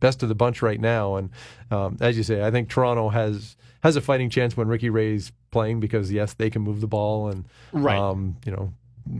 Best 0.00 0.22
of 0.22 0.28
the 0.28 0.34
bunch 0.34 0.60
right 0.60 0.80
now, 0.80 1.16
and 1.16 1.30
um, 1.70 1.96
as 1.98 2.14
you 2.18 2.22
say, 2.24 2.42
I 2.44 2.50
think 2.50 2.68
Toronto 2.68 3.08
has 3.08 3.56
has 3.82 3.96
a 3.96 4.02
fighting 4.02 4.28
chance 4.28 4.54
when 4.54 4.68
Ricky 4.68 4.90
Ray's 4.90 5.32
playing 5.50 5.80
because 5.80 6.12
yes, 6.12 6.34
they 6.34 6.50
can 6.50 6.60
move 6.60 6.82
the 6.82 6.86
ball, 6.86 7.28
and 7.28 7.46
Right. 7.72 7.96
um, 7.96 8.36
you 8.44 8.52
know, 8.52 8.74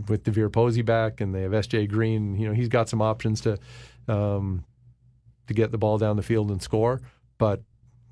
with 0.09 0.25
DeVier 0.25 0.53
Posey 0.53 0.83
back 0.83 1.23
and 1.23 1.35
they 1.35 1.41
have 1.43 1.55
S.J. 1.55 1.87
Green, 1.87 2.37
you 2.37 2.47
know, 2.47 2.53
he's 2.53 2.69
got 2.69 2.91
some 2.91 3.01
options 3.01 3.41
to 3.43 3.57
um, 4.09 4.63
to 5.47 5.55
get 5.55 5.71
the 5.71 5.79
ball 5.79 5.97
down 5.97 6.17
the 6.17 6.23
field 6.23 6.51
and 6.51 6.61
score. 6.61 7.01
But 7.39 7.63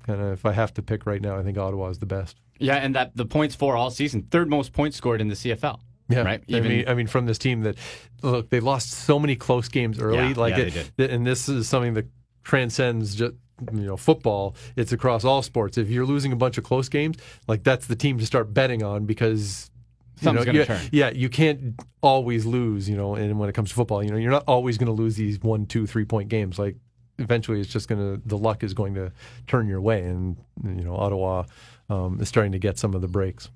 kind 0.05 0.21
of, 0.21 0.33
if 0.33 0.45
I 0.45 0.51
have 0.51 0.73
to 0.75 0.81
pick 0.81 1.05
right 1.05 1.21
now, 1.21 1.37
I 1.37 1.43
think 1.43 1.57
Ottawa 1.57 1.89
is 1.89 1.99
the 1.99 2.05
best. 2.05 2.37
Yeah, 2.59 2.75
and 2.75 2.95
that 2.95 3.15
the 3.15 3.25
points 3.25 3.55
for 3.55 3.75
all 3.75 3.89
season, 3.89 4.23
third 4.31 4.49
most 4.49 4.73
points 4.73 4.95
scored 4.97 5.21
in 5.21 5.27
the 5.27 5.35
CFL. 5.35 5.79
Yeah, 6.09 6.21
right. 6.21 6.43
I 6.53 6.59
mean, 6.59 6.87
I 6.87 6.93
mean, 6.93 7.07
from 7.07 7.25
this 7.25 7.37
team 7.37 7.61
that 7.61 7.77
look, 8.21 8.49
they 8.49 8.59
lost 8.59 8.89
so 8.91 9.17
many 9.17 9.35
close 9.35 9.69
games 9.69 9.99
early. 9.99 10.17
Yeah, 10.17 10.33
like, 10.35 10.57
yeah, 10.57 10.63
it- 10.65 10.93
they 10.95 11.07
did. 11.07 11.11
and 11.15 11.25
this 11.25 11.47
is 11.49 11.67
something 11.67 11.93
that 11.95 12.07
transcends 12.43 13.15
just 13.15 13.33
you 13.71 13.81
know 13.85 13.97
football. 13.97 14.55
It's 14.75 14.91
across 14.91 15.23
all 15.23 15.41
sports. 15.41 15.77
If 15.77 15.89
you're 15.89 16.05
losing 16.05 16.31
a 16.31 16.35
bunch 16.35 16.57
of 16.57 16.63
close 16.63 16.89
games, 16.89 17.17
like 17.47 17.63
that's 17.63 17.87
the 17.87 17.95
team 17.95 18.17
to 18.19 18.25
start 18.25 18.53
betting 18.53 18.83
on 18.83 19.05
because. 19.05 19.69
you 20.19 20.25
Something's 20.25 20.45
know, 20.47 20.53
gonna 20.53 20.65
turn. 20.65 20.89
Yeah, 20.91 21.09
you 21.11 21.29
can't 21.29 21.79
always 22.01 22.45
lose, 22.45 22.87
you 22.89 22.95
know, 22.97 23.15
and 23.15 23.39
when 23.39 23.49
it 23.49 23.53
comes 23.53 23.69
to 23.69 23.75
football, 23.75 24.03
you 24.03 24.11
know, 24.11 24.17
you're 24.17 24.31
not 24.31 24.43
always 24.47 24.77
going 24.77 24.87
to 24.87 24.93
lose 24.93 25.15
these 25.15 25.39
one, 25.39 25.65
two, 25.65 25.87
three 25.87 26.05
point 26.05 26.29
games. 26.29 26.59
Like 26.59 26.75
eventually 27.19 27.59
it's 27.59 27.71
just 27.71 27.87
going 27.87 27.99
to, 27.99 28.21
the 28.27 28.37
luck 28.37 28.63
is 28.63 28.73
going 28.73 28.95
to 28.95 29.11
turn 29.47 29.67
your 29.67 29.81
way. 29.81 30.03
And, 30.03 30.37
you 30.63 30.83
know, 30.83 30.95
Ottawa 30.95 31.43
um, 31.89 32.19
is 32.21 32.29
starting 32.29 32.51
to 32.53 32.59
get 32.59 32.77
some 32.77 32.93
of 32.93 33.01
the 33.01 33.07
breaks. 33.07 33.49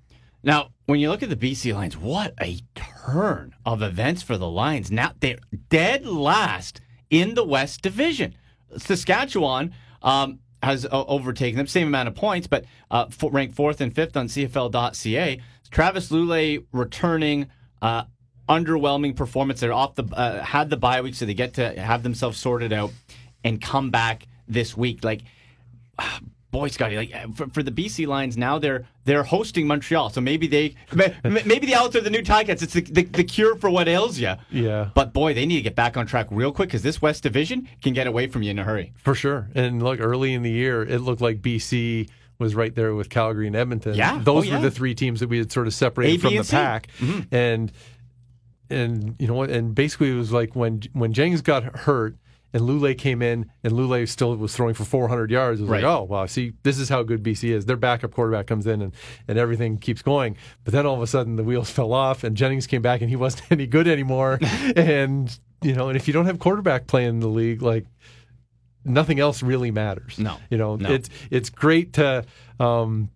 Now, 0.43 0.69
when 0.85 0.99
you 0.99 1.09
look 1.09 1.23
at 1.23 1.29
the 1.29 1.35
BC 1.35 1.73
Lions, 1.73 1.97
what 1.97 2.33
a 2.39 2.59
turn 2.75 3.55
of 3.65 3.81
events 3.81 4.21
for 4.21 4.37
the 4.37 4.49
Lions. 4.49 4.91
Now 4.91 5.11
they're 5.19 5.39
dead 5.69 6.05
last 6.05 6.79
in 7.09 7.33
the 7.33 7.43
West 7.43 7.81
Division. 7.81 8.35
Saskatchewan 8.77 9.73
um, 10.01 10.39
has 10.61 10.85
uh, 10.85 10.89
overtaken 11.05 11.57
them, 11.57 11.67
same 11.67 11.87
amount 11.87 12.07
of 12.07 12.15
points, 12.15 12.47
but 12.47 12.65
uh, 12.91 13.07
ranked 13.23 13.55
fourth 13.55 13.81
and 13.81 13.93
fifth 13.93 14.15
on 14.15 14.27
CFL.ca. 14.27 15.41
Travis 15.69 16.09
Lulay 16.09 16.65
returning 16.71 17.47
uh, 17.81 18.03
underwhelming 18.47 19.15
performance. 19.15 19.59
They're 19.59 19.73
off 19.73 19.95
the 19.95 20.05
uh, 20.13 20.43
had 20.43 20.69
the 20.69 20.77
bye 20.77 21.01
week, 21.01 21.15
so 21.15 21.25
they 21.25 21.33
get 21.33 21.55
to 21.55 21.79
have 21.79 22.03
themselves 22.03 22.37
sorted 22.37 22.71
out 22.71 22.91
and 23.47 23.61
come 23.61 23.89
back 23.89 24.27
this 24.47 24.75
week. 24.77 25.03
Like, 25.03 25.21
boy, 26.51 26.67
Scotty, 26.69 26.95
like 26.97 27.35
for, 27.35 27.47
for 27.49 27.63
the 27.63 27.71
BC 27.71 28.07
Lions 28.07 28.37
now 28.37 28.57
they're 28.59 28.85
they're 29.05 29.23
hosting 29.23 29.67
Montreal, 29.67 30.09
so 30.09 30.21
maybe 30.21 30.47
they 30.47 30.75
maybe 31.23 31.67
the 31.67 31.75
Owls 31.75 31.95
are 31.95 32.01
the 32.01 32.09
new 32.09 32.21
Ticats. 32.21 32.61
It's 32.61 32.73
the, 32.73 32.81
the, 32.81 33.03
the 33.03 33.23
cure 33.23 33.55
for 33.55 33.69
what 33.69 33.87
ails 33.87 34.19
you. 34.19 34.33
Yeah. 34.51 34.89
But 34.93 35.13
boy, 35.13 35.33
they 35.33 35.45
need 35.45 35.57
to 35.57 35.61
get 35.61 35.75
back 35.75 35.97
on 35.97 36.05
track 36.05 36.27
real 36.29 36.51
quick 36.51 36.69
because 36.69 36.83
this 36.83 37.01
West 37.01 37.23
Division 37.23 37.67
can 37.81 37.93
get 37.93 38.07
away 38.07 38.27
from 38.27 38.43
you 38.43 38.51
in 38.51 38.59
a 38.59 38.63
hurry. 38.63 38.93
For 38.97 39.15
sure. 39.15 39.49
And 39.55 39.81
look, 39.81 39.99
early 39.99 40.33
in 40.33 40.43
the 40.43 40.51
year, 40.51 40.83
it 40.83 40.99
looked 40.99 41.21
like 41.21 41.41
BC 41.41 42.09
was 42.39 42.53
right 42.53 42.75
there 42.75 42.93
with 42.93 43.09
Calgary 43.09 43.47
and 43.47 43.55
Edmonton. 43.55 43.95
Yeah. 43.95 44.19
Those 44.23 44.45
Oh, 44.45 44.47
yeah. 44.49 44.55
were 44.57 44.61
the 44.63 44.71
three 44.71 44.93
teams 44.93 45.21
that 45.21 45.29
we 45.29 45.37
had 45.39 45.51
sort 45.51 45.67
of 45.67 45.73
separated 45.73 46.15
A, 46.15 46.19
from 46.19 46.35
the 46.35 46.43
C. 46.43 46.55
Mm-hmm. 46.55 46.65
pack. 46.65 46.87
And 47.31 47.71
and 48.69 49.15
you 49.19 49.27
know 49.27 49.33
what? 49.33 49.49
And 49.49 49.73
basically, 49.73 50.11
it 50.11 50.15
was 50.15 50.31
like 50.31 50.55
when 50.55 50.81
when 50.93 51.13
Jennings 51.13 51.41
got 51.41 51.63
hurt 51.63 52.15
and 52.57 52.67
Lulay 52.67 52.97
came 52.97 53.21
in, 53.21 53.49
and 53.63 53.73
Lulay 53.73 54.07
still 54.07 54.35
was 54.35 54.55
throwing 54.55 54.73
for 54.73 54.83
400 54.83 55.29
yards. 55.29 55.59
It 55.59 55.63
was 55.63 55.69
Right. 55.69 55.83
like, 55.83 55.91
oh 55.91 56.03
wow, 56.03 56.25
see, 56.25 56.53
this 56.63 56.79
is 56.79 56.89
how 56.89 57.03
good 57.03 57.21
BC 57.23 57.51
is. 57.51 57.65
Their 57.65 57.77
backup 57.77 58.11
quarterback 58.11 58.47
comes 58.47 58.65
in, 58.67 58.81
and 58.81 58.93
and 59.27 59.37
everything 59.37 59.77
keeps 59.77 60.01
going. 60.01 60.35
But 60.63 60.73
then 60.73 60.85
all 60.85 60.95
of 60.95 61.01
a 61.01 61.07
sudden, 61.07 61.35
the 61.35 61.43
wheels 61.43 61.69
fell 61.77 61.93
off, 61.93 62.23
and 62.23 62.35
Jennings 62.35 62.67
came 62.67 62.81
back, 62.81 63.01
and 63.01 63.09
he 63.09 63.15
wasn't 63.15 63.43
any 63.51 63.67
good 63.67 63.87
anymore. 63.87 64.39
and 64.75 65.37
you 65.61 65.73
know, 65.73 65.87
and 65.89 65.95
if 65.97 66.07
you 66.07 66.13
don't 66.13 66.25
have 66.25 66.39
quarterback 66.39 66.87
play 66.87 67.05
in 67.05 67.19
the 67.19 67.27
league, 67.27 67.61
like 67.61 67.85
nothing 68.85 69.19
else 69.19 69.43
really 69.43 69.71
matters. 69.71 70.17
No. 70.19 70.37
you 70.49 70.57
know, 70.57 70.75
No. 70.75 70.91
it's 70.91 71.09
it's 71.31 71.49
great 71.49 71.93
to. 71.93 72.25
Um, 72.59 73.09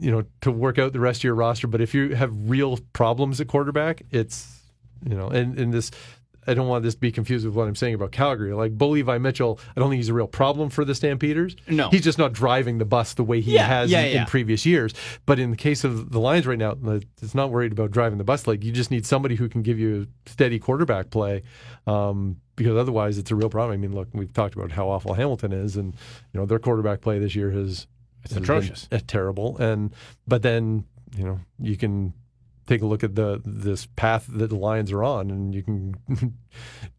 you 0.00 0.12
know, 0.12 0.22
to 0.42 0.52
work 0.52 0.78
out 0.78 0.92
the 0.92 1.00
rest 1.00 1.18
of 1.20 1.24
your 1.24 1.34
roster, 1.34 1.66
but 1.66 1.80
if 1.80 1.92
you 1.92 2.14
have 2.14 2.32
real 2.48 2.78
problems 2.92 3.40
at 3.40 3.48
quarterback, 3.48 4.02
it's 4.12 4.60
you 5.04 5.16
know, 5.16 5.26
and, 5.28 5.58
and 5.58 5.74
this 5.74 5.90
I 6.48 6.54
don't 6.54 6.66
want 6.66 6.82
this 6.82 6.94
to 6.94 7.00
be 7.00 7.12
confused 7.12 7.44
with 7.46 7.54
what 7.54 7.68
I'm 7.68 7.74
saying 7.76 7.94
about 7.94 8.10
Calgary. 8.10 8.52
Like 8.54 8.72
Bo 8.76 8.88
Levi 8.88 9.18
Mitchell, 9.18 9.60
I 9.76 9.80
don't 9.80 9.90
think 9.90 9.98
he's 9.98 10.08
a 10.08 10.14
real 10.14 10.26
problem 10.26 10.70
for 10.70 10.84
the 10.84 10.94
Stampeders. 10.94 11.54
No. 11.68 11.90
He's 11.90 12.00
just 12.02 12.18
not 12.18 12.32
driving 12.32 12.78
the 12.78 12.84
bus 12.84 13.14
the 13.14 13.22
way 13.24 13.40
he 13.40 13.54
Yeah, 13.54 13.66
has 13.66 13.90
yeah, 13.90 14.00
in, 14.00 14.14
yeah. 14.14 14.20
in 14.22 14.26
previous 14.26 14.64
years. 14.66 14.94
But 15.26 15.38
in 15.38 15.50
the 15.50 15.56
case 15.56 15.84
of 15.84 16.10
the 16.10 16.18
Lions 16.20 16.46
right 16.46 16.58
now, 16.58 16.76
it's 17.22 17.34
not 17.34 17.50
worried 17.50 17.72
about 17.72 17.90
driving 17.90 18.18
the 18.18 18.24
bus. 18.24 18.46
Like 18.46 18.64
you 18.64 18.72
just 18.72 18.90
need 18.90 19.04
somebody 19.06 19.34
who 19.36 19.48
can 19.48 19.62
give 19.62 19.78
you 19.78 20.06
steady 20.26 20.58
quarterback 20.58 21.10
play. 21.10 21.42
Um, 21.86 22.36
because 22.56 22.76
otherwise 22.76 23.18
it's 23.18 23.30
a 23.30 23.36
real 23.36 23.48
problem. 23.50 23.72
I 23.74 23.76
mean, 23.76 23.94
look, 23.94 24.08
we've 24.12 24.32
talked 24.32 24.54
about 24.56 24.72
how 24.72 24.88
awful 24.88 25.14
Hamilton 25.14 25.52
is, 25.52 25.76
and 25.76 25.94
you 26.32 26.40
know 26.40 26.44
their 26.46 26.58
quarterback 26.58 27.00
play 27.02 27.18
this 27.20 27.36
year 27.36 27.50
has 27.52 27.86
It's 28.24 28.34
atrocious. 28.34 28.88
uh, 28.90 28.98
terrible. 29.06 29.56
And 29.58 29.94
but 30.26 30.42
then 30.42 30.84
you 31.16 31.24
know 31.24 31.40
you 31.60 31.76
can 31.76 32.14
take 32.68 32.82
a 32.82 32.86
look 32.86 33.02
at 33.02 33.14
the 33.14 33.40
this 33.44 33.86
path 33.96 34.26
that 34.28 34.50
the 34.50 34.56
Lions 34.56 34.92
are 34.92 35.02
on, 35.02 35.30
and 35.30 35.54
you 35.54 35.62
can 35.62 35.96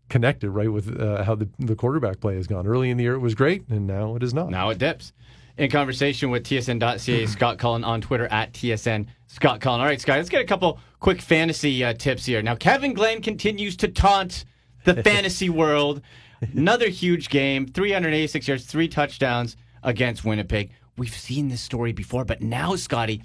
connect 0.10 0.44
it 0.44 0.50
right 0.50 0.72
with 0.72 1.00
uh, 1.00 1.24
how 1.24 1.36
the 1.36 1.48
the 1.60 1.76
quarterback 1.76 2.20
play 2.20 2.36
has 2.36 2.48
gone. 2.48 2.68
Early 2.68 2.90
in 2.90 2.98
the 2.98 3.04
year, 3.04 3.14
it 3.14 3.20
was 3.20 3.36
great, 3.36 3.68
and 3.70 3.88
now 3.88 4.16
it 4.16 4.24
is 4.24 4.34
not. 4.34 4.50
Now 4.50 4.70
it 4.70 4.80
dips. 4.80 5.14
In 5.58 5.70
conversation 5.70 6.30
with 6.30 6.44
TSN.ca, 6.44 7.26
Scott 7.28 7.58
Cullen 7.58 7.84
on 7.84 8.02
Twitter 8.02 8.28
at 8.28 8.54
TSN 8.54 9.08
Scott 9.28 9.60
Cullen. 9.60 9.82
All 9.82 9.86
right, 9.86 10.00
Scott, 10.00 10.18
let's 10.18 10.30
get 10.30 10.42
a 10.42 10.46
couple 10.46 10.80
quick 11.00 11.22
fantasy 11.22 11.84
uh, 11.84 11.94
tips 11.94 12.26
here. 12.26 12.42
Now, 12.42 12.56
Kevin 12.56 12.94
Glenn 12.94 13.22
continues 13.22 13.76
to 13.78 13.90
taunt 13.90 14.46
the 14.86 15.04
fantasy 15.04 15.50
world. 15.50 16.02
Another 16.42 16.88
huge 16.88 17.30
game 17.30 17.68
386 17.68 18.48
yards, 18.48 18.66
three 18.66 18.88
touchdowns 18.88 19.58
against 19.84 20.24
Winnipeg. 20.24 20.72
We've 20.98 21.14
seen 21.14 21.50
this 21.50 21.62
story 21.62 21.92
before, 21.92 22.24
but 22.24 22.42
now, 22.42 22.78
Scotty, 22.78 23.22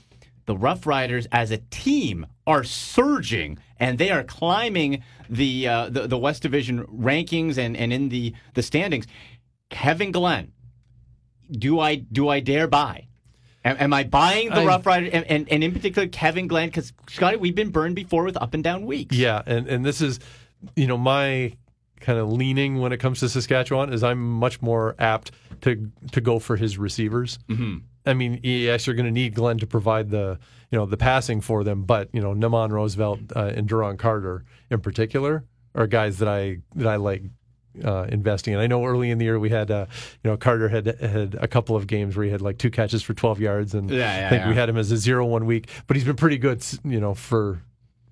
the 0.46 0.56
Rough 0.56 0.86
Riders 0.86 1.26
as 1.32 1.50
a 1.50 1.58
team 1.70 2.26
are 2.46 2.64
surging 2.64 3.58
and 3.78 3.98
they 3.98 4.10
are 4.10 4.22
climbing 4.22 5.02
the 5.30 5.66
uh, 5.68 5.88
the, 5.88 6.06
the 6.06 6.18
West 6.18 6.42
Division 6.42 6.84
rankings 6.84 7.58
and, 7.58 7.76
and 7.76 7.92
in 7.92 8.08
the, 8.10 8.34
the 8.54 8.62
standings. 8.62 9.06
Kevin 9.70 10.12
Glenn, 10.12 10.52
do 11.50 11.80
I 11.80 11.96
do 11.96 12.28
I 12.28 12.40
dare 12.40 12.66
buy? 12.66 13.08
Am, 13.64 13.76
am 13.78 13.92
I 13.94 14.04
buying 14.04 14.50
the 14.50 14.60
I- 14.60 14.66
Rough 14.66 14.84
Rider 14.86 15.08
and, 15.10 15.24
and, 15.26 15.48
and 15.50 15.64
in 15.64 15.72
particular 15.72 16.06
Kevin 16.08 16.46
Glenn? 16.46 16.68
Because 16.68 16.92
Scotty, 17.08 17.36
we've 17.38 17.54
been 17.54 17.70
burned 17.70 17.96
before 17.96 18.24
with 18.24 18.36
up 18.36 18.54
and 18.54 18.62
down 18.62 18.84
weeks. 18.84 19.16
Yeah, 19.16 19.42
and 19.46 19.66
and 19.66 19.84
this 19.84 20.00
is, 20.02 20.20
you 20.76 20.86
know, 20.86 20.98
my 20.98 21.54
kind 22.00 22.18
of 22.18 22.30
leaning 22.30 22.80
when 22.80 22.92
it 22.92 22.98
comes 22.98 23.20
to 23.20 23.28
Saskatchewan 23.30 23.90
is 23.92 24.02
I'm 24.04 24.22
much 24.22 24.60
more 24.60 24.94
apt 24.98 25.30
to 25.62 25.90
to 26.12 26.20
go 26.20 26.38
for 26.38 26.56
his 26.56 26.76
receivers. 26.76 27.38
Mm-hmm. 27.48 27.78
I 28.06 28.14
mean, 28.14 28.40
yes, 28.42 28.86
you're 28.86 28.96
going 28.96 29.06
to 29.06 29.12
need 29.12 29.34
Glenn 29.34 29.58
to 29.58 29.66
provide 29.66 30.10
the 30.10 30.38
you 30.70 30.78
know 30.78 30.86
the 30.86 30.96
passing 30.96 31.40
for 31.40 31.64
them, 31.64 31.84
but 31.84 32.08
you 32.12 32.20
know, 32.20 32.34
Naaman 32.34 32.72
Roosevelt 32.72 33.20
uh, 33.34 33.52
and 33.54 33.68
Duron 33.68 33.98
Carter 33.98 34.44
in 34.70 34.80
particular 34.80 35.44
are 35.74 35.86
guys 35.86 36.18
that 36.18 36.28
I 36.28 36.58
that 36.74 36.86
I 36.86 36.96
like. 36.96 37.22
Uh, 37.84 38.06
investing, 38.08 38.54
in. 38.54 38.60
I 38.60 38.68
know 38.68 38.84
early 38.84 39.10
in 39.10 39.18
the 39.18 39.24
year 39.24 39.36
we 39.36 39.50
had, 39.50 39.68
uh, 39.68 39.86
you 40.22 40.30
know, 40.30 40.36
Carter 40.36 40.68
had 40.68 40.86
had 41.00 41.34
a 41.40 41.48
couple 41.48 41.74
of 41.74 41.88
games 41.88 42.16
where 42.16 42.24
he 42.24 42.30
had 42.30 42.40
like 42.40 42.56
two 42.56 42.70
catches 42.70 43.02
for 43.02 43.14
12 43.14 43.40
yards, 43.40 43.74
and 43.74 43.90
Yeah, 43.90 43.96
yeah, 43.96 44.26
I 44.26 44.30
think 44.30 44.46
we 44.46 44.54
had 44.54 44.68
him 44.68 44.76
as 44.76 44.92
a 44.92 44.96
zero 44.96 45.26
one 45.26 45.44
week, 45.44 45.68
but 45.88 45.96
he's 45.96 46.04
been 46.04 46.14
pretty 46.14 46.38
good, 46.38 46.64
you 46.84 47.00
know, 47.00 47.14
for 47.14 47.62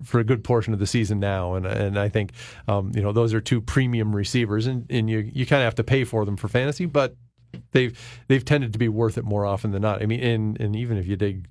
for 0.03 0.19
a 0.19 0.23
good 0.25 0.43
portion 0.43 0.73
of 0.73 0.79
the 0.79 0.85
season 0.87 1.21
now, 1.21 1.53
and 1.55 1.65
and 1.65 1.97
I 1.97 2.09
think 2.09 2.33
um, 2.67 2.91
you 2.93 3.01
know 3.01 3.13
those 3.13 3.33
are 3.33 3.39
two 3.39 3.61
premium 3.61 4.13
receivers, 4.13 4.67
and, 4.67 4.85
and 4.89 5.09
you 5.09 5.31
you 5.33 5.45
kind 5.45 5.61
of 5.61 5.65
have 5.65 5.75
to 5.75 5.83
pay 5.85 6.03
for 6.03 6.25
them 6.25 6.35
for 6.35 6.49
fantasy, 6.49 6.85
but 6.85 7.15
they've 7.71 7.97
they've 8.27 8.43
tended 8.43 8.73
to 8.73 8.79
be 8.79 8.89
worth 8.89 9.17
it 9.17 9.23
more 9.25 9.45
often 9.45 9.71
than 9.71 9.81
not. 9.81 10.01
I 10.01 10.05
mean, 10.05 10.19
and 10.21 10.59
and 10.59 10.75
even 10.75 10.97
if 10.97 11.07
you 11.07 11.15
dig, 11.15 11.47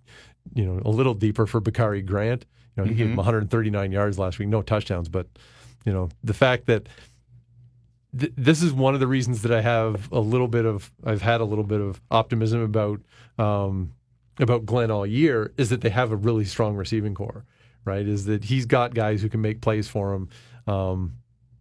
you 0.54 0.64
know, 0.64 0.80
a 0.84 0.90
little 0.90 1.14
deeper 1.14 1.46
for 1.46 1.60
Bakari 1.60 2.02
Grant, 2.02 2.46
you 2.76 2.82
know, 2.82 2.88
he 2.88 2.94
gave 2.94 3.08
him 3.08 3.16
139 3.16 3.92
yards 3.92 4.18
last 4.18 4.38
week, 4.38 4.48
no 4.48 4.62
touchdowns, 4.62 5.08
but 5.08 5.26
you 5.84 5.92
know 5.92 6.08
the 6.22 6.34
fact 6.34 6.66
that 6.66 6.88
th- 8.18 8.32
this 8.36 8.62
is 8.62 8.72
one 8.72 8.94
of 8.94 9.00
the 9.00 9.06
reasons 9.06 9.42
that 9.42 9.52
I 9.52 9.60
have 9.60 10.10
a 10.12 10.20
little 10.20 10.48
bit 10.48 10.64
of 10.64 10.90
I've 11.04 11.22
had 11.22 11.40
a 11.40 11.44
little 11.44 11.64
bit 11.64 11.80
of 11.80 12.00
optimism 12.10 12.62
about 12.62 13.00
um, 13.38 13.92
about 14.38 14.66
Glenn 14.66 14.90
all 14.90 15.06
year 15.06 15.52
is 15.56 15.70
that 15.70 15.80
they 15.80 15.90
have 15.90 16.12
a 16.12 16.16
really 16.16 16.44
strong 16.44 16.76
receiving 16.76 17.14
corps, 17.14 17.44
right? 17.84 18.06
Is 18.06 18.26
that 18.26 18.44
he's 18.44 18.66
got 18.66 18.94
guys 18.94 19.22
who 19.22 19.28
can 19.28 19.40
make 19.40 19.60
plays 19.60 19.88
for 19.88 20.14
him. 20.14 20.28
Um, 20.66 21.16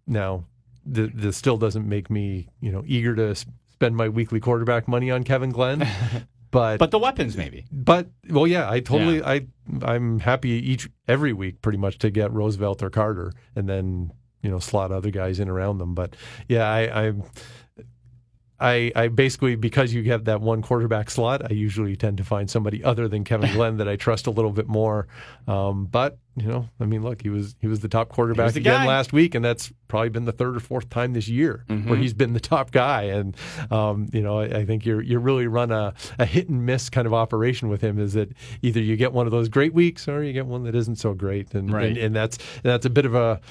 now, 0.07 0.45
th- 0.93 1.11
this 1.13 1.37
still 1.37 1.57
doesn't 1.57 1.87
make 1.87 2.09
me 2.09 2.47
you 2.61 2.71
know 2.71 2.83
eager 2.85 3.15
to 3.15 3.35
spend 3.81 3.95
my 3.95 4.07
weekly 4.07 4.39
quarterback 4.39 4.87
money 4.87 5.09
on 5.09 5.23
Kevin 5.23 5.49
Glenn, 5.49 5.87
but 6.51 6.77
But 6.77 6.91
the 6.91 6.99
weapons, 6.99 7.35
maybe. 7.35 7.65
but 7.71 8.11
well, 8.29 8.45
yeah, 8.45 8.69
I 8.69 8.79
totally 8.79 9.23
I 9.23 9.47
I'm 9.81 10.19
happy 10.19 10.49
each 10.49 10.87
every 11.07 11.33
week 11.33 11.63
pretty 11.63 11.79
much 11.79 11.97
to 11.99 12.11
get 12.11 12.31
Roosevelt 12.31 12.83
or 12.83 12.91
Carter, 12.91 13.33
and 13.55 13.67
then 13.67 14.11
you 14.43 14.51
know 14.51 14.59
slot 14.59 14.91
other 14.91 15.09
guys 15.09 15.39
in 15.39 15.49
around 15.49 15.79
them. 15.79 15.95
But 15.95 16.15
yeah, 16.47 16.69
I 16.69 17.05
I'm. 17.07 17.23
I, 18.59 18.91
I 18.95 19.07
basically 19.07 19.55
because 19.55 19.91
you 19.91 20.03
have 20.11 20.25
that 20.25 20.39
one 20.39 20.61
quarterback 20.61 21.09
slot, 21.09 21.41
I 21.49 21.55
usually 21.55 21.95
tend 21.95 22.17
to 22.19 22.23
find 22.23 22.47
somebody 22.47 22.83
other 22.83 23.07
than 23.07 23.23
Kevin 23.23 23.51
Glenn 23.55 23.77
that 23.77 23.87
I 23.89 23.95
trust 23.95 24.27
a 24.27 24.29
little 24.29 24.51
bit 24.51 24.67
more. 24.67 25.07
Um, 25.47 25.85
but 25.87 26.19
you 26.37 26.47
know, 26.47 26.69
I 26.79 26.85
mean, 26.85 27.03
look, 27.03 27.21
he 27.21 27.29
was 27.29 27.55
he 27.59 27.67
was 27.67 27.81
the 27.81 27.89
top 27.89 28.07
quarterback 28.09 28.53
the 28.53 28.59
again 28.61 28.81
guy. 28.81 28.87
last 28.87 29.11
week, 29.11 29.35
and 29.35 29.43
that's 29.43 29.71
probably 29.89 30.07
been 30.09 30.23
the 30.25 30.31
third 30.31 30.55
or 30.55 30.59
fourth 30.61 30.89
time 30.89 31.11
this 31.13 31.27
year 31.27 31.65
where 31.67 31.97
he's 31.97 32.13
been 32.13 32.31
the 32.33 32.39
top 32.39 32.71
guy. 32.71 33.03
And 33.03 33.35
um, 33.69 34.07
you 34.13 34.21
know, 34.21 34.39
I, 34.39 34.45
I 34.59 34.65
think 34.65 34.85
you're 34.85 35.01
you 35.01 35.19
really 35.19 35.47
run 35.47 35.71
a, 35.71 35.93
a 36.19 36.25
hit 36.25 36.47
and 36.47 36.65
miss 36.65 36.89
kind 36.89 37.05
of 37.05 37.13
operation 37.13 37.67
with 37.67 37.81
him. 37.81 37.99
Is 37.99 38.13
that 38.13 38.31
either 38.61 38.79
you 38.79 38.95
get 38.95 39.11
one 39.11 39.25
of 39.27 39.31
those 39.31 39.49
great 39.49 39.73
weeks 39.73 40.07
or 40.07 40.23
you 40.23 40.31
get 40.31 40.45
one 40.45 40.63
that 40.63 40.73
isn't 40.75 40.95
so 40.97 41.13
great, 41.13 41.53
and 41.53 41.71
Right. 41.73 41.87
and, 41.89 41.97
and 41.97 42.15
that's 42.15 42.37
that's 42.63 42.85
a 42.85 42.89
bit 42.89 43.05
of 43.05 43.13
a 43.13 43.41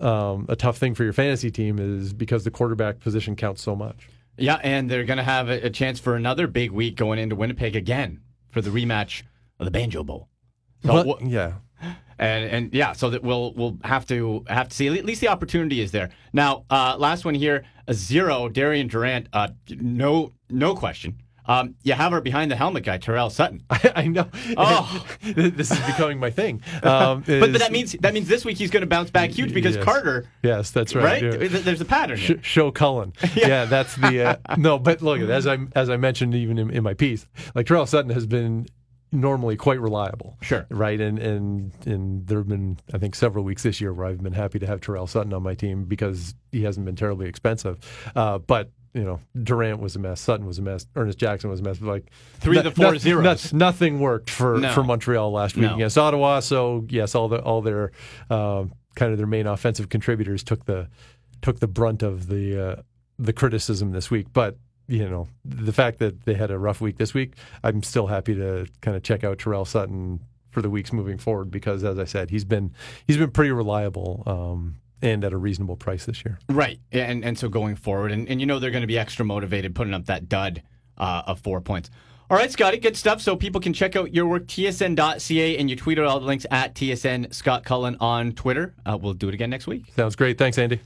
um, 0.00 0.46
a 0.48 0.54
tough 0.54 0.78
thing 0.78 0.94
for 0.94 1.02
your 1.02 1.12
fantasy 1.12 1.50
team 1.50 1.78
is 1.80 2.12
because 2.12 2.44
the 2.44 2.52
quarterback 2.52 3.00
position 3.00 3.34
counts 3.34 3.62
so 3.62 3.74
much. 3.74 4.08
Yeah, 4.36 4.60
and 4.62 4.88
they're 4.88 5.02
going 5.04 5.16
to 5.16 5.24
have 5.24 5.48
a, 5.48 5.66
a 5.66 5.70
chance 5.70 5.98
for 5.98 6.14
another 6.14 6.46
big 6.46 6.70
week 6.70 6.94
going 6.94 7.18
into 7.18 7.34
Winnipeg 7.34 7.74
again 7.74 8.20
for 8.50 8.60
the 8.60 8.70
rematch 8.70 9.22
of 9.58 9.64
the 9.64 9.72
Banjo 9.72 10.04
Bowl. 10.04 10.28
So 10.84 11.02
But- 11.02 11.26
yeah, 11.26 11.54
and 12.18 12.44
and 12.44 12.74
yeah, 12.74 12.92
so 12.92 13.10
that 13.10 13.22
we'll 13.22 13.52
we'll 13.54 13.78
have 13.84 14.06
to 14.06 14.44
have 14.48 14.68
to 14.68 14.76
see. 14.76 14.88
At 14.88 15.04
least 15.04 15.20
the 15.20 15.28
opportunity 15.28 15.80
is 15.80 15.92
there. 15.92 16.10
Now, 16.32 16.64
uh, 16.70 16.96
last 16.98 17.24
one 17.24 17.34
here, 17.34 17.64
a 17.86 17.94
zero. 17.94 18.48
Darian 18.48 18.88
Durant, 18.88 19.28
uh, 19.32 19.48
no 19.70 20.32
no 20.50 20.74
question. 20.74 21.18
Um, 21.46 21.76
you 21.82 21.94
have 21.94 22.12
our 22.12 22.20
behind 22.20 22.50
the 22.50 22.56
helmet 22.56 22.84
guy, 22.84 22.98
Tyrell 22.98 23.30
Sutton. 23.30 23.62
I, 23.70 23.92
I 23.96 24.06
know. 24.06 24.28
Oh. 24.58 25.06
this 25.22 25.70
is 25.70 25.78
becoming 25.86 26.18
my 26.20 26.30
thing. 26.30 26.60
Um, 26.82 27.22
But, 27.26 27.52
but 27.52 27.58
that 27.60 27.72
means 27.72 27.92
that 28.00 28.12
means 28.12 28.28
this 28.28 28.44
week 28.44 28.58
he's 28.58 28.70
going 28.70 28.82
to 28.82 28.86
bounce 28.86 29.10
back 29.10 29.30
huge 29.30 29.54
because 29.54 29.74
Yes. 29.76 29.82
Carter, 29.84 30.26
Yes, 30.42 30.70
that's 30.72 30.94
right? 30.94 31.22
right. 31.22 31.40
yeah. 31.40 31.48
There's 31.48 31.80
a 31.80 31.86
pattern. 31.86 32.18
Sh- 32.18 32.32
show 32.42 32.70
Cullen. 32.70 33.14
yeah. 33.34 33.64
that's 33.64 33.96
the 33.96 34.22
uh, 34.46 34.56
no. 34.58 34.78
But 34.78 35.00
look, 35.00 35.20
as 35.20 35.46
I 35.46 35.56
as 35.74 35.88
I 35.88 35.96
mentioned 35.96 36.34
even 36.34 36.58
in, 36.58 36.68
in 36.70 36.82
my 36.82 36.92
piece, 36.92 37.26
like 37.54 37.64
Tyrell 37.66 37.86
Sutton 37.86 38.10
has 38.10 38.26
been 38.26 38.66
normally 39.12 39.56
quite 39.56 39.80
reliable. 39.80 40.36
Sure. 40.42 40.66
Right, 40.70 41.00
and 41.00 41.18
and 41.18 41.72
and 41.86 42.26
there 42.26 42.38
have 42.38 42.48
been 42.48 42.78
I 42.92 42.98
think 42.98 43.14
several 43.14 43.44
weeks 43.44 43.62
this 43.62 43.80
year 43.80 43.92
where 43.92 44.06
I've 44.06 44.22
been 44.22 44.32
happy 44.32 44.58
to 44.58 44.66
have 44.66 44.80
Tyrell 44.80 45.06
Sutton 45.06 45.32
on 45.32 45.42
my 45.42 45.54
team 45.54 45.84
because 45.84 46.34
he 46.52 46.62
hasn't 46.62 46.84
been 46.86 46.96
terribly 46.96 47.28
expensive. 47.28 47.78
Uh, 48.14 48.38
but 48.38 48.70
you 48.94 49.04
know, 49.04 49.20
Durant 49.40 49.80
was 49.80 49.96
a 49.96 49.98
mess. 49.98 50.20
Sutton 50.20 50.46
was 50.46 50.58
a 50.58 50.62
mess. 50.62 50.86
Ernest 50.96 51.18
Jackson 51.18 51.50
was 51.50 51.60
a 51.60 51.62
mess. 51.62 51.80
Like 51.80 52.10
Three 52.40 52.56
of 52.58 52.64
the 52.64 52.70
four 52.70 52.96
zeros. 52.98 53.52
nothing 53.52 54.00
worked 54.00 54.30
for, 54.30 54.58
No. 54.58 54.72
for 54.72 54.82
Montreal 54.82 55.30
last 55.30 55.56
week 55.56 55.66
No. 55.66 55.74
against 55.74 55.98
Ottawa. 55.98 56.40
So 56.40 56.86
yes, 56.88 57.14
all 57.14 57.28
the 57.28 57.38
all 57.42 57.60
their 57.60 57.92
uh, 58.30 58.64
kind 58.96 59.12
of 59.12 59.18
their 59.18 59.26
main 59.26 59.46
offensive 59.46 59.88
contributors 59.90 60.42
took 60.42 60.64
the 60.64 60.88
took 61.42 61.60
the 61.60 61.68
brunt 61.68 62.02
of 62.02 62.28
the 62.28 62.60
uh, 62.70 62.82
the 63.18 63.32
criticism 63.32 63.92
this 63.92 64.10
week. 64.10 64.28
But 64.32 64.56
you 64.88 65.08
know, 65.08 65.28
the 65.44 65.72
fact 65.72 65.98
that 65.98 66.24
they 66.24 66.34
had 66.34 66.50
a 66.50 66.58
rough 66.58 66.80
week 66.80 66.96
this 66.96 67.14
week, 67.14 67.34
I'm 67.62 67.82
still 67.82 68.06
happy 68.06 68.34
to 68.34 68.66
kind 68.80 68.96
of 68.96 69.02
check 69.02 69.22
out 69.22 69.38
Tyrell 69.38 69.64
Sutton 69.64 70.20
for 70.50 70.62
the 70.62 70.70
weeks 70.70 70.92
moving 70.92 71.18
forward 71.18 71.50
because, 71.50 71.84
as 71.84 71.98
I 71.98 72.04
said, 72.04 72.30
he's 72.30 72.44
been 72.44 72.72
he's 73.06 73.18
been 73.18 73.30
pretty 73.30 73.52
reliable. 73.52 74.22
Um, 74.26 74.76
and 75.00 75.24
at 75.24 75.32
a 75.32 75.36
reasonable 75.36 75.76
price 75.76 76.06
this 76.06 76.24
year. 76.24 76.40
Right. 76.48 76.80
And 76.90 77.24
and 77.24 77.38
so 77.38 77.48
going 77.48 77.76
forward, 77.76 78.10
and, 78.10 78.28
and 78.28 78.40
you 78.40 78.46
know 78.46 78.58
they're 78.58 78.72
going 78.72 78.82
to 78.82 78.88
be 78.88 78.98
extra 78.98 79.24
motivated 79.24 79.72
putting 79.74 79.94
up 79.94 80.06
that 80.06 80.28
dud 80.28 80.62
uh, 80.96 81.22
of 81.24 81.38
four 81.40 81.60
points. 81.60 81.88
All 82.30 82.36
right, 82.36 82.50
Scotty, 82.50 82.78
good 82.78 82.96
stuff. 82.96 83.22
So 83.22 83.36
people 83.36 83.60
can 83.60 83.72
check 83.72 83.96
out 83.96 84.12
your 84.12 84.26
work, 84.26 84.46
tsn.ca, 84.46 85.56
and 85.56 85.70
you 85.70 85.76
tweet 85.76 85.98
out 85.98 86.04
all 86.04 86.20
the 86.20 86.26
links 86.26 86.44
at 86.50 86.74
tsn 86.74 87.32
Scott 87.32 87.64
Cullen 87.64 87.96
on 88.00 88.32
Twitter. 88.32 88.74
Uh, 88.84 88.98
we'll 89.00 89.14
do 89.14 89.28
it 89.28 89.34
again 89.34 89.50
next 89.50 89.66
week. 89.66 89.84
Sounds 89.96 90.14
great. 90.14 90.36
Thanks, 90.36 90.58
Andy. 90.58 90.80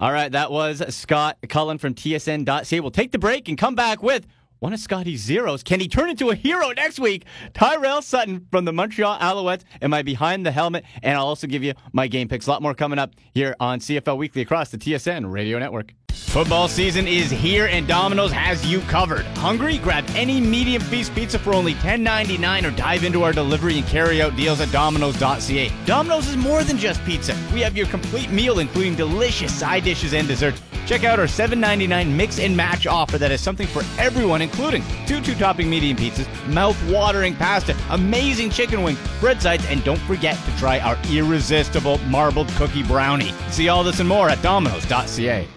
All 0.00 0.12
right, 0.12 0.30
that 0.30 0.52
was 0.52 0.94
Scott 0.94 1.38
Cullen 1.48 1.78
from 1.78 1.94
tsn.ca. 1.94 2.80
We'll 2.80 2.90
take 2.92 3.10
the 3.10 3.18
break 3.18 3.48
and 3.48 3.58
come 3.58 3.74
back 3.74 4.00
with 4.00 4.26
one 4.60 4.72
of 4.72 4.78
Scotty's 4.78 5.20
zeros. 5.20 5.64
Can 5.64 5.80
he 5.80 5.88
turn 5.88 6.08
into 6.08 6.30
a 6.30 6.36
hero 6.36 6.70
next 6.70 7.00
week? 7.00 7.24
Tyrell 7.52 8.00
Sutton 8.00 8.46
from 8.52 8.64
the 8.64 8.72
Montreal 8.72 9.18
Alouettes. 9.18 9.62
Am 9.82 9.92
I 9.92 10.02
behind 10.02 10.46
the 10.46 10.52
helmet? 10.52 10.84
And 11.02 11.18
I'll 11.18 11.26
also 11.26 11.48
give 11.48 11.64
you 11.64 11.74
my 11.92 12.06
game 12.06 12.28
picks. 12.28 12.46
A 12.46 12.50
lot 12.50 12.62
more 12.62 12.74
coming 12.74 13.00
up 13.00 13.14
here 13.34 13.56
on 13.58 13.80
CFL 13.80 14.16
Weekly 14.16 14.42
across 14.42 14.70
the 14.70 14.78
TSN 14.78 15.32
Radio 15.32 15.58
Network. 15.58 15.94
Football 16.28 16.68
season 16.68 17.08
is 17.08 17.32
here 17.32 17.66
and 17.66 17.88
Domino's 17.88 18.30
has 18.30 18.64
you 18.64 18.80
covered. 18.82 19.24
Hungry? 19.38 19.78
Grab 19.78 20.04
any 20.10 20.40
medium 20.40 20.80
feast 20.80 21.12
pizza 21.12 21.36
for 21.36 21.52
only 21.52 21.74
$10.99 21.74 22.64
or 22.64 22.76
dive 22.76 23.02
into 23.02 23.24
our 23.24 23.32
delivery 23.32 23.78
and 23.78 23.86
carry 23.88 24.22
out 24.22 24.36
deals 24.36 24.60
at 24.60 24.70
Domino's.ca. 24.70 25.72
Domino's 25.84 26.28
is 26.28 26.36
more 26.36 26.62
than 26.62 26.78
just 26.78 27.04
pizza. 27.04 27.34
We 27.52 27.60
have 27.62 27.76
your 27.76 27.88
complete 27.88 28.30
meal, 28.30 28.60
including 28.60 28.94
delicious 28.94 29.52
side 29.52 29.82
dishes 29.82 30.14
and 30.14 30.28
desserts. 30.28 30.62
Check 30.86 31.02
out 31.02 31.18
our 31.18 31.26
$7.99 31.26 32.14
mix 32.14 32.38
and 32.38 32.56
match 32.56 32.86
offer 32.86 33.18
that 33.18 33.32
has 33.32 33.40
something 33.40 33.66
for 33.66 33.82
everyone, 34.00 34.40
including 34.40 34.84
two 35.08 35.20
two 35.20 35.34
topping 35.34 35.68
medium 35.68 35.96
pizzas, 35.96 36.28
mouth 36.46 36.80
watering 36.88 37.34
pasta, 37.34 37.76
amazing 37.90 38.50
chicken 38.50 38.84
wings, 38.84 39.00
bread 39.18 39.42
sides, 39.42 39.66
and 39.66 39.82
don't 39.82 40.00
forget 40.02 40.36
to 40.44 40.56
try 40.56 40.78
our 40.78 40.96
irresistible 41.10 41.98
marbled 42.06 42.48
cookie 42.50 42.84
brownie. 42.84 43.34
See 43.50 43.68
all 43.68 43.82
this 43.82 43.98
and 43.98 44.08
more 44.08 44.30
at 44.30 44.40
Domino's.ca. 44.40 45.48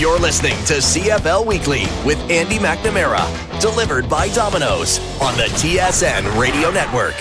You're 0.00 0.18
listening 0.18 0.56
to 0.64 0.76
CFL 0.76 1.44
Weekly 1.44 1.82
with 2.06 2.18
Andy 2.30 2.56
McNamara, 2.56 3.20
delivered 3.60 4.08
by 4.08 4.28
Domino's 4.28 4.98
on 5.20 5.36
the 5.36 5.42
TSN 5.42 6.40
Radio 6.40 6.70
Network. 6.70 7.16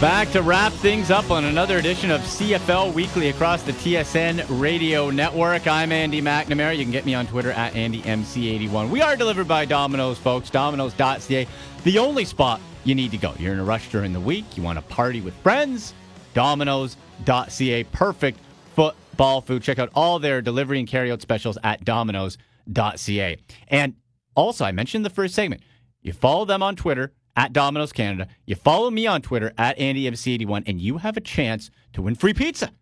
Back 0.00 0.30
to 0.30 0.42
wrap 0.42 0.70
things 0.70 1.10
up 1.10 1.32
on 1.32 1.46
another 1.46 1.78
edition 1.78 2.12
of 2.12 2.20
CFL 2.20 2.94
Weekly 2.94 3.30
across 3.30 3.64
the 3.64 3.72
TSN 3.72 4.46
Radio 4.60 5.10
Network. 5.10 5.66
I'm 5.66 5.90
Andy 5.90 6.22
McNamara. 6.22 6.76
You 6.76 6.84
can 6.84 6.92
get 6.92 7.06
me 7.06 7.14
on 7.14 7.26
Twitter 7.26 7.50
at 7.50 7.72
AndyMC81. 7.72 8.88
We 8.88 9.02
are 9.02 9.16
delivered 9.16 9.48
by 9.48 9.64
Domino's, 9.64 10.16
folks. 10.16 10.48
Domino's.ca, 10.48 11.48
the 11.82 11.98
only 11.98 12.24
spot 12.24 12.60
you 12.84 12.94
need 12.94 13.10
to 13.10 13.18
go. 13.18 13.34
You're 13.36 13.54
in 13.54 13.58
a 13.58 13.64
rush 13.64 13.90
during 13.90 14.12
the 14.12 14.20
week. 14.20 14.56
You 14.56 14.62
want 14.62 14.78
to 14.78 14.82
party 14.82 15.20
with 15.22 15.34
friends. 15.38 15.92
Domino's.ca, 16.34 17.82
perfect 17.82 18.38
football 18.80 19.42
food. 19.42 19.62
Check 19.62 19.78
out 19.78 19.90
all 19.94 20.18
their 20.18 20.40
delivery 20.40 20.78
and 20.78 20.88
carryout 20.88 21.20
specials 21.20 21.58
at 21.62 21.84
Domino's.ca. 21.84 23.36
And 23.68 23.94
also, 24.34 24.64
I 24.64 24.72
mentioned 24.72 25.04
the 25.04 25.10
first 25.10 25.34
segment. 25.34 25.60
You 26.00 26.14
follow 26.14 26.46
them 26.46 26.62
on 26.62 26.76
Twitter 26.76 27.12
at 27.36 27.52
Domino's 27.52 27.92
Canada. 27.92 28.28
You 28.46 28.54
follow 28.54 28.90
me 28.90 29.06
on 29.06 29.20
Twitter 29.20 29.52
at 29.58 29.76
AndyMC81, 29.76 30.62
and 30.66 30.80
you 30.80 30.96
have 30.96 31.18
a 31.18 31.20
chance 31.20 31.70
to 31.92 32.00
win 32.00 32.14
free 32.14 32.32
pizza. 32.32 32.72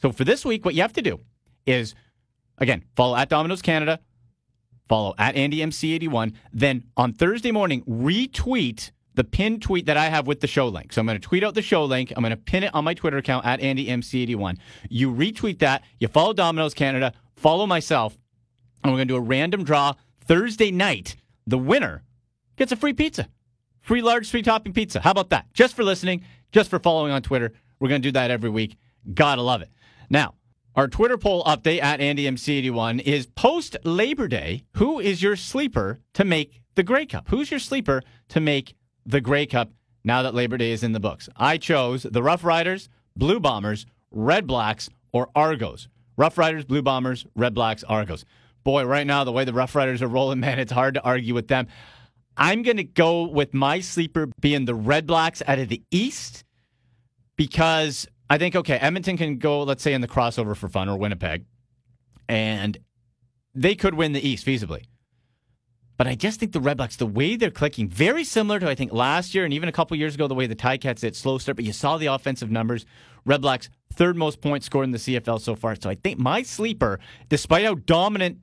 So 0.00 0.12
for 0.12 0.22
this 0.22 0.44
week, 0.44 0.64
what 0.64 0.74
you 0.74 0.82
have 0.82 0.92
to 0.92 1.02
do 1.02 1.18
is, 1.66 1.96
again, 2.58 2.84
follow 2.94 3.16
at 3.16 3.28
Domino's 3.28 3.60
Canada, 3.60 3.98
follow 4.88 5.12
at 5.18 5.34
AndyMC81. 5.34 6.34
Then 6.52 6.84
on 6.96 7.14
Thursday 7.14 7.50
morning, 7.50 7.82
retweet 7.82 8.92
the 9.18 9.24
pinned 9.24 9.60
tweet 9.60 9.86
that 9.86 9.96
I 9.96 10.10
have 10.10 10.28
with 10.28 10.40
the 10.40 10.46
show 10.46 10.68
link. 10.68 10.92
So 10.92 11.00
I'm 11.00 11.06
going 11.06 11.20
to 11.20 11.26
tweet 11.26 11.42
out 11.42 11.56
the 11.56 11.60
show 11.60 11.84
link. 11.84 12.12
I'm 12.14 12.22
going 12.22 12.30
to 12.30 12.36
pin 12.36 12.62
it 12.62 12.72
on 12.72 12.84
my 12.84 12.94
Twitter 12.94 13.16
account 13.16 13.44
at 13.44 13.58
AndyMC81. 13.60 14.58
You 14.88 15.12
retweet 15.12 15.58
that. 15.58 15.82
You 15.98 16.06
follow 16.06 16.32
Domino's 16.32 16.72
Canada, 16.72 17.12
follow 17.34 17.66
myself, 17.66 18.16
and 18.84 18.92
we're 18.92 18.98
going 18.98 19.08
to 19.08 19.14
do 19.14 19.18
a 19.18 19.20
random 19.20 19.64
draw 19.64 19.94
Thursday 20.24 20.70
night. 20.70 21.16
The 21.48 21.58
winner 21.58 22.04
gets 22.56 22.70
a 22.70 22.76
free 22.76 22.92
pizza. 22.92 23.28
Free 23.80 24.02
large 24.02 24.30
three 24.30 24.42
topping 24.42 24.72
pizza. 24.72 25.00
How 25.00 25.10
about 25.10 25.30
that? 25.30 25.52
Just 25.52 25.74
for 25.74 25.82
listening, 25.82 26.22
just 26.52 26.70
for 26.70 26.78
following 26.78 27.10
on 27.10 27.20
Twitter. 27.20 27.52
We're 27.80 27.88
going 27.88 28.00
to 28.00 28.08
do 28.08 28.12
that 28.12 28.30
every 28.30 28.50
week. 28.50 28.76
Gotta 29.14 29.42
love 29.42 29.62
it. 29.62 29.70
Now, 30.08 30.34
our 30.76 30.86
Twitter 30.86 31.18
poll 31.18 31.42
update 31.42 31.82
at 31.82 31.98
AndyMC81 31.98 33.02
is 33.02 33.26
post 33.26 33.76
Labor 33.82 34.28
Day. 34.28 34.62
Who 34.74 35.00
is 35.00 35.22
your 35.24 35.34
sleeper 35.34 35.98
to 36.14 36.24
make 36.24 36.60
the 36.76 36.84
Grey 36.84 37.06
Cup? 37.06 37.26
Who's 37.30 37.50
your 37.50 37.58
sleeper 37.58 38.02
to 38.28 38.40
make 38.40 38.74
the 39.08 39.20
Grey 39.20 39.46
Cup 39.46 39.70
now 40.04 40.22
that 40.22 40.34
Labor 40.34 40.58
Day 40.58 40.70
is 40.70 40.82
in 40.84 40.92
the 40.92 41.00
books? 41.00 41.28
I 41.34 41.56
chose 41.56 42.02
the 42.02 42.22
Rough 42.22 42.44
Riders, 42.44 42.88
Blue 43.16 43.40
Bombers, 43.40 43.86
Red 44.10 44.46
Blacks, 44.46 44.88
or 45.12 45.28
Argos. 45.34 45.88
Rough 46.16 46.36
Riders, 46.36 46.64
Blue 46.64 46.82
Bombers, 46.82 47.26
Red 47.34 47.54
Blacks, 47.54 47.82
Argos. 47.84 48.24
Boy, 48.64 48.84
right 48.84 49.06
now, 49.06 49.24
the 49.24 49.32
way 49.32 49.44
the 49.44 49.52
Rough 49.54 49.74
Riders 49.74 50.02
are 50.02 50.08
rolling, 50.08 50.40
man, 50.46 50.58
it's 50.58 50.72
hard 50.72 50.94
to 50.94 51.02
argue 51.02 51.34
with 51.34 51.48
them. 51.48 51.66
I'm 52.36 52.62
going 52.62 52.76
to 52.76 52.84
go 52.84 53.26
with 53.26 53.54
my 53.54 53.80
sleeper 53.80 54.28
being 54.40 54.66
the 54.66 54.74
Red 54.74 55.06
Blacks 55.06 55.42
out 55.46 55.58
of 55.58 55.68
the 55.68 55.82
East 55.90 56.44
because 57.36 58.06
I 58.30 58.36
think, 58.36 58.54
okay, 58.54 58.76
Edmonton 58.76 59.16
can 59.16 59.38
go, 59.38 59.62
let's 59.62 59.82
say, 59.82 59.94
in 59.94 60.02
the 60.02 60.08
crossover 60.08 60.54
for 60.54 60.68
fun 60.68 60.88
or 60.88 60.98
Winnipeg, 60.98 61.46
and 62.28 62.76
they 63.54 63.74
could 63.74 63.94
win 63.94 64.12
the 64.12 64.26
East 64.26 64.46
feasibly. 64.46 64.84
But 65.98 66.06
I 66.06 66.14
just 66.14 66.38
think 66.38 66.52
the 66.52 66.60
Red 66.60 66.78
the 66.78 67.06
way 67.06 67.34
they're 67.34 67.50
clicking, 67.50 67.88
very 67.88 68.22
similar 68.22 68.60
to 68.60 68.70
I 68.70 68.76
think 68.76 68.92
last 68.92 69.34
year 69.34 69.44
and 69.44 69.52
even 69.52 69.68
a 69.68 69.72
couple 69.72 69.96
years 69.96 70.14
ago, 70.14 70.28
the 70.28 70.34
way 70.34 70.46
the 70.46 70.56
Ticats 70.56 71.00
did 71.00 71.16
slow 71.16 71.38
start. 71.38 71.56
But 71.56 71.64
you 71.64 71.72
saw 71.72 71.98
the 71.98 72.06
offensive 72.06 72.50
numbers. 72.50 72.86
Red 73.26 73.44
third 73.92 74.16
most 74.16 74.40
points 74.40 74.64
scored 74.64 74.84
in 74.84 74.92
the 74.92 74.98
CFL 74.98 75.40
so 75.40 75.56
far. 75.56 75.74
So 75.74 75.90
I 75.90 75.96
think 75.96 76.20
my 76.20 76.42
sleeper, 76.42 77.00
despite 77.28 77.66
how 77.66 77.74
dominant 77.74 78.38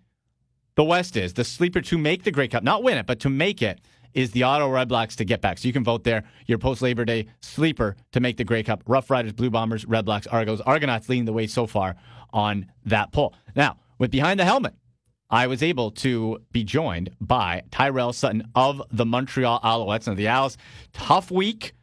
the 0.75 0.83
West 0.83 1.15
is, 1.15 1.33
the 1.33 1.45
sleeper 1.45 1.79
to 1.79 1.97
make 1.97 2.23
the 2.23 2.31
Grey 2.31 2.49
Cup, 2.49 2.61
not 2.61 2.83
win 2.83 2.97
it, 2.97 3.05
but 3.05 3.21
to 3.21 3.29
make 3.29 3.61
it, 3.61 3.79
is 4.13 4.31
the 4.31 4.43
Ottawa 4.43 4.71
Red 4.71 4.89
Blacks 4.89 5.15
to 5.17 5.25
get 5.25 5.41
back. 5.41 5.57
So 5.57 5.67
you 5.67 5.73
can 5.73 5.83
vote 5.83 6.03
there. 6.03 6.23
Your 6.47 6.57
post 6.57 6.81
Labor 6.81 7.05
Day 7.05 7.27
sleeper 7.41 7.95
to 8.11 8.19
make 8.19 8.35
the 8.35 8.43
Grey 8.43 8.63
Cup. 8.63 8.83
Rough 8.85 9.09
Riders, 9.09 9.33
Blue 9.33 9.49
Bombers, 9.49 9.85
Red 9.85 10.05
Blacks, 10.05 10.27
Argos. 10.27 10.59
Argonauts 10.61 11.07
leading 11.07 11.25
the 11.25 11.33
way 11.33 11.47
so 11.47 11.67
far 11.67 11.95
on 12.31 12.65
that 12.85 13.11
poll. 13.13 13.33
Now, 13.55 13.77
with 13.97 14.11
Behind 14.11 14.39
the 14.39 14.45
Helmet, 14.45 14.73
I 15.35 15.47
was 15.47 15.61
able 15.61 15.91
to 15.91 16.39
be 16.53 16.63
joined 16.63 17.09
by 17.19 17.63
Tyrell 17.69 18.13
Sutton 18.13 18.47
of 18.55 18.81
the 18.89 19.05
Montreal 19.05 19.59
Alouettes. 19.59 20.07
Now, 20.07 20.13
the 20.13 20.29
Owls, 20.29 20.57
tough 20.93 21.29
week, 21.29 21.73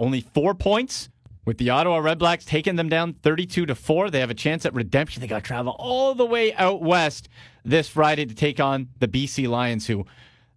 only 0.00 0.22
four 0.22 0.54
points. 0.54 1.10
With 1.44 1.58
the 1.58 1.68
Ottawa 1.68 2.00
Redblacks 2.00 2.46
taking 2.46 2.76
them 2.76 2.88
down 2.88 3.12
32 3.12 3.66
to 3.66 3.74
4, 3.74 4.08
they 4.08 4.20
have 4.20 4.30
a 4.30 4.34
chance 4.34 4.64
at 4.64 4.72
redemption. 4.72 5.20
They 5.20 5.26
got 5.26 5.40
to 5.40 5.46
travel 5.46 5.76
all 5.78 6.14
the 6.14 6.24
way 6.24 6.54
out 6.54 6.80
west 6.80 7.28
this 7.62 7.90
Friday 7.90 8.24
to 8.24 8.34
take 8.34 8.58
on 8.58 8.88
the 9.00 9.08
BC 9.08 9.48
Lions, 9.48 9.86
who 9.86 10.06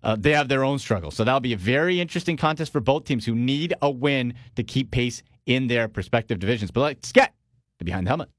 uh, 0.02 0.16
they 0.18 0.32
have 0.32 0.48
their 0.48 0.64
own 0.64 0.80
struggles. 0.80 1.16
So 1.16 1.26
that'll 1.26 1.42
be 1.42 1.52
a 1.52 1.58
very 1.58 2.00
interesting 2.00 2.38
contest 2.38 2.72
for 2.72 2.80
both 2.80 3.04
teams 3.04 3.26
who 3.26 3.36
need 3.36 3.74
a 3.82 3.92
win 3.92 4.36
to 4.56 4.64
keep 4.64 4.92
pace 4.92 5.22
in 5.46 5.68
their 5.68 5.92
respective 5.94 6.40
divisions. 6.40 6.72
But 6.72 6.82
let's 6.82 7.12
get 7.12 7.34
to 7.80 7.84
behind 7.84 8.08
the 8.08 8.12
helmet. 8.12 8.30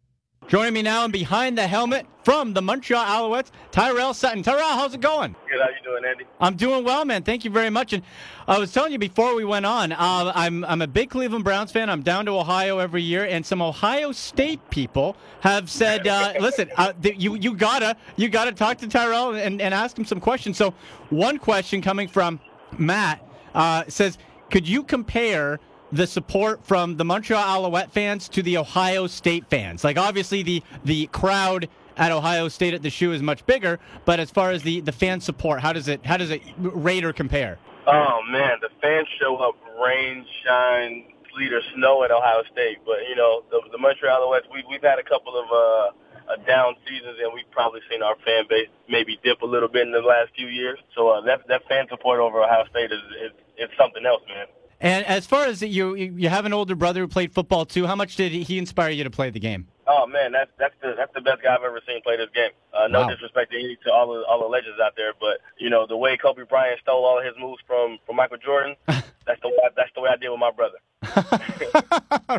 Joining 0.48 0.74
me 0.74 0.82
now 0.82 1.04
and 1.04 1.12
behind 1.12 1.56
the 1.56 1.66
helmet 1.66 2.06
from 2.24 2.52
the 2.52 2.60
Montreal 2.60 3.04
Alouettes, 3.04 3.50
Tyrell 3.70 4.12
Sutton. 4.12 4.42
Tyrell, 4.42 4.60
how's 4.76 4.92
it 4.92 5.00
going? 5.00 5.34
Good. 5.50 5.60
How 5.60 5.68
you 5.68 5.82
doing, 5.82 6.04
Andy? 6.04 6.24
I'm 6.40 6.56
doing 6.56 6.84
well, 6.84 7.04
man. 7.04 7.22
Thank 7.22 7.44
you 7.44 7.50
very 7.50 7.70
much. 7.70 7.92
And 7.92 8.02
I 8.46 8.58
was 8.58 8.70
telling 8.72 8.92
you 8.92 8.98
before 8.98 9.34
we 9.34 9.44
went 9.44 9.64
on, 9.64 9.92
uh, 9.92 10.32
I'm 10.34 10.64
I'm 10.64 10.82
a 10.82 10.86
big 10.86 11.08
Cleveland 11.10 11.44
Browns 11.44 11.72
fan. 11.72 11.88
I'm 11.88 12.02
down 12.02 12.26
to 12.26 12.32
Ohio 12.32 12.78
every 12.78 13.02
year, 13.02 13.24
and 13.24 13.46
some 13.46 13.62
Ohio 13.62 14.12
State 14.12 14.60
people 14.68 15.16
have 15.40 15.70
said, 15.70 16.06
uh, 16.06 16.34
"Listen, 16.40 16.70
uh, 16.76 16.92
you 17.02 17.36
you 17.36 17.54
gotta 17.54 17.96
you 18.16 18.28
gotta 18.28 18.52
talk 18.52 18.78
to 18.78 18.88
Tyrell 18.88 19.34
and, 19.34 19.62
and 19.62 19.72
ask 19.72 19.96
him 19.96 20.04
some 20.04 20.20
questions." 20.20 20.58
So, 20.58 20.74
one 21.08 21.38
question 21.38 21.80
coming 21.80 22.08
from 22.08 22.40
Matt 22.76 23.26
uh, 23.54 23.84
says, 23.88 24.18
"Could 24.50 24.68
you 24.68 24.82
compare?" 24.82 25.60
The 25.92 26.06
support 26.06 26.64
from 26.64 26.96
the 26.96 27.04
Montreal 27.04 27.42
Alouette 27.42 27.92
fans 27.92 28.28
to 28.30 28.42
the 28.42 28.56
Ohio 28.56 29.06
State 29.06 29.44
fans. 29.48 29.84
Like 29.84 29.98
obviously 29.98 30.42
the 30.42 30.62
the 30.84 31.06
crowd 31.08 31.68
at 31.96 32.10
Ohio 32.10 32.48
State 32.48 32.74
at 32.74 32.82
the 32.82 32.90
shoe 32.90 33.12
is 33.12 33.22
much 33.22 33.44
bigger, 33.46 33.78
but 34.04 34.18
as 34.18 34.30
far 34.30 34.50
as 34.50 34.62
the 34.62 34.80
the 34.80 34.92
fan 34.92 35.20
support, 35.20 35.60
how 35.60 35.72
does 35.72 35.88
it 35.88 36.04
how 36.04 36.16
does 36.16 36.30
it 36.30 36.40
rate 36.58 37.04
or 37.04 37.12
compare? 37.12 37.58
Oh 37.86 38.20
man, 38.30 38.58
the 38.60 38.70
fans 38.80 39.08
show 39.20 39.36
up 39.36 39.56
rain, 39.84 40.24
shine, 40.44 41.12
sleet 41.34 41.52
or 41.52 41.60
snow 41.74 42.04
at 42.04 42.10
Ohio 42.10 42.42
State, 42.50 42.78
but 42.86 42.96
you 43.08 43.16
know 43.16 43.42
the, 43.50 43.60
the 43.70 43.78
Montreal 43.78 44.20
Alouettes. 44.20 44.50
We 44.52 44.64
we've 44.68 44.82
had 44.82 44.98
a 44.98 45.04
couple 45.04 45.38
of 45.38 45.46
uh, 45.50 46.32
uh, 46.32 46.36
down 46.46 46.74
seasons, 46.88 47.18
and 47.22 47.32
we've 47.34 47.50
probably 47.50 47.80
seen 47.90 48.02
our 48.02 48.16
fan 48.24 48.44
base 48.48 48.68
maybe 48.88 49.18
dip 49.22 49.42
a 49.42 49.46
little 49.46 49.68
bit 49.68 49.82
in 49.82 49.92
the 49.92 50.00
last 50.00 50.30
few 50.36 50.46
years. 50.46 50.78
So 50.94 51.08
uh, 51.08 51.20
that 51.22 51.46
that 51.48 51.68
fan 51.68 51.86
support 51.90 52.20
over 52.20 52.42
Ohio 52.42 52.64
State 52.70 52.92
is 52.92 53.02
is, 53.20 53.32
is 53.58 53.68
something 53.76 54.06
else, 54.06 54.22
man. 54.28 54.46
And 54.82 55.06
as 55.06 55.26
far 55.26 55.44
as 55.46 55.62
you, 55.62 55.94
you 55.94 56.28
have 56.28 56.44
an 56.44 56.52
older 56.52 56.74
brother 56.74 57.00
who 57.00 57.08
played 57.08 57.32
football 57.32 57.64
too. 57.64 57.86
How 57.86 57.94
much 57.94 58.16
did 58.16 58.32
he 58.32 58.58
inspire 58.58 58.90
you 58.90 59.04
to 59.04 59.10
play 59.10 59.30
the 59.30 59.38
game? 59.40 59.68
Oh 59.86 60.06
man, 60.06 60.32
that's 60.32 60.50
that's 60.58 60.74
the 60.82 60.94
that's 60.96 61.12
the 61.14 61.20
best 61.20 61.42
guy 61.42 61.54
I've 61.54 61.62
ever 61.62 61.80
seen 61.86 62.02
play 62.02 62.16
this 62.16 62.28
game. 62.34 62.50
Uh, 62.74 62.88
no 62.88 63.02
Wow. 63.02 63.08
disrespect 63.10 63.52
to 63.52 63.58
any 63.58 63.76
to 63.84 63.92
all 63.92 64.12
the 64.12 64.24
all 64.26 64.40
the 64.40 64.46
legends 64.48 64.78
out 64.84 64.92
there, 64.96 65.12
but 65.20 65.38
you 65.58 65.70
know 65.70 65.86
the 65.86 65.96
way 65.96 66.16
Kobe 66.16 66.42
Bryant 66.48 66.80
stole 66.80 67.04
all 67.04 67.18
of 67.18 67.24
his 67.24 67.34
moves 67.40 67.62
from 67.66 67.98
from 68.06 68.16
Michael 68.16 68.38
Jordan, 68.38 68.74
that's 68.86 69.40
the 69.40 69.48
way 69.48 69.56
that's 69.76 69.90
the 69.94 70.00
way 70.00 70.10
I 70.12 70.16
did 70.16 70.28
with 70.30 70.40
my 70.40 70.50
brother. 70.50 70.78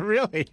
really? 0.06 0.48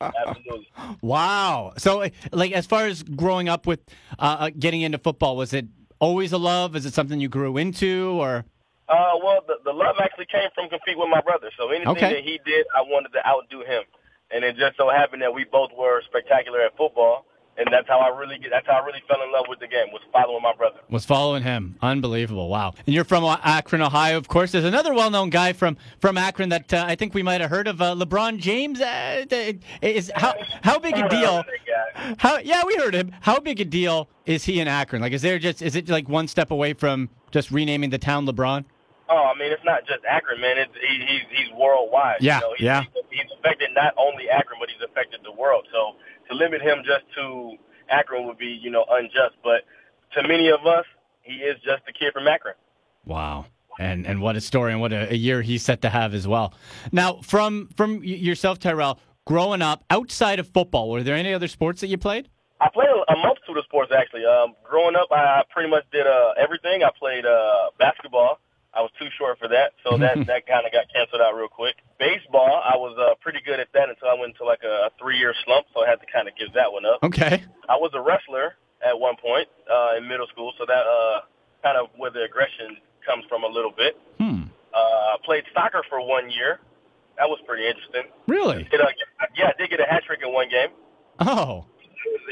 Absolutely. 0.00 0.68
Wow. 1.00 1.72
So, 1.78 2.06
like, 2.32 2.52
as 2.52 2.66
far 2.66 2.86
as 2.86 3.02
growing 3.02 3.48
up 3.48 3.66
with 3.66 3.80
uh, 4.18 4.36
uh, 4.40 4.50
getting 4.58 4.82
into 4.82 4.98
football, 4.98 5.36
was 5.36 5.52
it 5.54 5.66
always 6.00 6.32
a 6.32 6.38
love? 6.38 6.76
Is 6.76 6.84
it 6.84 6.92
something 6.94 7.18
you 7.20 7.28
grew 7.28 7.56
into, 7.56 8.18
or? 8.20 8.44
Uh, 8.90 9.16
well, 9.22 9.40
the, 9.46 9.54
the 9.64 9.72
love 9.72 9.96
actually 10.02 10.26
came 10.26 10.50
from 10.54 10.68
competing 10.68 10.98
with 11.00 11.08
my 11.10 11.20
brother. 11.20 11.50
So 11.56 11.68
anything 11.70 11.88
Okay. 11.88 12.14
that 12.14 12.24
he 12.24 12.40
did, 12.44 12.66
I 12.76 12.82
wanted 12.82 13.12
to 13.12 13.24
outdo 13.26 13.60
him. 13.60 13.84
And 14.32 14.44
it 14.44 14.56
just 14.56 14.76
so 14.76 14.90
happened 14.90 15.22
that 15.22 15.32
we 15.32 15.44
both 15.44 15.70
were 15.78 16.02
spectacular 16.06 16.60
at 16.60 16.76
football, 16.76 17.26
and 17.58 17.66
that's 17.72 17.88
how 17.88 17.98
I 17.98 18.16
really. 18.16 18.38
That's 18.48 18.66
how 18.66 18.80
I 18.80 18.84
really 18.86 19.02
fell 19.08 19.20
in 19.24 19.32
love 19.32 19.46
with 19.48 19.58
the 19.58 19.66
game 19.66 19.86
was 19.92 20.00
following 20.12 20.40
my 20.42 20.54
brother. 20.54 20.78
Was 20.88 21.04
following 21.04 21.42
him. 21.42 21.76
Unbelievable. 21.82 22.48
Wow. 22.48 22.74
And 22.86 22.94
you're 22.94 23.04
from 23.04 23.24
Akron, 23.24 23.82
Ohio, 23.82 24.16
of 24.16 24.28
course. 24.28 24.52
There's 24.52 24.64
another 24.64 24.94
well 24.94 25.10
known 25.10 25.30
guy 25.30 25.52
from, 25.52 25.76
from 25.98 26.16
Akron 26.16 26.48
that 26.50 26.72
uh, 26.72 26.84
I 26.86 26.94
think 26.94 27.12
we 27.12 27.22
might 27.24 27.40
have 27.40 27.50
heard 27.50 27.66
of, 27.66 27.82
uh, 27.82 27.94
LeBron 27.96 28.38
James. 28.38 28.80
Uh, 28.80 29.24
is 29.82 30.12
how, 30.14 30.34
how 30.62 30.78
big 30.78 30.96
a 30.96 31.08
deal? 31.08 31.42
How, 32.18 32.38
yeah, 32.38 32.62
we 32.64 32.76
heard 32.76 32.94
him. 32.94 33.10
How 33.20 33.40
big 33.40 33.60
a 33.60 33.64
deal 33.64 34.08
is 34.26 34.44
he 34.44 34.60
in 34.60 34.68
Akron? 34.68 35.02
Like, 35.02 35.12
is 35.12 35.22
there 35.22 35.38
just, 35.40 35.60
is 35.60 35.74
it 35.74 35.88
like 35.88 36.08
one 36.08 36.28
step 36.28 36.52
away 36.52 36.72
from 36.72 37.08
just 37.32 37.50
renaming 37.50 37.90
the 37.90 37.98
town 37.98 38.26
LeBron? 38.26 38.64
Oh, 39.10 39.32
I 39.34 39.36
mean, 39.36 39.50
it's 39.50 39.64
not 39.64 39.86
just 39.86 40.04
Akron, 40.08 40.40
man. 40.40 40.56
It's, 40.56 40.72
he, 40.74 41.04
he's 41.04 41.26
he's 41.30 41.52
worldwide. 41.58 42.18
Yeah, 42.20 42.36
you 42.36 42.40
know, 42.40 42.54
he's, 42.56 42.64
yeah. 42.64 42.84
He's 43.10 43.30
affected 43.38 43.70
not 43.74 43.92
only 43.98 44.30
Akron, 44.30 44.58
but 44.60 44.68
he's 44.70 44.80
affected 44.88 45.20
the 45.24 45.32
world. 45.32 45.66
So 45.72 45.96
to 46.30 46.36
limit 46.36 46.62
him 46.62 46.78
just 46.86 47.04
to 47.16 47.56
Akron 47.90 48.26
would 48.26 48.38
be, 48.38 48.46
you 48.62 48.70
know, 48.70 48.84
unjust. 48.88 49.34
But 49.42 49.66
to 50.14 50.26
many 50.26 50.48
of 50.48 50.64
us, 50.64 50.84
he 51.22 51.34
is 51.42 51.56
just 51.64 51.82
a 51.88 51.92
kid 51.92 52.12
from 52.12 52.28
Akron. 52.28 52.54
Wow. 53.04 53.46
And 53.78 54.06
and 54.06 54.20
what 54.20 54.36
a 54.36 54.40
story 54.40 54.72
and 54.72 54.80
what 54.80 54.92
a, 54.92 55.12
a 55.12 55.16
year 55.16 55.42
he's 55.42 55.62
set 55.62 55.82
to 55.82 55.88
have 55.90 56.14
as 56.14 56.28
well. 56.28 56.54
Now, 56.92 57.20
from 57.22 57.68
from 57.76 58.04
yourself, 58.04 58.58
Tyrell, 58.58 59.00
growing 59.24 59.62
up 59.62 59.84
outside 59.90 60.38
of 60.38 60.46
football, 60.48 60.90
were 60.90 61.02
there 61.02 61.16
any 61.16 61.32
other 61.32 61.48
sports 61.48 61.80
that 61.80 61.88
you 61.88 61.98
played? 61.98 62.28
I 62.60 62.68
played 62.68 62.88
a, 62.88 63.12
a 63.12 63.16
multitude 63.16 63.56
of 63.56 63.64
sports 63.64 63.90
actually. 63.96 64.24
Um, 64.24 64.54
growing 64.62 64.94
up, 64.94 65.08
I 65.10 65.42
pretty 65.50 65.70
much 65.70 65.84
did 65.90 66.06
uh, 66.06 66.34
everything. 66.38 66.82
I 66.84 66.90
played 66.96 67.24
uh, 67.26 67.70
basketball. 67.78 68.38
I 68.72 68.80
was 68.82 68.90
too 69.00 69.08
short 69.18 69.38
for 69.38 69.48
that, 69.48 69.72
so 69.84 69.98
that 69.98 70.14
that 70.26 70.46
kind 70.46 70.64
of 70.66 70.72
got 70.72 70.86
canceled 70.94 71.20
out 71.20 71.34
real 71.34 71.48
quick. 71.48 71.76
Baseball, 71.98 72.62
I 72.64 72.76
was 72.76 72.96
uh, 72.98 73.14
pretty 73.20 73.40
good 73.44 73.58
at 73.60 73.68
that 73.74 73.88
until 73.88 74.08
I 74.08 74.14
went 74.14 74.32
into 74.38 74.44
like 74.44 74.62
a, 74.64 74.86
a 74.86 74.90
three-year 75.00 75.34
slump, 75.44 75.66
so 75.74 75.84
I 75.84 75.88
had 75.90 76.00
to 76.00 76.06
kind 76.12 76.28
of 76.28 76.36
give 76.36 76.52
that 76.54 76.72
one 76.72 76.84
up. 76.86 77.02
Okay. 77.02 77.42
I 77.68 77.76
was 77.76 77.90
a 77.94 78.00
wrestler 78.00 78.54
at 78.86 78.98
one 78.98 79.16
point 79.16 79.48
uh, 79.70 79.96
in 79.98 80.08
middle 80.08 80.26
school, 80.28 80.52
so 80.58 80.64
that 80.66 80.84
uh, 80.86 81.20
kind 81.62 81.76
of 81.76 81.88
where 81.96 82.10
the 82.10 82.22
aggression 82.22 82.76
comes 83.04 83.24
from 83.28 83.44
a 83.44 83.48
little 83.48 83.72
bit. 83.76 83.98
Hmm. 84.18 84.42
Uh, 84.72 84.76
I 84.76 85.16
played 85.24 85.44
soccer 85.52 85.82
for 85.88 86.00
one 86.06 86.30
year. 86.30 86.60
That 87.18 87.28
was 87.28 87.38
pretty 87.46 87.66
interesting. 87.66 88.04
Really? 88.28 88.64
Did, 88.70 88.80
uh, 88.80 88.86
yeah, 89.36 89.48
I 89.48 89.52
did 89.60 89.68
get 89.70 89.80
a 89.80 89.84
hat 89.84 90.04
trick 90.06 90.20
in 90.24 90.32
one 90.32 90.48
game. 90.48 90.68
Oh, 91.18 91.66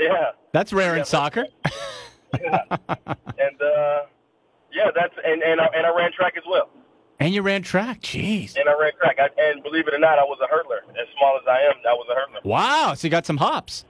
Yeah. 0.01 0.30
that's 0.53 0.72
rare 0.72 0.97
in 0.97 1.05
soccer. 1.05 1.45
and 2.32 3.61
uh, 3.62 4.03
yeah, 4.73 4.91
that's 4.95 5.14
and 5.25 5.43
and 5.43 5.61
I, 5.61 5.66
and 5.75 5.87
I 5.87 5.95
ran 5.97 6.12
track 6.12 6.35
as 6.37 6.45
well. 6.49 6.69
And 7.21 7.35
you 7.35 7.43
ran 7.43 7.62
track. 7.62 8.01
Jeez. 8.01 8.57
And 8.57 8.69
I 8.69 8.79
ran 8.79 8.93
track. 8.97 9.19
I, 9.19 9.29
and 9.41 9.62
believe 9.62 9.89
it 9.89 9.95
or 9.95 9.99
not, 9.99 10.21
I 10.21 10.23
was 10.23 10.39
a 10.41 10.47
hurdler. 10.47 10.89
As 10.91 11.09
small 11.19 11.37
as 11.37 11.49
I 11.49 11.62
am, 11.62 11.75
I 11.85 11.93
was 11.93 12.07
a 12.09 12.14
hurdler. 12.14 12.45
Wow. 12.49 12.95
So 12.95 13.09
you 13.09 13.11
got 13.11 13.27
some 13.27 13.39
hops. 13.39 13.85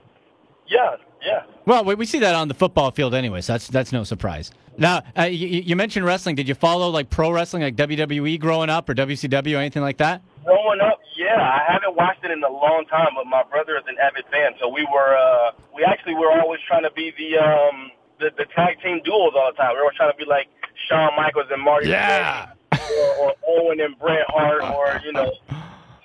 Yeah, 0.67 0.95
yeah. 1.25 1.43
Well, 1.65 1.83
we, 1.83 1.95
we 1.95 2.05
see 2.05 2.19
that 2.19 2.35
on 2.35 2.47
the 2.47 2.53
football 2.53 2.91
field 2.91 3.13
anyway, 3.13 3.41
so 3.41 3.53
that's 3.53 3.67
that's 3.67 3.91
no 3.91 4.03
surprise. 4.03 4.51
Now, 4.77 5.03
uh, 5.17 5.23
you, 5.23 5.47
you 5.47 5.75
mentioned 5.75 6.05
wrestling. 6.05 6.35
Did 6.35 6.47
you 6.47 6.55
follow 6.55 6.89
like 6.89 7.09
pro 7.09 7.31
wrestling, 7.31 7.63
like 7.63 7.75
WWE 7.75 8.39
growing 8.39 8.69
up, 8.69 8.87
or 8.87 8.95
WCW, 8.95 9.55
or 9.55 9.59
anything 9.59 9.81
like 9.81 9.97
that? 9.97 10.21
Growing 10.45 10.79
up, 10.79 10.99
yeah, 11.17 11.41
I 11.41 11.71
haven't 11.71 11.95
watched 11.95 12.23
it 12.23 12.31
in 12.31 12.43
a 12.43 12.49
long 12.49 12.85
time, 12.89 13.09
but 13.15 13.25
my 13.25 13.43
brother 13.43 13.77
is 13.77 13.83
an 13.87 13.97
avid 14.01 14.25
fan, 14.31 14.53
so 14.59 14.69
we 14.69 14.87
were 14.93 15.17
uh, 15.17 15.51
we 15.75 15.83
actually 15.83 16.15
were 16.15 16.31
always 16.31 16.61
trying 16.67 16.83
to 16.83 16.91
be 16.91 17.11
the 17.17 17.37
um 17.37 17.91
the, 18.19 18.29
the 18.37 18.45
tag 18.55 18.79
team 18.81 19.01
duels 19.03 19.33
all 19.35 19.51
the 19.51 19.57
time. 19.57 19.75
We 19.75 19.81
were 19.81 19.93
trying 19.95 20.11
to 20.11 20.17
be 20.17 20.25
like 20.25 20.47
Shawn 20.89 21.11
Michaels 21.15 21.47
and 21.51 21.61
Marty 21.63 21.89
Yeah. 21.89 22.51
Or, 22.71 23.15
or 23.17 23.33
Owen 23.47 23.79
and 23.79 23.97
Bret 23.99 24.25
Hart, 24.27 24.63
or 24.63 25.01
you 25.05 25.11
know. 25.11 25.31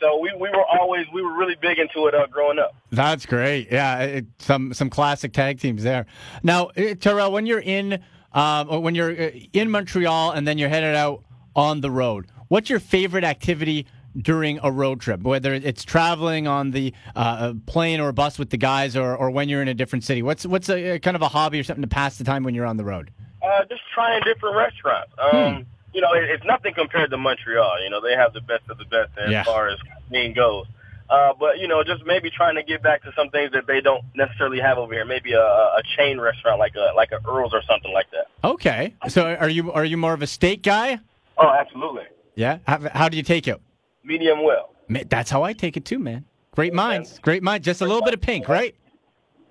So 0.00 0.18
we 0.18 0.32
we 0.38 0.50
were 0.50 0.64
always 0.64 1.06
we 1.14 1.22
were 1.22 1.36
really 1.36 1.56
big 1.60 1.78
into 1.78 2.06
it 2.08 2.14
uh, 2.14 2.26
growing 2.26 2.58
up. 2.58 2.74
That's 2.90 3.24
great. 3.26 3.68
Yeah, 3.70 4.00
it, 4.00 4.26
some 4.38 4.74
some 4.74 4.90
classic 4.90 5.32
tag 5.32 5.60
teams 5.60 5.82
there. 5.82 6.06
Now, 6.42 6.66
uh, 6.76 6.94
Terrell, 6.94 7.32
when 7.32 7.46
you're 7.46 7.60
in 7.60 8.02
um, 8.32 8.82
when 8.82 8.94
you're 8.94 9.12
uh, 9.12 9.30
in 9.52 9.70
Montreal 9.70 10.32
and 10.32 10.46
then 10.46 10.58
you're 10.58 10.68
headed 10.68 10.94
out 10.94 11.24
on 11.56 11.80
the 11.80 11.90
road, 11.90 12.26
what's 12.48 12.68
your 12.68 12.80
favorite 12.80 13.24
activity 13.24 13.86
during 14.16 14.58
a 14.62 14.70
road 14.70 15.00
trip? 15.00 15.22
Whether 15.22 15.54
it's 15.54 15.84
traveling 15.84 16.46
on 16.46 16.72
the 16.72 16.92
uh, 17.16 17.54
plane 17.66 18.00
or 18.00 18.12
bus 18.12 18.38
with 18.38 18.50
the 18.50 18.58
guys, 18.58 18.96
or, 18.96 19.16
or 19.16 19.30
when 19.30 19.48
you're 19.48 19.62
in 19.62 19.68
a 19.68 19.74
different 19.74 20.04
city. 20.04 20.22
What's 20.22 20.44
what's 20.44 20.68
a, 20.68 20.98
kind 20.98 21.14
of 21.14 21.22
a 21.22 21.28
hobby 21.28 21.60
or 21.60 21.64
something 21.64 21.82
to 21.82 21.88
pass 21.88 22.18
the 22.18 22.24
time 22.24 22.42
when 22.42 22.54
you're 22.54 22.66
on 22.66 22.76
the 22.76 22.84
road? 22.84 23.10
Uh, 23.44 23.64
just 23.68 23.82
trying 23.94 24.22
different 24.24 24.56
restaurants. 24.56 25.12
Um, 25.20 25.66
You 25.92 26.00
know, 26.00 26.12
it, 26.14 26.24
it's 26.24 26.44
nothing 26.44 26.74
compared 26.74 27.10
to 27.10 27.16
Montreal. 27.18 27.82
You 27.84 27.90
know, 27.90 28.00
they 28.00 28.14
have 28.16 28.32
the 28.32 28.40
best 28.40 28.62
of 28.68 28.78
the 28.78 28.84
best 28.86 29.10
as 29.18 29.30
Yeah. 29.30 29.44
far 29.44 29.68
as 29.68 29.78
cuisine 30.08 30.32
goes. 30.34 30.66
Uh, 31.10 31.32
but 31.38 31.58
you 31.58 31.68
know, 31.68 31.84
just 31.84 32.04
maybe 32.06 32.30
trying 32.30 32.54
to 32.56 32.62
get 32.62 32.82
back 32.82 33.02
to 33.02 33.12
some 33.14 33.28
things 33.28 33.52
that 33.52 33.66
they 33.66 33.80
don't 33.80 34.02
necessarily 34.16 34.58
have 34.58 34.78
over 34.78 34.92
here. 34.94 35.04
Maybe 35.04 35.34
a, 35.34 35.40
a 35.40 35.82
chain 35.96 36.18
restaurant 36.18 36.58
like 36.58 36.74
a 36.76 36.92
like 36.96 37.12
a 37.12 37.20
Earl's 37.28 37.52
or 37.52 37.62
something 37.62 37.92
like 37.92 38.06
that. 38.12 38.26
Okay, 38.42 38.94
so 39.08 39.34
are 39.34 39.48
you 39.50 39.70
are 39.72 39.84
you 39.84 39.96
more 39.98 40.14
of 40.14 40.22
a 40.22 40.26
steak 40.26 40.62
guy? 40.62 40.98
Oh, 41.36 41.50
absolutely. 41.50 42.04
Yeah. 42.36 42.58
How, 42.66 42.78
how 42.92 43.08
do 43.08 43.16
you 43.16 43.22
take 43.22 43.46
it? 43.46 43.60
Medium 44.02 44.42
well, 44.42 44.70
That's 44.88 45.30
how 45.30 45.42
I 45.44 45.52
take 45.52 45.76
it 45.76 45.84
too, 45.84 45.98
man. 45.98 46.24
Great 46.52 46.72
minds, 46.74 47.18
great 47.20 47.42
minds. 47.42 47.64
Just 47.66 47.80
a 47.82 47.84
little 47.86 48.02
bit 48.02 48.14
of 48.14 48.20
pink, 48.20 48.48
right? 48.48 48.74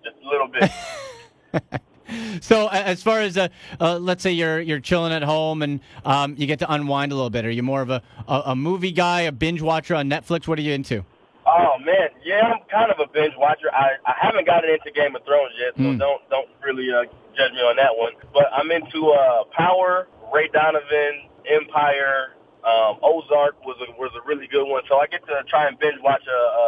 just 0.03 0.17
a 0.25 0.27
little 0.27 0.47
bit. 0.47 1.81
So, 2.41 2.67
as 2.67 3.01
far 3.03 3.21
as 3.21 3.37
uh, 3.37 3.47
uh, 3.79 3.97
let's 3.99 4.21
say 4.23 4.31
you're 4.31 4.59
you're 4.59 4.79
chilling 4.79 5.13
at 5.13 5.23
home 5.23 5.61
and 5.61 5.79
um, 6.03 6.35
you 6.37 6.47
get 6.47 6.59
to 6.59 6.71
unwind 6.71 7.11
a 7.11 7.15
little 7.15 7.29
bit, 7.29 7.45
are 7.45 7.51
you 7.51 7.63
more 7.63 7.81
of 7.81 7.89
a, 7.89 8.01
a, 8.27 8.41
a 8.47 8.55
movie 8.55 8.91
guy, 8.91 9.21
a 9.21 9.31
binge 9.31 9.61
watcher 9.61 9.95
on 9.95 10.09
Netflix? 10.09 10.47
What 10.47 10.59
are 10.59 10.61
you 10.63 10.73
into? 10.73 11.05
oh 11.45 11.77
man, 11.83 12.07
yeah, 12.23 12.39
I'm 12.55 12.61
kind 12.71 12.89
of 12.91 12.99
a 12.99 13.07
binge 13.11 13.33
watcher. 13.37 13.67
I, 13.73 13.91
I 14.05 14.13
haven't 14.19 14.45
gotten 14.47 14.69
into 14.69 14.91
Game 14.91 15.15
of 15.15 15.23
Thrones 15.25 15.51
yet, 15.59 15.73
so 15.75 15.83
Mm. 15.83 15.99
don't 15.99 16.21
don't 16.29 16.49
really 16.63 16.87
uh, 16.91 17.03
judge 17.37 17.51
me 17.53 17.59
on 17.59 17.75
that 17.77 17.95
one. 17.97 18.13
But 18.33 18.47
I'm 18.53 18.71
into 18.71 19.11
uh, 19.11 19.43
Power, 19.51 20.07
Ray 20.33 20.47
Donovan, 20.53 21.27
Empire, 21.49 22.33
um, 22.63 22.97
Ozark 23.03 23.59
was 23.65 23.77
a 23.87 23.91
was 23.99 24.11
a 24.15 24.25
really 24.27 24.47
good 24.47 24.65
one. 24.67 24.83
So 24.89 24.97
I 24.97 25.07
get 25.07 25.25
to 25.27 25.43
try 25.49 25.67
and 25.67 25.77
binge 25.79 25.99
watch 26.01 26.23
uh, 26.27 26.61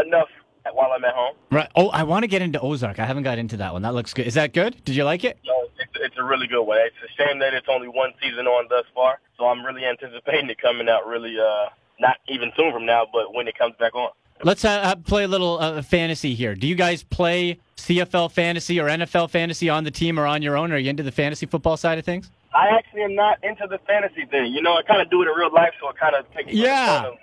uh, 0.00 0.02
enough 0.06 0.28
while 0.74 0.92
I'm 0.92 1.04
at 1.04 1.14
home. 1.14 1.34
Right. 1.50 1.68
Oh, 1.76 1.88
I 1.90 2.02
want 2.02 2.22
to 2.24 2.26
get 2.28 2.42
into 2.42 2.60
Ozark. 2.60 2.98
I 2.98 3.04
haven't 3.04 3.22
got 3.22 3.38
into 3.38 3.56
that 3.58 3.72
one. 3.72 3.82
That 3.82 3.94
looks 3.94 4.12
good. 4.14 4.26
Is 4.26 4.34
that 4.34 4.52
good? 4.52 4.82
Did 4.84 4.96
you 4.96 5.04
like 5.04 5.24
it? 5.24 5.38
No, 5.46 5.68
it's, 5.78 5.90
it's 5.96 6.16
a 6.18 6.24
really 6.24 6.46
good 6.46 6.62
one. 6.64 6.78
It's 6.80 6.96
a 7.04 7.22
shame 7.22 7.38
that 7.40 7.54
it's 7.54 7.66
only 7.68 7.88
one 7.88 8.12
season 8.22 8.46
on 8.46 8.66
thus 8.68 8.84
far. 8.94 9.20
So 9.38 9.46
I'm 9.46 9.64
really 9.64 9.84
anticipating 9.84 10.48
it 10.50 10.60
coming 10.60 10.88
out 10.88 11.06
really 11.06 11.36
uh, 11.38 11.68
not 12.00 12.16
even 12.28 12.52
soon 12.56 12.72
from 12.72 12.86
now, 12.86 13.06
but 13.12 13.34
when 13.34 13.48
it 13.48 13.56
comes 13.58 13.74
back 13.78 13.94
on. 13.94 14.10
Let's 14.42 14.64
uh, 14.66 14.68
uh, 14.68 14.96
play 14.96 15.24
a 15.24 15.28
little 15.28 15.58
uh, 15.58 15.80
fantasy 15.82 16.34
here. 16.34 16.54
Do 16.54 16.66
you 16.66 16.74
guys 16.74 17.02
play 17.02 17.58
CFL 17.78 18.30
fantasy 18.30 18.78
or 18.78 18.86
NFL 18.86 19.30
fantasy 19.30 19.70
on 19.70 19.84
the 19.84 19.90
team 19.90 20.18
or 20.20 20.26
on 20.26 20.42
your 20.42 20.58
own? 20.58 20.72
Are 20.72 20.76
you 20.76 20.90
into 20.90 21.02
the 21.02 21.12
fantasy 21.12 21.46
football 21.46 21.76
side 21.78 21.98
of 21.98 22.04
things? 22.04 22.30
I 22.54 22.68
actually 22.68 23.02
am 23.02 23.14
not 23.14 23.42
into 23.42 23.66
the 23.66 23.78
fantasy 23.86 24.24
thing. 24.26 24.52
You 24.52 24.62
know, 24.62 24.74
I 24.76 24.82
kind 24.82 25.00
of 25.02 25.10
do 25.10 25.22
it 25.22 25.28
in 25.28 25.34
real 25.38 25.52
life, 25.52 25.72
so 25.80 25.88
it 25.90 25.96
kind 25.96 26.14
of 26.14 26.30
takes 26.34 26.52
Yeah. 26.52 27.06
of- 27.06 27.14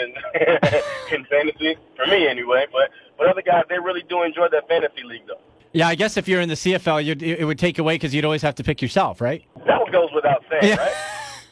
in, 0.00 0.14
in 1.18 1.24
fantasy 1.26 1.76
for 1.96 2.06
me 2.06 2.26
anyway. 2.28 2.66
But 2.72 2.90
but 3.18 3.28
other 3.28 3.42
guys, 3.42 3.64
they 3.68 3.78
really 3.78 4.02
do 4.08 4.22
enjoy 4.22 4.48
that 4.50 4.68
fantasy 4.68 5.02
league 5.04 5.26
though. 5.26 5.40
Yeah, 5.72 5.88
I 5.88 5.94
guess 5.94 6.16
if 6.16 6.28
you're 6.28 6.40
in 6.42 6.48
the 6.50 6.54
CFL, 6.54 7.02
you'd, 7.04 7.22
it 7.22 7.44
would 7.46 7.58
take 7.58 7.78
away 7.78 7.94
because 7.94 8.14
you'd 8.14 8.26
always 8.26 8.42
have 8.42 8.54
to 8.56 8.64
pick 8.64 8.82
yourself, 8.82 9.22
right? 9.22 9.42
That 9.66 9.80
one 9.80 9.90
goes 9.90 10.10
without 10.14 10.44
saying, 10.50 10.74
Yeah. 10.74 10.76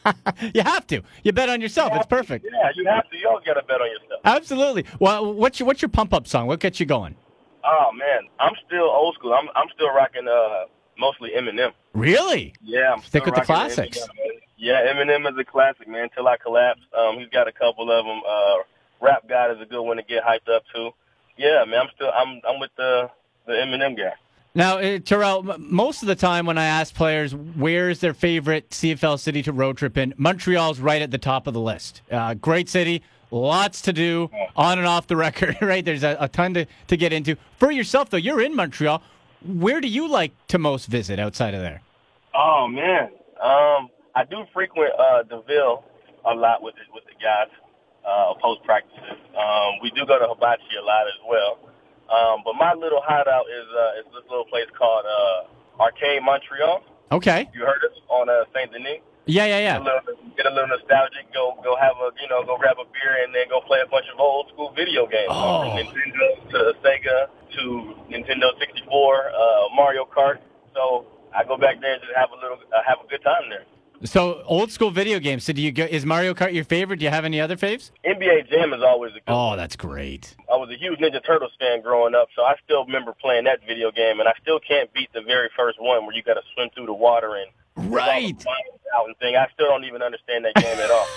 right? 0.05 0.15
you 0.55 0.61
have 0.61 0.85
to. 0.87 1.01
You 1.23 1.31
bet 1.31 1.49
on 1.49 1.59
yourself. 1.61 1.91
It's 1.95 2.05
perfect. 2.05 2.45
Yeah, 2.51 2.69
you 2.75 2.85
have 2.87 3.09
to. 3.09 3.17
You 3.17 3.27
always 3.29 3.45
got 3.45 3.53
to 3.55 3.63
bet 3.63 3.81
on 3.81 3.87
yourself. 3.89 4.21
Absolutely. 4.25 4.85
Well, 4.99 5.33
what's 5.33 5.59
your 5.59 5.67
what's 5.67 5.81
your 5.81 5.89
pump 5.89 6.13
up 6.13 6.27
song? 6.27 6.47
What 6.47 6.59
gets 6.59 6.79
you 6.79 6.85
going? 6.85 7.15
Oh 7.63 7.91
man, 7.93 8.21
I'm 8.39 8.53
still 8.65 8.83
old 8.89 9.15
school. 9.15 9.33
I'm 9.33 9.47
I'm 9.55 9.67
still 9.75 9.89
rocking 9.93 10.27
uh 10.27 10.65
mostly 10.97 11.31
Eminem. 11.37 11.71
Really? 11.93 12.53
Yeah, 12.63 12.93
I'm 12.93 13.01
Stick 13.03 13.25
with 13.25 13.35
the 13.35 13.41
classics. 13.41 13.99
Eminem. 13.99 14.30
Yeah, 14.61 14.93
Eminem 14.93 15.27
is 15.27 15.35
a 15.39 15.43
classic, 15.43 15.87
man. 15.87 16.09
Till 16.13 16.27
I 16.27 16.37
collapse. 16.37 16.81
Um, 16.95 17.17
he's 17.17 17.29
got 17.29 17.47
a 17.47 17.51
couple 17.51 17.91
of 17.91 18.05
them. 18.05 18.21
Uh, 18.27 18.55
Rap 19.01 19.27
God 19.27 19.49
is 19.51 19.57
a 19.59 19.65
good 19.65 19.81
one 19.81 19.97
to 19.97 20.03
get 20.03 20.23
hyped 20.23 20.53
up 20.53 20.61
to. 20.75 20.91
Yeah, 21.35 21.65
man, 21.67 21.81
I'm 21.81 21.87
still 21.95 22.11
I'm 22.15 22.39
I'm 22.47 22.59
with 22.59 22.69
the 22.77 23.09
the 23.47 23.53
Eminem 23.53 23.97
guy. 23.97 24.13
Now, 24.53 24.77
uh, 24.77 24.99
Terrell, 24.99 25.43
most 25.57 26.03
of 26.03 26.07
the 26.07 26.15
time 26.15 26.45
when 26.45 26.57
I 26.57 26.65
ask 26.65 26.93
players 26.93 27.33
where's 27.33 27.99
their 27.99 28.13
favorite 28.13 28.69
CFL 28.69 29.17
city 29.17 29.41
to 29.43 29.51
road 29.53 29.77
trip 29.77 29.97
in, 29.97 30.13
Montreal's 30.17 30.79
right 30.79 31.01
at 31.01 31.09
the 31.09 31.17
top 31.17 31.47
of 31.47 31.53
the 31.53 31.61
list. 31.61 32.01
Uh, 32.11 32.33
great 32.35 32.69
city, 32.69 33.01
lots 33.31 33.81
to 33.83 33.93
do 33.93 34.29
on 34.55 34.77
and 34.77 34.85
off 34.85 35.07
the 35.07 35.15
record, 35.27 35.57
right? 35.61 35.83
There's 35.83 36.03
a, 36.03 36.17
a 36.19 36.27
ton 36.27 36.53
to, 36.53 36.67
to 36.87 36.97
get 36.97 37.13
into. 37.13 37.35
For 37.57 37.71
yourself, 37.71 38.09
though, 38.11 38.17
you're 38.17 38.41
in 38.41 38.55
Montreal. 38.55 39.01
Where 39.43 39.81
do 39.81 39.87
you 39.87 40.07
like 40.07 40.33
to 40.49 40.59
most 40.59 40.85
visit 40.85 41.17
outside 41.17 41.55
of 41.55 41.61
there? 41.61 41.81
Oh 42.35 42.67
man, 42.67 43.09
um, 43.41 43.89
I 44.15 44.23
do 44.25 44.43
frequent 44.53 44.91
uh, 44.99 45.23
Deville 45.23 45.83
a 46.25 46.33
lot 46.35 46.61
with 46.61 46.75
the, 46.75 46.81
with 46.93 47.03
the 47.05 47.15
guys 47.21 47.49
uh, 48.05 48.33
post 48.41 48.63
practices. 48.63 49.17
Um, 49.37 49.79
we 49.81 49.89
do 49.91 50.05
go 50.05 50.19
to 50.19 50.27
Hibachi 50.27 50.75
a 50.79 50.83
lot 50.85 51.07
as 51.07 51.19
well. 51.27 51.57
Um, 52.11 52.41
but 52.43 52.53
my 52.59 52.73
little 52.73 52.99
hideout 53.03 53.45
is 53.47 53.67
uh, 53.71 53.99
is 53.99 54.05
this 54.11 54.25
little 54.29 54.45
place 54.45 54.67
called 54.77 55.05
uh, 55.07 55.81
Arcade 55.81 56.21
Montreal. 56.23 56.83
Okay. 57.11 57.47
You 57.53 57.61
heard 57.61 57.83
us 57.87 57.95
on 58.09 58.27
uh, 58.29 58.43
Saint 58.53 58.71
Denis. 58.71 58.99
Yeah, 59.29 59.45
yeah, 59.45 59.59
Get 59.61 59.61
a, 59.61 59.63
yeah. 59.63 59.77
little, 59.79 60.15
get 60.35 60.45
a 60.47 60.53
little 60.53 60.67
nostalgic. 60.75 61.31
Go 61.31 61.55
go 61.63 61.77
have 61.79 61.95
a 62.03 62.11
you 62.19 62.27
know 62.27 62.43
go 62.43 62.57
grab 62.57 62.75
a 62.81 62.87
beer 62.91 63.23
and 63.23 63.31
then 63.33 63.47
go 63.47 63.61
play 63.63 63.79
a 63.79 63.87
bunch 63.87 64.05
of 64.11 64.19
old 64.19 64.49
school 64.51 64.73
video 64.75 65.07
games 65.07 65.29
Oh. 65.31 65.61
from 65.63 65.77
Nintendo 65.79 66.27
to 66.51 66.57
Sega 66.83 67.29
to 67.55 67.61
Nintendo 68.11 68.51
64, 68.59 68.89
uh, 68.89 69.75
Mario 69.75 70.03
Kart. 70.09 70.39
So 70.73 71.05
I 71.35 71.43
go 71.45 71.55
back 71.55 71.79
there 71.79 71.93
and 71.95 72.01
just 72.01 72.11
have 72.17 72.31
a 72.35 72.39
little 72.41 72.57
uh, 72.75 72.81
have 72.83 72.97
a 72.99 73.07
good 73.07 73.21
time 73.23 73.47
there. 73.47 73.63
So 74.03 74.41
old 74.45 74.71
school 74.71 74.89
video 74.91 75.19
games. 75.19 75.43
So 75.43 75.53
do 75.53 75.61
you 75.61 75.71
go? 75.71 75.83
Is 75.83 76.05
Mario 76.05 76.33
Kart 76.33 76.53
your 76.53 76.63
favorite? 76.63 76.97
Do 76.97 77.05
you 77.05 77.11
have 77.11 77.25
any 77.25 77.39
other 77.39 77.55
faves? 77.55 77.91
NBA 78.05 78.49
Jam 78.49 78.73
is 78.73 78.81
always 78.81 79.11
a 79.11 79.15
good. 79.15 79.23
Oh, 79.27 79.55
that's 79.55 79.75
great. 79.75 80.35
I 80.51 80.55
was 80.55 80.69
a 80.69 80.77
huge 80.77 80.99
Ninja 80.99 81.23
Turtles 81.25 81.51
fan 81.59 81.81
growing 81.81 82.15
up, 82.15 82.29
so 82.35 82.41
I 82.43 82.55
still 82.63 82.85
remember 82.85 83.13
playing 83.13 83.43
that 83.45 83.59
video 83.67 83.91
game, 83.91 84.19
and 84.19 84.27
I 84.27 84.33
still 84.41 84.59
can't 84.59 84.91
beat 84.93 85.09
the 85.13 85.21
very 85.21 85.49
first 85.55 85.79
one 85.79 86.05
where 86.05 86.15
you 86.15 86.23
got 86.23 86.33
to 86.35 86.41
swim 86.55 86.69
through 86.73 86.87
the 86.87 86.93
water 86.93 87.35
and 87.35 87.91
Right. 87.91 88.35
out 88.95 89.07
and 89.07 89.17
thing. 89.17 89.35
I 89.35 89.47
still 89.53 89.67
don't 89.67 89.85
even 89.85 90.01
understand 90.01 90.45
that 90.45 90.55
game 90.55 90.77
at 90.77 90.91
all. 90.91 91.07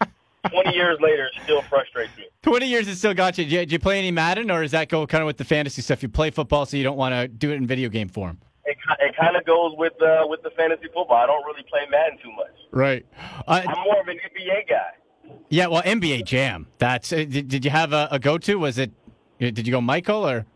Twenty 0.50 0.74
years 0.76 0.98
later, 1.00 1.26
it 1.26 1.42
still 1.42 1.60
frustrates 1.62 2.16
me. 2.16 2.24
20 2.42 2.66
years 2.68 2.86
has 2.86 2.98
still 2.98 3.14
got 3.14 3.36
you. 3.36 3.44
Do, 3.44 3.50
you. 3.56 3.66
do 3.66 3.72
you 3.72 3.78
play 3.80 3.98
any 3.98 4.12
Madden, 4.12 4.48
or 4.50 4.62
does 4.62 4.70
that 4.70 4.88
go 4.88 5.04
kind 5.06 5.22
of 5.22 5.26
with 5.26 5.38
the 5.38 5.44
fantasy 5.44 5.82
stuff? 5.82 6.02
You 6.04 6.08
play 6.08 6.30
football, 6.30 6.64
so 6.66 6.76
you 6.76 6.84
don't 6.84 6.96
want 6.96 7.14
to 7.14 7.26
do 7.26 7.50
it 7.50 7.56
in 7.56 7.66
video 7.66 7.88
game 7.88 8.08
form. 8.08 8.38
It, 8.66 8.76
it 9.00 9.14
kind 9.16 9.36
of 9.36 9.44
goes 9.46 9.72
with 9.76 9.92
uh, 10.02 10.26
with 10.26 10.42
the 10.42 10.50
fantasy 10.50 10.86
football. 10.92 11.16
I 11.16 11.26
don't 11.26 11.44
really 11.46 11.62
play 11.68 11.80
Madden 11.90 12.18
too 12.22 12.32
much. 12.32 12.52
Right. 12.72 13.06
Uh, 13.46 13.62
I'm 13.66 13.84
more 13.84 14.00
of 14.00 14.08
an 14.08 14.16
NBA 14.18 14.68
guy. 14.68 15.32
yeah. 15.48 15.66
Well, 15.68 15.82
NBA 15.82 16.24
Jam. 16.24 16.66
That's. 16.78 17.12
Uh, 17.12 17.16
did, 17.28 17.48
did 17.48 17.64
you 17.64 17.70
have 17.70 17.92
a, 17.92 18.08
a 18.10 18.18
go-to? 18.18 18.56
Was 18.56 18.78
it? 18.78 18.90
Did 19.38 19.66
you 19.66 19.70
go 19.72 19.80
Michael 19.80 20.26
or? 20.28 20.46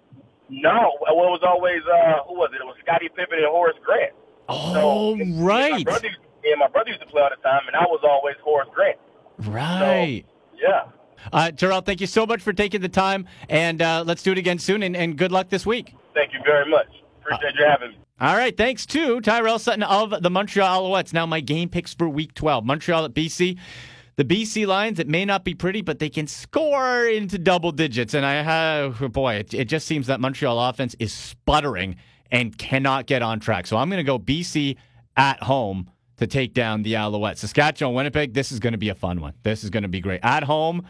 No, 0.48 0.96
well, 1.00 1.12
it 1.12 1.30
was 1.30 1.40
always 1.44 1.80
uh, 1.86 2.24
who 2.26 2.34
was 2.34 2.50
it? 2.52 2.60
It 2.60 2.64
was 2.64 2.76
Scottie 2.84 3.08
Pippen 3.08 3.38
and 3.38 3.46
Horace 3.46 3.76
Grant. 3.84 4.12
Oh, 4.48 4.74
So, 4.74 5.16
My 5.16 5.44
right. 5.44 5.84
brother, 5.84 6.08
used- 6.08 6.18
yeah, 6.44 6.56
my 6.56 6.66
brother 6.66 6.88
used 6.90 7.00
to 7.02 7.06
play 7.06 7.22
all 7.22 7.30
the 7.30 7.40
time, 7.40 7.60
and 7.68 7.76
I 7.76 7.84
was 7.84 8.00
always 8.02 8.34
Horace 8.42 8.68
Grant. 8.74 8.98
Right. 9.38 10.24
Yeah. 10.60 10.86
Uh, 11.32 11.50
Terrell, 11.52 11.82
thank 11.82 12.00
you 12.00 12.06
so 12.08 12.26
much 12.26 12.42
for 12.42 12.52
taking 12.52 12.80
the 12.80 12.88
time, 12.88 13.28
and 13.48 13.80
uh, 13.80 14.02
let's 14.06 14.22
do 14.22 14.32
it 14.32 14.38
again 14.38 14.58
soon. 14.58 14.82
And, 14.82 14.96
and 14.96 15.16
good 15.16 15.30
luck 15.30 15.50
this 15.50 15.64
week. 15.64 15.94
Thank 16.14 16.32
you 16.32 16.40
very 16.44 16.68
much. 16.68 16.88
Appreciate 17.30 17.58
you 17.58 17.66
having 17.66 17.90
me. 17.90 17.98
All 18.20 18.36
right, 18.36 18.56
thanks 18.56 18.84
to 18.86 19.20
Tyrell 19.20 19.58
Sutton 19.58 19.82
of 19.82 20.22
the 20.22 20.30
Montreal 20.30 20.82
Alouettes. 20.82 21.12
Now 21.12 21.26
my 21.26 21.40
game 21.40 21.68
picks 21.68 21.94
for 21.94 22.08
Week 22.08 22.34
12: 22.34 22.64
Montreal 22.64 23.04
at 23.04 23.14
BC. 23.14 23.58
The 24.16 24.24
BC 24.24 24.66
Lions, 24.66 24.98
it 24.98 25.08
may 25.08 25.24
not 25.24 25.44
be 25.44 25.54
pretty, 25.54 25.80
but 25.80 25.98
they 25.98 26.10
can 26.10 26.26
score 26.26 27.06
into 27.06 27.38
double 27.38 27.72
digits. 27.72 28.12
And 28.12 28.26
I 28.26 28.42
have, 28.42 29.00
oh 29.00 29.08
boy, 29.08 29.36
it, 29.36 29.54
it 29.54 29.64
just 29.64 29.86
seems 29.86 30.08
that 30.08 30.20
Montreal 30.20 30.60
offense 30.60 30.94
is 30.98 31.10
sputtering 31.10 31.96
and 32.30 32.56
cannot 32.58 33.06
get 33.06 33.22
on 33.22 33.40
track. 33.40 33.66
So 33.66 33.78
I'm 33.78 33.88
going 33.88 33.98
to 33.98 34.04
go 34.04 34.18
BC 34.18 34.76
at 35.16 35.42
home 35.42 35.90
to 36.18 36.26
take 36.26 36.52
down 36.52 36.82
the 36.82 36.94
Alouettes. 36.94 37.38
Saskatchewan, 37.38 37.94
Winnipeg, 37.94 38.34
this 38.34 38.52
is 38.52 38.60
going 38.60 38.72
to 38.72 38.78
be 38.78 38.90
a 38.90 38.94
fun 38.94 39.22
one. 39.22 39.32
This 39.42 39.64
is 39.64 39.70
going 39.70 39.84
to 39.84 39.88
be 39.88 40.00
great. 40.00 40.20
At 40.22 40.44
home, 40.44 40.84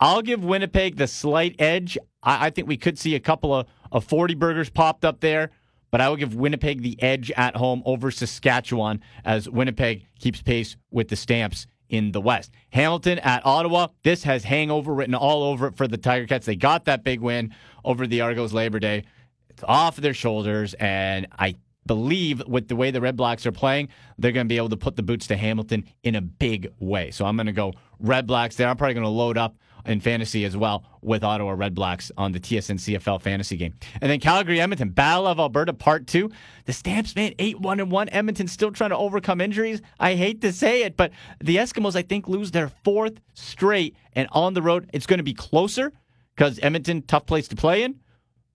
I'll 0.00 0.22
give 0.22 0.42
Winnipeg 0.42 0.96
the 0.96 1.06
slight 1.06 1.56
edge. 1.58 1.98
I, 2.22 2.46
I 2.46 2.50
think 2.50 2.68
we 2.68 2.78
could 2.78 2.98
see 2.98 3.14
a 3.14 3.20
couple 3.20 3.54
of, 3.54 3.66
of 3.92 4.04
40 4.04 4.34
burgers 4.34 4.70
popped 4.70 5.04
up 5.04 5.20
there, 5.20 5.50
but 5.92 6.00
I 6.00 6.08
will 6.08 6.16
give 6.16 6.34
Winnipeg 6.34 6.82
the 6.82 7.00
edge 7.00 7.30
at 7.36 7.54
home 7.54 7.82
over 7.84 8.10
Saskatchewan 8.10 9.00
as 9.24 9.48
Winnipeg 9.48 10.06
keeps 10.18 10.42
pace 10.42 10.76
with 10.90 11.06
the 11.08 11.16
Stamps 11.16 11.68
in 11.88 12.10
the 12.10 12.20
West. 12.20 12.50
Hamilton 12.70 13.18
at 13.20 13.44
Ottawa. 13.46 13.88
This 14.02 14.24
has 14.24 14.42
hangover 14.42 14.92
written 14.94 15.14
all 15.14 15.44
over 15.44 15.68
it 15.68 15.76
for 15.76 15.86
the 15.86 15.98
Tiger 15.98 16.26
Cats. 16.26 16.46
They 16.46 16.56
got 16.56 16.86
that 16.86 17.04
big 17.04 17.20
win 17.20 17.54
over 17.84 18.06
the 18.06 18.22
Argos 18.22 18.54
Labor 18.54 18.80
Day. 18.80 19.04
It's 19.50 19.62
off 19.64 19.96
their 19.96 20.14
shoulders, 20.14 20.74
and 20.74 21.28
I 21.38 21.56
believe 21.84 22.42
with 22.48 22.68
the 22.68 22.76
way 22.76 22.90
the 22.90 23.02
Red 23.02 23.16
Blacks 23.16 23.44
are 23.44 23.52
playing, 23.52 23.88
they're 24.16 24.32
going 24.32 24.46
to 24.46 24.48
be 24.48 24.56
able 24.56 24.70
to 24.70 24.78
put 24.78 24.96
the 24.96 25.02
boots 25.02 25.26
to 25.26 25.36
Hamilton 25.36 25.84
in 26.02 26.14
a 26.14 26.22
big 26.22 26.72
way. 26.80 27.10
So 27.10 27.26
I'm 27.26 27.36
going 27.36 27.46
to 27.46 27.52
go 27.52 27.74
Red 28.00 28.26
Blacks 28.26 28.56
there. 28.56 28.68
I'm 28.68 28.78
probably 28.78 28.94
going 28.94 29.04
to 29.04 29.10
load 29.10 29.36
up 29.36 29.56
in 29.86 30.00
fantasy 30.00 30.44
as 30.44 30.56
well 30.56 30.84
with 31.00 31.24
Ottawa 31.24 31.52
Red 31.52 31.74
Blacks 31.74 32.10
on 32.16 32.32
the 32.32 32.40
TSN 32.40 32.76
CFL 32.76 33.20
fantasy 33.20 33.56
game. 33.56 33.74
And 34.00 34.10
then 34.10 34.20
Calgary 34.20 34.60
Edmonton, 34.60 34.90
Battle 34.90 35.26
of 35.26 35.38
Alberta 35.38 35.72
Part 35.72 36.06
2. 36.06 36.30
The 36.64 36.72
Stamps 36.72 37.16
man 37.16 37.32
8-1 37.38 37.80
and 37.80 37.90
1. 37.90 38.08
Edmonton 38.10 38.48
still 38.48 38.70
trying 38.70 38.90
to 38.90 38.96
overcome 38.96 39.40
injuries. 39.40 39.80
I 39.98 40.14
hate 40.14 40.40
to 40.42 40.52
say 40.52 40.82
it, 40.82 40.96
but 40.96 41.12
the 41.40 41.56
Eskimos 41.56 41.96
I 41.96 42.02
think 42.02 42.28
lose 42.28 42.50
their 42.50 42.70
fourth 42.84 43.20
straight 43.34 43.96
and 44.12 44.28
on 44.32 44.54
the 44.54 44.62
road 44.62 44.88
it's 44.92 45.06
going 45.06 45.18
to 45.18 45.24
be 45.24 45.34
closer 45.34 45.92
cuz 46.36 46.58
Edmonton 46.62 47.02
tough 47.02 47.26
place 47.26 47.48
to 47.48 47.56
play 47.56 47.82
in, 47.82 48.00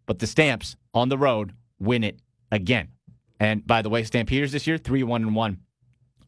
but 0.06 0.20
the 0.20 0.28
Stamps 0.28 0.76
on 0.94 1.10
the 1.10 1.18
road 1.18 1.54
win 1.80 2.04
it 2.04 2.20
again. 2.52 2.90
And 3.40 3.66
by 3.66 3.82
the 3.82 3.90
way, 3.90 4.04
Stampeders 4.04 4.52
this 4.52 4.66
year 4.66 4.78
3-1 4.78 5.18
and 5.18 5.36
1 5.36 5.58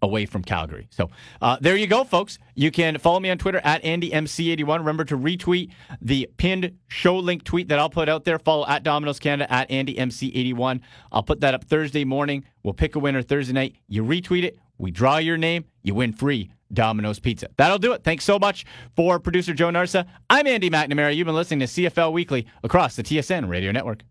away 0.02 0.26
from 0.26 0.44
Calgary. 0.44 0.88
So 0.92 1.10
uh, 1.42 1.58
there 1.60 1.76
you 1.76 1.88
go, 1.88 2.04
folks. 2.04 2.40
You 2.56 2.72
can 2.72 2.98
follow 2.98 3.20
me 3.20 3.30
on 3.30 3.38
Twitter 3.38 3.62
at 3.64 3.84
AndyMC81. 3.84 4.78
Remember 4.80 5.06
to 5.06 5.18
retweet 5.18 5.72
the 6.02 6.30
pinned 6.38 6.78
show 6.88 7.18
link 7.18 7.44
tweet 7.44 7.68
that 7.70 7.80
I'll 7.80 7.90
put 7.90 8.10
out 8.10 8.24
there. 8.24 8.40
Follow 8.40 8.66
at 8.68 8.84
Domino's 8.84 9.20
Canada 9.20 9.52
at 9.52 9.70
AndyMC81. 9.70 10.82
I'll 11.12 11.24
put 11.24 11.42
that 11.42 11.54
up 11.54 11.66
Thursday 11.66 12.06
morning. 12.06 12.46
We'll 12.64 12.74
pick 12.74 12.96
a 12.96 13.00
winner 13.00 13.22
Thursday 13.22 13.54
night. 13.54 13.76
You 13.88 14.04
retweet 14.04 14.44
it, 14.44 14.58
we 14.78 14.92
draw 14.92 15.18
your 15.18 15.38
name, 15.38 15.66
you 15.84 15.94
win 15.94 16.14
free 16.14 16.52
Domino's 16.72 17.20
Pizza. 17.20 17.50
That'll 17.58 17.80
do 17.80 17.94
it. 17.94 18.04
Thanks 18.04 18.24
so 18.24 18.40
much 18.40 18.66
for 18.96 19.20
producer 19.20 19.54
Joe 19.54 19.70
Narsa. 19.70 20.06
I'm 20.30 20.48
Andy 20.48 20.70
McNamara. 20.70 21.16
You've 21.16 21.26
been 21.26 21.36
listening 21.36 21.60
to 21.60 21.66
CFL 21.66 22.14
Weekly 22.14 22.46
across 22.64 22.96
the 22.96 23.04
TSN 23.04 23.50
Radio 23.50 23.72
Network. 23.72 24.04